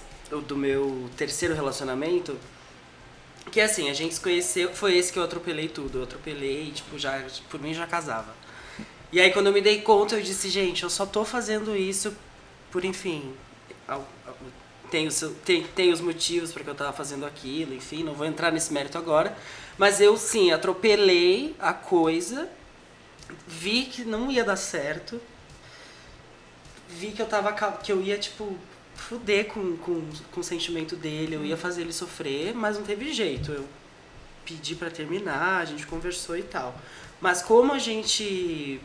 do 0.48 0.56
meu 0.56 1.08
terceiro 1.16 1.54
relacionamento. 1.54 2.36
Que 3.50 3.60
assim, 3.60 3.90
a 3.90 3.94
gente 3.94 4.14
se 4.14 4.20
conheceu. 4.20 4.74
Foi 4.74 4.96
esse 4.96 5.12
que 5.12 5.18
eu 5.18 5.22
atropelei 5.24 5.68
tudo. 5.68 5.98
Eu 5.98 6.04
atropelei, 6.04 6.70
tipo, 6.72 6.98
já. 6.98 7.22
Por 7.50 7.60
mim 7.60 7.74
já 7.74 7.86
casava. 7.86 8.34
E 9.12 9.20
aí 9.20 9.30
quando 9.32 9.48
eu 9.48 9.52
me 9.52 9.60
dei 9.60 9.82
conta, 9.82 10.16
eu 10.16 10.22
disse, 10.22 10.48
gente, 10.48 10.82
eu 10.84 10.90
só 10.90 11.04
tô 11.06 11.24
fazendo 11.24 11.76
isso 11.76 12.16
por, 12.70 12.84
enfim. 12.84 13.34
Tem, 14.90 15.06
o 15.06 15.10
seu- 15.10 15.34
tem, 15.34 15.64
tem 15.68 15.90
os 15.92 16.00
motivos 16.00 16.52
para 16.52 16.62
que 16.62 16.68
eu 16.70 16.74
tava 16.74 16.92
fazendo 16.92 17.24
aquilo, 17.24 17.74
enfim, 17.74 18.02
não 18.02 18.14
vou 18.14 18.26
entrar 18.26 18.50
nesse 18.52 18.72
mérito 18.72 18.98
agora. 18.98 19.36
Mas 19.78 20.00
eu 20.00 20.16
sim, 20.18 20.50
atropelei 20.52 21.54
a 21.58 21.72
coisa, 21.72 22.48
vi 23.46 23.84
que 23.86 24.04
não 24.04 24.30
ia 24.30 24.44
dar 24.44 24.56
certo, 24.56 25.20
vi 26.88 27.12
que 27.12 27.22
eu 27.22 27.26
tava 27.26 27.52
que 27.52 27.90
eu 27.92 28.02
ia 28.02 28.18
tipo 28.18 28.56
fuder 29.08 29.46
com, 29.46 29.76
com, 29.78 30.02
com 30.32 30.40
o 30.40 30.44
sentimento 30.44 30.96
dele, 30.96 31.36
eu 31.36 31.44
ia 31.44 31.56
fazer 31.56 31.82
ele 31.82 31.92
sofrer, 31.92 32.54
mas 32.54 32.76
não 32.76 32.84
teve 32.84 33.12
jeito. 33.12 33.52
Eu 33.52 33.64
pedi 34.44 34.74
pra 34.74 34.90
terminar, 34.90 35.60
a 35.60 35.64
gente 35.64 35.86
conversou 35.86 36.36
e 36.36 36.42
tal. 36.42 36.74
Mas 37.20 37.42
como 37.42 37.72
a 37.72 37.78
gente 37.78 38.80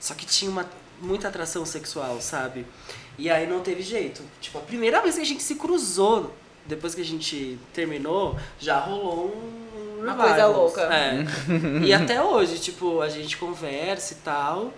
só 0.00 0.14
que 0.14 0.26
tinha 0.26 0.50
uma 0.50 0.68
muita 1.00 1.28
atração 1.28 1.66
sexual, 1.66 2.20
sabe? 2.20 2.64
E 3.18 3.30
aí 3.30 3.46
não 3.46 3.60
teve 3.60 3.82
jeito. 3.82 4.22
Tipo, 4.40 4.58
a 4.58 4.62
primeira 4.62 5.00
vez 5.02 5.16
que 5.16 5.20
a 5.20 5.24
gente 5.24 5.42
se 5.42 5.54
cruzou, 5.56 6.34
depois 6.64 6.94
que 6.94 7.00
a 7.00 7.04
gente 7.04 7.58
terminou, 7.72 8.38
já 8.58 8.78
rolou 8.78 9.26
um 9.34 10.02
Uma 10.02 10.12
revival. 10.12 10.26
coisa 10.28 10.46
louca. 10.46 10.94
É. 10.94 11.24
e 11.84 11.92
até 11.92 12.22
hoje, 12.22 12.58
tipo, 12.58 13.00
a 13.00 13.08
gente 13.08 13.36
conversa 13.36 14.14
e 14.14 14.16
tal. 14.18 14.72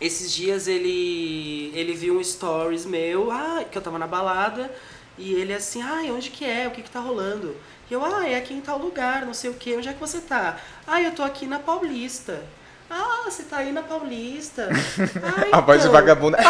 Esses 0.00 0.32
dias 0.32 0.66
ele 0.66 1.70
ele 1.74 1.92
viu 1.94 2.18
um 2.18 2.24
stories 2.24 2.84
meu, 2.84 3.30
ah, 3.30 3.62
que 3.70 3.76
eu 3.78 3.82
tava 3.82 3.98
na 3.98 4.06
balada, 4.06 4.70
e 5.16 5.32
ele 5.34 5.54
assim, 5.54 5.80
ai, 5.82 6.10
onde 6.10 6.30
que 6.30 6.44
é? 6.44 6.66
O 6.66 6.70
que 6.72 6.82
que 6.82 6.90
tá 6.90 6.98
rolando? 7.00 7.56
E 7.90 7.94
eu, 7.94 8.04
ah, 8.04 8.26
é 8.26 8.36
aqui 8.36 8.54
em 8.54 8.60
tal 8.60 8.78
lugar, 8.78 9.24
não 9.26 9.34
sei 9.34 9.50
o 9.50 9.54
que, 9.54 9.76
onde 9.76 9.88
é 9.88 9.92
que 9.92 10.00
você 10.00 10.20
tá? 10.20 10.56
Ah, 10.86 11.00
eu 11.02 11.12
tô 11.12 11.22
aqui 11.22 11.46
na 11.46 11.58
Paulista. 11.58 12.42
Ah, 12.90 13.22
você 13.24 13.42
tá 13.44 13.58
aí 13.58 13.70
na 13.72 13.82
Paulista. 13.82 14.68
Ah, 15.52 15.58
A 15.58 15.60
voz 15.60 15.80
de 15.82 15.88
então. 15.88 15.92
vagabunda. 16.00 16.38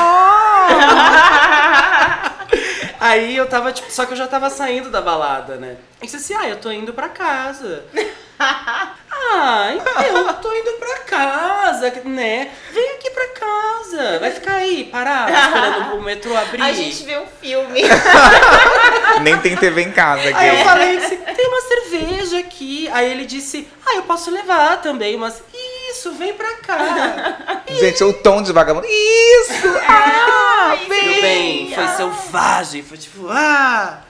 Aí 3.00 3.34
eu 3.36 3.48
tava, 3.48 3.72
tipo, 3.72 3.90
só 3.90 4.06
que 4.06 4.12
eu 4.12 4.16
já 4.16 4.28
tava 4.28 4.48
saindo 4.48 4.88
da 4.90 5.00
balada, 5.00 5.56
né? 5.56 5.76
E 6.00 6.04
disse 6.06 6.16
assim, 6.16 6.34
ah, 6.34 6.48
eu 6.48 6.56
tô 6.60 6.70
indo 6.70 6.92
pra 6.92 7.08
casa. 7.08 7.84
ah, 9.32 10.04
eu 10.06 10.34
tô 10.40 10.52
indo 10.54 10.72
pra 10.72 10.98
casa, 11.00 11.90
né? 12.04 12.50
Vem 12.72 12.90
aqui 12.92 13.10
pra 13.10 13.28
casa. 13.28 14.18
Vai 14.18 14.30
ficar 14.30 14.54
aí, 14.54 14.84
parado, 14.84 15.32
esperando 15.32 15.96
o 15.96 16.02
metrô 16.02 16.36
abrir. 16.36 16.62
a 16.62 16.72
gente 16.72 17.02
vê 17.04 17.18
um 17.18 17.26
filme. 17.40 17.82
Nem 19.22 19.38
tem 19.38 19.56
TV 19.56 19.82
em 19.82 19.92
casa, 19.92 20.22
Aí 20.34 20.58
eu 20.58 20.64
falei 20.64 20.96
assim, 20.96 21.16
tem 21.16 21.46
uma 21.46 21.60
cerveja 21.60 22.38
aqui. 22.38 22.88
Aí 22.92 23.10
ele 23.10 23.24
disse, 23.24 23.68
ah, 23.86 23.96
eu 23.96 24.02
posso 24.02 24.30
levar 24.30 24.80
também, 24.80 25.16
mas 25.16 25.42
isso, 25.90 26.12
vem 26.12 26.32
pra 26.34 26.52
cá. 26.56 27.62
Gente, 27.68 28.02
o 28.04 28.12
tom 28.12 28.42
de 28.42 28.52
vagabundo. 28.52 28.86
Isso! 28.86 29.68
Ah, 29.88 30.76
Meu 30.78 30.88
vem! 30.88 31.20
bem, 31.20 31.74
foi 31.74 31.88
selvagem, 31.88 32.82
foi 32.82 32.98
tipo, 32.98 33.28
ah... 33.28 34.02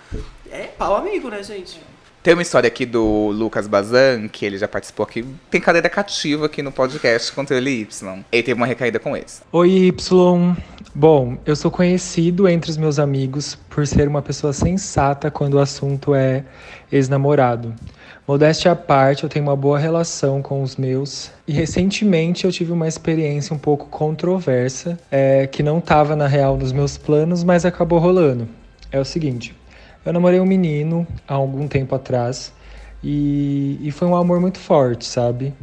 É 0.51 0.65
pau 0.67 0.95
amigo, 0.97 1.31
né, 1.31 1.43
gente? 1.43 1.81
Tem 2.23 2.35
uma 2.35 2.43
história 2.43 2.69
aqui 2.69 2.87
do 2.87 3.31
Lucas 3.31 3.67
Bazan, 3.67 4.29
que 4.29 4.47
ele 4.47 4.57
já 4.57 4.69
participou 4.69 5.03
aqui. 5.03 5.25
Tem 5.51 5.61
cadeira 5.61 5.91
cativa 5.91 6.47
aqui 6.47 6.63
no 6.63 6.71
podcast 6.71 7.33
Controle 7.33 7.81
Y. 7.81 8.25
Ele 8.31 8.43
teve 8.45 8.53
uma 8.53 8.65
recaída 8.65 9.01
com 9.01 9.17
esse. 9.17 9.41
Oi, 9.51 9.89
Y. 9.89 10.57
Bom, 10.95 11.37
eu 11.45 11.57
sou 11.57 11.69
conhecido 11.69 12.47
entre 12.47 12.71
os 12.71 12.77
meus 12.77 13.01
amigos 13.01 13.59
por 13.69 13.85
ser 13.89 14.07
uma 14.07 14.23
pessoa 14.23 14.53
sensata 14.53 15.33
quando 15.33 15.55
o 15.55 15.59
assunto 15.59 16.15
é 16.15 16.45
ex-namorado. 16.93 17.75
Modéstia 18.29 18.71
à 18.71 18.77
parte, 18.77 19.25
eu 19.25 19.29
tenho 19.29 19.45
uma 19.45 19.57
boa 19.57 19.77
relação 19.77 20.41
com 20.41 20.63
os 20.63 20.77
meus. 20.77 21.33
E 21.45 21.53
recentemente 21.53 22.45
eu 22.45 22.53
tive 22.53 22.71
uma 22.71 22.87
experiência 22.87 23.53
um 23.53 23.59
pouco 23.59 23.87
controversa, 23.87 24.97
é, 25.11 25.49
que 25.49 25.61
não 25.61 25.79
estava 25.79 26.15
na 26.15 26.29
real 26.29 26.57
nos 26.57 26.71
meus 26.71 26.97
planos, 26.97 27.43
mas 27.43 27.65
acabou 27.65 27.99
rolando. 27.99 28.49
É 28.93 29.01
o 29.01 29.05
seguinte: 29.05 29.53
eu 30.05 30.13
namorei 30.13 30.41
um 30.41 30.47
menino 30.47 31.07
há 31.27 31.35
algum 31.35 31.69
tempo 31.69 31.95
atrás 31.95 32.53
e, 33.03 33.79
e 33.81 33.91
foi 33.91 34.09
um 34.09 34.17
amor 34.17 34.41
muito 34.41 34.59
forte, 34.59 35.05
sabe? 35.05 35.55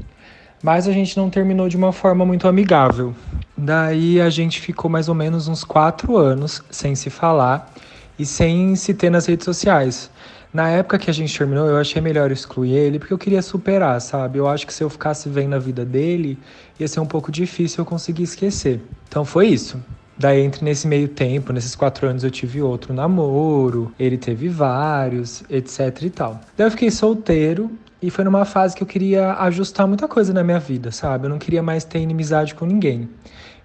Mas 0.61 0.87
a 0.87 0.91
gente 0.91 1.15
não 1.17 1.29
terminou 1.29 1.69
de 1.69 1.77
uma 1.77 1.91
forma 1.93 2.25
muito 2.25 2.47
amigável. 2.47 3.13
Daí 3.57 4.19
a 4.19 4.29
gente 4.29 4.59
ficou 4.59 4.89
mais 4.89 5.07
ou 5.07 5.15
menos 5.15 5.47
uns 5.47 5.63
quatro 5.63 6.17
anos 6.17 6.61
sem 6.69 6.95
se 6.95 7.09
falar 7.09 7.73
e 8.17 8.25
sem 8.25 8.75
se 8.75 8.93
ter 8.93 9.09
nas 9.09 9.25
redes 9.25 9.45
sociais. 9.45 10.09
Na 10.53 10.67
época 10.69 10.97
que 10.97 11.09
a 11.09 11.13
gente 11.13 11.37
terminou, 11.37 11.67
eu 11.67 11.77
achei 11.77 12.01
melhor 12.01 12.31
excluir 12.31 12.73
ele 12.73 12.99
porque 12.99 13.13
eu 13.13 13.17
queria 13.17 13.41
superar, 13.41 14.01
sabe? 14.01 14.39
Eu 14.39 14.47
acho 14.47 14.65
que 14.65 14.73
se 14.73 14.83
eu 14.83 14.89
ficasse 14.89 15.29
vendo 15.29 15.53
a 15.53 15.59
vida 15.59 15.85
dele, 15.85 16.37
ia 16.79 16.87
ser 16.87 16.99
um 16.99 17.05
pouco 17.05 17.31
difícil 17.31 17.81
eu 17.81 17.85
conseguir 17.85 18.23
esquecer. 18.23 18.81
Então 19.07 19.23
foi 19.23 19.47
isso. 19.47 19.79
Daí, 20.19 20.41
entre 20.41 20.65
nesse 20.65 20.85
meio 20.85 21.07
tempo, 21.07 21.53
nesses 21.53 21.75
quatro 21.75 22.05
anos, 22.05 22.25
eu 22.25 22.29
tive 22.29 22.61
outro 22.61 22.93
namoro, 22.93 23.89
ele 23.97 24.17
teve 24.17 24.49
vários, 24.49 25.43
etc 25.49 26.01
e 26.01 26.09
tal. 26.09 26.41
Daí 26.57 26.67
eu 26.67 26.71
fiquei 26.71 26.91
solteiro 26.91 27.71
e 28.01 28.09
foi 28.09 28.25
numa 28.25 28.43
fase 28.43 28.75
que 28.75 28.83
eu 28.83 28.87
queria 28.87 29.33
ajustar 29.35 29.87
muita 29.87 30.09
coisa 30.09 30.33
na 30.33 30.43
minha 30.43 30.59
vida, 30.59 30.91
sabe? 30.91 31.25
Eu 31.25 31.29
não 31.29 31.39
queria 31.39 31.63
mais 31.63 31.85
ter 31.85 31.99
inimizade 31.99 32.53
com 32.53 32.65
ninguém. 32.65 33.07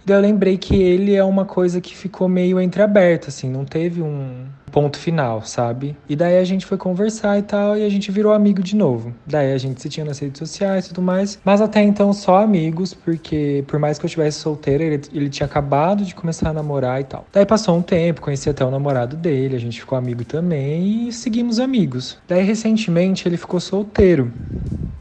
Daí 0.07 0.17
eu 0.17 0.21
lembrei 0.21 0.57
que 0.57 0.77
ele 0.77 1.17
é 1.17 1.25
uma 1.25 1.45
coisa 1.45 1.81
que 1.81 1.97
ficou 1.97 2.29
meio 2.29 2.61
entreaberta, 2.61 3.31
assim, 3.31 3.51
não 3.51 3.65
teve 3.65 4.01
um 4.01 4.47
ponto 4.75 4.99
final, 4.99 5.41
sabe? 5.43 5.97
E 6.09 6.17
daí 6.17 6.37
a 6.37 6.43
gente 6.43 6.67
foi 6.67 6.77
conversar 6.77 7.39
e 7.39 7.43
tal, 7.43 7.79
e 7.79 7.85
a 7.85 7.89
gente 7.89 8.11
virou 8.11 8.33
amigo 8.33 8.61
de 8.61 8.75
novo. 8.75 9.15
Daí 9.25 9.53
a 9.53 9.57
gente 9.59 9.81
se 9.81 9.89
tinha 9.89 10.05
nas 10.05 10.19
redes 10.19 10.37
sociais 10.37 10.87
e 10.87 10.89
tudo 10.89 11.01
mais, 11.01 11.39
mas 11.45 11.61
até 11.61 11.81
então 11.81 12.13
só 12.13 12.39
amigos, 12.39 12.93
porque 12.93 13.63
por 13.69 13.79
mais 13.79 14.01
que 14.01 14.05
eu 14.05 14.09
estivesse 14.09 14.41
solteira, 14.41 14.83
ele, 14.83 15.01
ele 15.13 15.31
tinha 15.31 15.47
acabado 15.47 16.05
de 16.05 16.13
começar 16.13 16.49
a 16.49 16.53
namorar 16.53 17.01
e 17.01 17.05
tal. 17.05 17.25
Daí 17.33 17.47
passou 17.47 17.77
um 17.79 17.83
tempo, 17.83 18.21
conheci 18.21 18.51
até 18.51 18.65
o 18.65 18.71
namorado 18.71 19.17
dele, 19.17 19.55
a 19.55 19.61
gente 19.61 19.79
ficou 19.79 19.97
amigo 19.97 20.25
também 20.25 21.07
e 21.07 21.13
seguimos 21.13 21.61
amigos. 21.61 22.19
Daí 22.27 22.43
recentemente 22.43 23.29
ele 23.29 23.37
ficou 23.37 23.61
solteiro. 23.61 24.33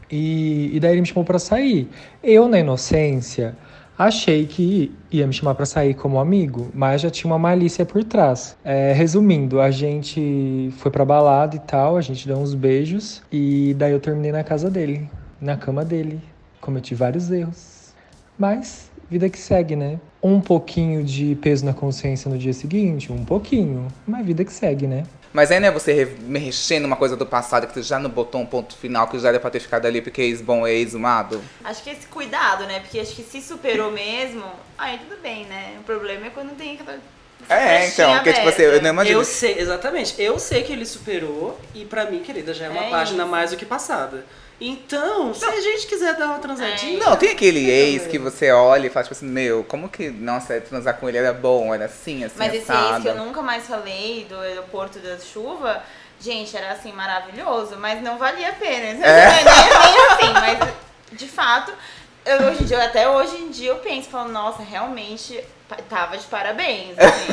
E, 0.08 0.70
e 0.72 0.78
daí 0.78 0.92
ele 0.92 1.00
me 1.00 1.06
chamou 1.08 1.24
pra 1.24 1.40
sair. 1.40 1.88
Eu, 2.22 2.46
na 2.46 2.60
inocência, 2.60 3.56
achei 3.98 4.46
que 4.46 4.92
ia 5.10 5.26
me 5.26 5.32
chamar 5.32 5.54
pra 5.54 5.66
sair 5.66 5.94
como 5.94 6.18
amigo, 6.18 6.70
mas 6.74 7.00
já 7.00 7.10
tinha 7.10 7.30
uma 7.30 7.38
malícia 7.38 7.84
por 7.84 8.02
trás. 8.04 8.56
É, 8.64 8.92
resumindo, 8.92 9.60
a 9.60 9.70
gente 9.70 10.72
foi 10.78 10.90
pra 10.90 11.04
balada 11.04 11.56
e 11.56 11.60
tal, 11.60 11.96
a 11.96 12.00
gente 12.00 12.26
deu 12.26 12.36
uns 12.36 12.54
beijos 12.54 13.22
e 13.30 13.74
daí 13.78 13.92
eu 13.92 14.00
terminei 14.00 14.32
na 14.32 14.44
casa 14.44 14.70
dele, 14.70 15.08
na 15.40 15.56
cama 15.56 15.84
dele. 15.84 16.20
Cometi 16.60 16.94
vários 16.94 17.30
erros. 17.30 17.94
Mas 18.38 18.90
vida 19.08 19.28
que 19.28 19.38
segue, 19.38 19.76
né? 19.76 20.00
Um 20.22 20.40
pouquinho 20.40 21.04
de 21.04 21.36
peso 21.36 21.64
na 21.64 21.72
consciência 21.72 22.30
no 22.30 22.38
dia 22.38 22.52
seguinte, 22.52 23.12
um 23.12 23.24
pouquinho, 23.24 23.86
mas 24.06 24.26
vida 24.26 24.44
que 24.44 24.52
segue, 24.52 24.86
né? 24.86 25.04
Mas 25.34 25.50
aí 25.50 25.58
não 25.60 25.68
é 25.68 25.70
você 25.70 25.92
re- 25.92 26.16
mexer 26.20 26.78
numa 26.78 26.96
coisa 26.96 27.16
do 27.16 27.26
passado 27.26 27.66
que 27.66 27.74
você 27.74 27.82
já 27.82 27.98
não 27.98 28.08
botou 28.08 28.40
um 28.40 28.46
ponto 28.46 28.76
final 28.76 29.08
que 29.08 29.18
já 29.18 29.28
era 29.30 29.40
pra 29.40 29.50
ter 29.50 29.60
ficado 29.60 29.84
ali 29.84 30.00
porque 30.00 30.22
ex-bom 30.22 30.66
é 30.66 30.72
ex-mado? 30.72 31.42
Acho 31.64 31.82
que 31.82 31.90
esse 31.90 32.06
cuidado, 32.06 32.64
né? 32.66 32.80
Porque 32.80 33.00
acho 33.00 33.14
que 33.14 33.22
se 33.24 33.42
superou 33.42 33.90
mesmo, 33.90 34.44
aí 34.78 34.96
tudo 34.98 35.20
bem, 35.20 35.44
né? 35.46 35.76
O 35.80 35.82
problema 35.82 36.26
é 36.26 36.30
quando 36.30 36.56
tem 36.56 36.74
aquela 36.74 36.98
É, 37.48 37.88
então, 37.88 38.14
porque 38.14 38.32
tipo 38.32 38.48
assim, 38.48 38.62
eu 38.62 38.80
não 38.80 38.90
imagino. 38.90 39.18
Eu 39.20 39.24
sei, 39.24 39.58
exatamente. 39.58 40.14
Eu 40.22 40.38
sei 40.38 40.62
que 40.62 40.72
ele 40.72 40.86
superou 40.86 41.58
e 41.74 41.84
pra 41.84 42.06
mim, 42.10 42.20
querida, 42.22 42.54
já 42.54 42.66
é 42.66 42.68
uma 42.70 42.84
É 42.84 42.90
página 42.90 43.24
isso. 43.24 43.30
mais 43.30 43.50
do 43.50 43.56
que 43.56 43.66
passada. 43.66 44.24
Então, 44.60 45.34
se 45.34 45.44
a 45.44 45.60
gente 45.60 45.86
quiser 45.86 46.14
dar 46.14 46.26
uma 46.26 46.38
transadinha. 46.38 46.98
Não, 46.98 47.16
tem 47.16 47.30
aquele 47.30 47.68
ex 47.68 48.06
que 48.06 48.18
você 48.18 48.52
olha 48.52 48.86
e 48.86 48.90
fala, 48.90 49.02
tipo 49.04 49.14
assim, 49.14 49.26
meu, 49.26 49.64
como 49.64 49.88
que, 49.88 50.10
nossa, 50.10 50.60
transar 50.60 50.96
com 50.96 51.08
ele 51.08 51.18
era 51.18 51.32
bom, 51.32 51.74
era 51.74 51.86
assim, 51.86 52.24
assim, 52.24 52.36
Mas 52.38 52.54
esse 52.54 52.70
assado. 52.70 52.94
ex 52.94 53.02
que 53.02 53.08
eu 53.08 53.24
nunca 53.24 53.42
mais 53.42 53.66
falei 53.66 54.26
do 54.28 54.36
aeroporto 54.38 55.00
da 55.00 55.18
chuva, 55.18 55.82
gente, 56.20 56.56
era 56.56 56.72
assim 56.72 56.92
maravilhoso, 56.92 57.76
mas 57.76 58.00
não 58.00 58.16
valia 58.16 58.50
a 58.50 58.52
pena. 58.52 59.04
É. 59.04 59.34
Nem, 59.34 59.44
nem 59.44 60.06
assim, 60.06 60.32
mas 60.32 60.74
de 61.18 61.28
fato, 61.28 61.72
eu, 62.24 62.46
hoje 62.46 62.62
em 62.62 62.66
dia, 62.66 62.84
até 62.84 63.08
hoje 63.08 63.36
em 63.36 63.50
dia 63.50 63.70
eu 63.70 63.76
penso, 63.76 64.08
falo, 64.08 64.30
nossa, 64.30 64.62
realmente 64.62 65.42
tava 65.88 66.16
de 66.18 66.24
parabéns. 66.26 66.94
Assim. 66.98 67.32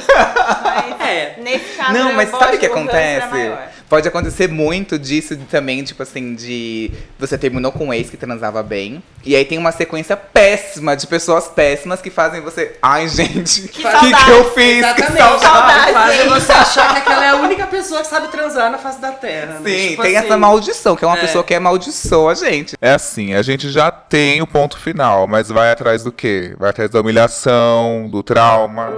Mas 0.64 1.02
É. 1.08 1.36
nesse 1.42 1.76
caso, 1.78 1.94
Não, 1.94 2.14
mas 2.14 2.30
sabe 2.30 2.56
o 2.56 2.60
que 2.60 2.66
acontece? 2.66 3.52
Pode 3.90 4.08
acontecer 4.08 4.48
muito 4.48 4.98
disso 4.98 5.36
também, 5.50 5.84
tipo 5.84 6.02
assim, 6.02 6.34
de 6.34 6.90
você 7.20 7.38
terminou 7.38 7.74
com 7.74 7.88
um 7.88 7.94
ex 7.94 8.10
que 8.10 8.16
transava 8.16 8.64
bem, 8.64 9.04
e 9.26 9.36
aí 9.36 9.44
tem 9.44 9.58
uma 9.58 9.74
sequência 9.74 10.16
péssima 10.16 10.96
de 10.96 11.06
pessoas 11.08 11.50
péssimas 11.50 12.02
que 12.02 12.10
fazem 12.10 12.40
você. 12.40 12.78
Ai, 12.82 13.10
gente, 13.10 13.64
o 13.66 13.68
que, 13.68 13.82
que, 13.84 13.92
saudade. 13.92 14.32
eu 14.32 14.46
fiz? 14.54 14.66
Que 14.94 15.02
Exatamente. 15.02 15.18
saudade. 15.18 15.42
saudade. 15.44 15.92
Fazem 15.94 16.30
você 16.30 16.52
achar 16.54 16.94
que 16.94 16.98
aquela 17.00 17.26
é 17.26 17.30
a 17.32 17.36
única 17.36 17.68
pessoa 17.68 18.00
que 18.02 18.08
sabe 18.08 18.30
transar 18.30 18.72
na 18.72 18.78
face 18.78 19.02
da 19.02 19.12
terra. 19.12 19.60
né? 19.60 19.70
Sim, 19.70 19.90
Tipo 19.90 20.04
tem 20.04 20.16
assim, 20.16 20.26
essa 20.26 20.38
maldição, 20.38 20.96
que 20.96 21.04
é 21.04 21.08
uma 21.08 21.18
É. 21.18 21.22
pessoa 21.22 21.44
que 21.44 21.54
amaldiçoa 21.54 22.32
a 22.32 22.36
gente. 22.36 22.78
É 22.82 22.92
assim, 22.94 23.34
a 23.34 23.42
gente 23.42 23.70
já 23.70 23.92
tem 23.92 24.42
o 24.42 24.48
ponto 24.48 24.80
final, 24.80 25.28
mas 25.28 25.50
vai 25.50 25.70
atrás 25.70 26.02
do 26.04 26.14
quê? 26.14 26.56
Vai 26.58 26.70
atrás 26.70 26.90
da 26.90 27.02
humilhação, 27.02 28.08
do 28.10 28.21
trauma. 28.24 28.90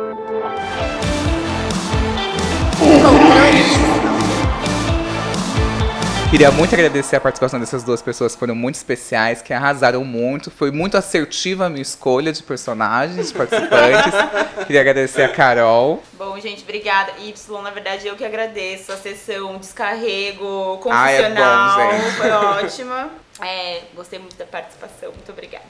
Queria 6.34 6.50
muito 6.50 6.74
agradecer 6.74 7.16
a 7.16 7.22
participação 7.22 7.60
dessas 7.60 7.84
duas 7.84 8.02
pessoas 8.02 8.34
que 8.34 8.40
foram 8.40 8.56
muito 8.56 8.74
especiais, 8.74 9.44
que 9.44 9.54
arrasaram 9.54 10.04
muito. 10.04 10.50
Foi 10.50 10.72
muito 10.72 10.98
assertiva 10.98 11.68
a 11.68 11.70
minha 11.70 11.84
escolha 11.84 12.34
de 12.34 12.42
personagens, 12.42 13.28
de 13.28 13.34
participantes. 13.36 14.14
Queria 14.66 14.82
agradecer 14.82 15.22
a 15.22 15.30
Carol. 15.30 16.02
Bom, 16.14 16.40
gente, 16.40 16.64
obrigada. 16.64 17.12
Y, 17.20 17.36
na 17.62 17.70
verdade, 17.70 18.08
eu 18.08 18.16
que 18.16 18.26
agradeço 18.26 18.92
a 18.92 18.98
sessão, 18.98 19.60
descarrego, 19.60 20.80
Ah, 20.90 21.12
é 21.12 21.30
bom. 21.30 22.12
Foi 22.18 22.32
ótima. 22.66 23.12
É, 23.40 23.82
gostei 23.96 24.18
muito 24.18 24.36
da 24.36 24.46
participação. 24.46 25.12
Muito 25.12 25.32
obrigada. 25.32 25.66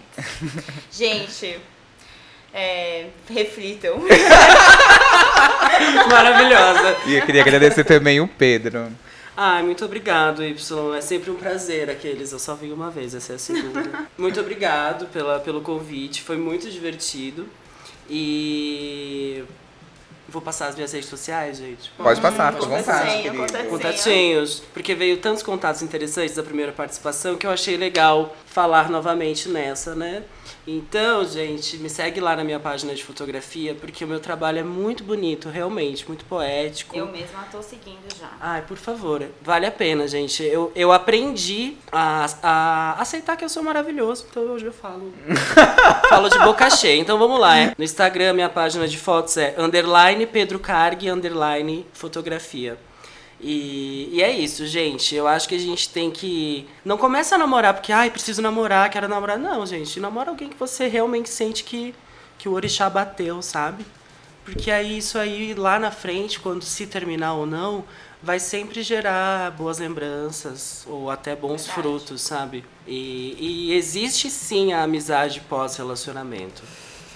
gente, 0.90 1.60
é, 2.54 3.08
reflitam. 3.30 3.98
Maravilhosa. 6.08 6.98
E 7.08 7.16
eu 7.16 7.26
queria 7.26 7.42
agradecer 7.42 7.84
também 7.84 8.22
o 8.22 8.28
Pedro. 8.28 8.92
Ai, 9.36 9.64
muito 9.64 9.84
obrigado, 9.84 10.44
Y. 10.44 10.96
É 10.96 11.02
sempre 11.02 11.32
um 11.32 11.36
prazer 11.36 11.90
aqueles. 11.90 12.32
Eu 12.32 12.38
só 12.38 12.54
vim 12.54 12.72
uma 12.72 12.92
vez, 12.92 13.16
essa 13.16 13.34
é 13.34 13.36
a 13.36 13.40
segunda. 13.40 14.08
muito 14.16 14.40
obrigado 14.40 15.08
pela, 15.08 15.40
pelo 15.40 15.62
convite, 15.62 16.22
foi 16.22 16.38
muito 16.38 16.70
divertido. 16.70 17.48
E. 18.08 19.44
Vou 20.30 20.42
passar 20.42 20.68
as 20.68 20.76
minhas 20.76 20.92
redes 20.92 21.10
sociais, 21.10 21.58
gente. 21.58 21.92
Pode 21.98 22.20
passar, 22.22 22.54
fica 22.54 22.66
à 23.30 23.34
vontade. 23.34 23.68
Contatinhos, 23.68 24.64
porque 24.74 24.96
veio 24.96 25.18
tantos 25.18 25.44
contatos 25.44 25.82
interessantes 25.84 26.36
da 26.36 26.42
primeira 26.42 26.72
participação 26.72 27.36
que 27.36 27.46
eu 27.46 27.52
achei 27.52 27.78
legal 27.78 28.36
falar 28.54 28.90
novamente 28.90 29.50
nessa, 29.50 29.96
né? 29.96 30.24
Então, 30.66 31.26
gente, 31.26 31.78
me 31.78 31.90
segue 31.90 32.22
lá 32.22 32.36
na 32.36 32.44
minha 32.44 32.60
página 32.60 32.94
de 32.94 33.04
fotografia, 33.04 33.76
porque 33.76 34.06
o 34.06 34.08
meu 34.08 34.20
trabalho 34.20 34.60
é 34.60 34.64
muito 34.64 35.04
bonito, 35.04 35.50
realmente, 35.50 36.08
muito 36.08 36.24
poético. 36.24 36.96
Eu 36.96 37.08
mesma 37.08 37.44
tô 37.52 37.62
seguindo 37.62 38.08
já. 38.18 38.30
Ai, 38.40 38.62
por 38.62 38.78
favor, 38.78 39.26
vale 39.42 39.66
a 39.66 39.72
pena, 39.72 40.08
gente. 40.08 40.44
Eu, 40.44 40.72
eu 40.76 40.92
aprendi 40.92 41.76
a, 41.92 42.28
a 42.42 43.02
aceitar 43.02 43.36
que 43.36 43.44
eu 43.44 43.50
sou 43.50 43.64
maravilhoso, 43.64 44.28
então 44.30 44.44
hoje 44.44 44.66
eu 44.66 44.74
falo. 44.74 45.12
falo 46.08 46.30
de 46.30 46.40
boca 46.40 46.70
cheia. 46.70 47.02
Então 47.02 47.18
vamos 47.18 47.40
lá. 47.40 47.58
é. 47.58 47.74
No 47.78 47.84
Instagram, 47.84 48.34
minha 48.34 48.50
página 48.50 48.88
de 48.88 48.98
fotos 48.98 49.36
é 49.36 49.56
underline 49.58 50.26
Pedro 50.28 50.60
Carg, 50.60 51.10
underline 51.10 51.86
fotografia. 51.92 52.78
E, 53.44 54.08
e 54.14 54.24
é 54.24 54.32
isso, 54.32 54.66
gente. 54.66 55.14
Eu 55.14 55.28
acho 55.28 55.50
que 55.50 55.56
a 55.56 55.60
gente 55.60 55.90
tem 55.90 56.10
que. 56.10 56.66
Não 56.86 56.98
começa 56.98 57.36
a 57.36 57.38
namorar 57.38 57.74
porque, 57.74 57.92
ai, 57.92 58.10
preciso 58.10 58.42
namorar, 58.42 58.90
quero 58.90 59.08
namorar. 59.10 59.38
Não, 59.38 59.66
gente. 59.66 60.00
Namora 60.00 60.30
alguém 60.30 60.50
que 60.50 60.58
você 60.58 60.88
realmente 60.88 61.30
sente 61.30 61.64
que, 61.66 61.94
que 62.38 62.48
o 62.48 62.54
orixá 62.54 62.90
bateu, 62.90 63.42
sabe? 63.42 63.86
Porque 64.46 64.72
aí 64.72 64.98
isso 64.98 65.18
aí 65.18 65.54
lá 65.54 65.78
na 65.78 65.92
frente, 65.92 66.40
quando 66.40 66.64
se 66.64 66.88
terminar 66.88 67.34
ou 67.34 67.46
não, 67.46 67.84
vai 68.22 68.40
sempre 68.40 68.82
gerar 68.82 69.52
boas 69.52 69.80
lembranças 69.80 70.86
ou 70.88 71.12
até 71.12 71.36
bons 71.36 71.68
frutos, 71.68 72.22
sabe? 72.22 72.64
E, 72.88 73.36
e 73.40 73.74
existe 73.74 74.30
sim 74.30 74.72
a 74.72 74.84
amizade 74.84 75.42
pós-relacionamento. 75.42 76.64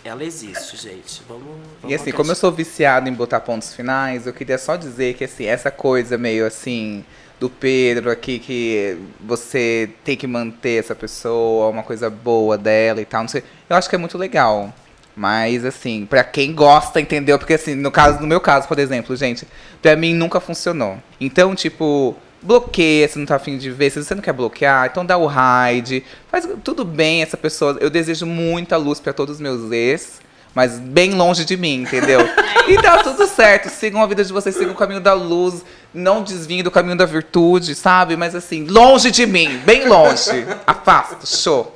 Ela 0.07 0.23
existe, 0.23 0.77
gente. 0.77 1.21
Vamos. 1.27 1.43
vamos 1.43 1.91
E 1.91 1.93
assim, 1.93 2.13
como 2.13 2.31
eu 2.31 2.35
sou 2.35 2.49
viciado 2.49 3.09
em 3.09 3.13
botar 3.13 3.41
pontos 3.41 3.73
finais, 3.73 4.25
eu 4.25 4.31
queria 4.31 4.57
só 4.57 4.77
dizer 4.77 5.15
que 5.15 5.25
assim, 5.25 5.45
essa 5.45 5.69
coisa 5.69 6.17
meio 6.17 6.47
assim 6.47 7.03
do 7.37 7.49
Pedro 7.49 8.09
aqui 8.09 8.39
que 8.39 8.97
você 9.19 9.89
tem 10.05 10.15
que 10.15 10.25
manter 10.25 10.79
essa 10.79 10.95
pessoa, 10.95 11.67
uma 11.67 11.83
coisa 11.83 12.09
boa 12.09 12.57
dela 12.57 13.01
e 13.01 13.05
tal, 13.05 13.21
não 13.21 13.27
sei. 13.27 13.43
Eu 13.69 13.75
acho 13.75 13.89
que 13.89 13.95
é 13.95 13.99
muito 13.99 14.17
legal. 14.17 14.73
Mas 15.13 15.65
assim, 15.65 16.05
pra 16.05 16.23
quem 16.23 16.53
gosta, 16.53 17.01
entendeu? 17.01 17.37
Porque 17.37 17.55
assim, 17.55 17.75
no 17.75 17.91
caso, 17.91 18.21
no 18.21 18.27
meu 18.27 18.39
caso, 18.39 18.65
por 18.65 18.79
exemplo, 18.79 19.13
gente, 19.13 19.45
pra 19.81 19.95
mim 19.97 20.13
nunca 20.13 20.39
funcionou. 20.39 20.97
Então, 21.19 21.53
tipo, 21.53 22.15
bloqueia 22.41 23.07
se 23.07 23.17
não 23.17 23.25
tá 23.25 23.35
afim 23.35 23.57
de 23.57 23.71
ver. 23.71 23.89
Se 23.89 24.03
você 24.03 24.15
não 24.15 24.21
quer 24.21 24.33
bloquear, 24.33 24.87
então 24.91 25.05
dá 25.05 25.17
o 25.17 25.27
hide. 25.29 26.03
Faz 26.29 26.47
tudo 26.63 26.85
bem 26.85 27.21
essa 27.21 27.37
pessoa. 27.37 27.77
Eu 27.79 27.89
desejo 27.89 28.25
muita 28.25 28.77
luz 28.77 28.99
pra 28.99 29.13
todos 29.13 29.35
os 29.35 29.41
meus 29.41 29.71
ex. 29.71 30.19
Mas 30.53 30.79
bem 30.79 31.13
longe 31.13 31.45
de 31.45 31.55
mim, 31.55 31.81
entendeu? 31.83 32.19
E 32.67 32.75
tá 32.81 32.97
tudo 33.01 33.25
certo. 33.27 33.69
Sigam 33.69 34.03
a 34.03 34.05
vida 34.05 34.25
de 34.25 34.33
vocês, 34.33 34.53
sigam 34.53 34.73
o 34.73 34.75
caminho 34.75 34.99
da 34.99 35.13
luz. 35.13 35.63
Não 35.93 36.21
desviem 36.21 36.61
do 36.61 36.69
caminho 36.69 36.97
da 36.97 37.05
virtude, 37.05 37.73
sabe? 37.73 38.17
Mas 38.17 38.35
assim, 38.35 38.65
longe 38.65 39.09
de 39.09 39.25
mim, 39.25 39.59
bem 39.59 39.87
longe. 39.87 40.45
Afasta, 40.67 41.25
show. 41.25 41.73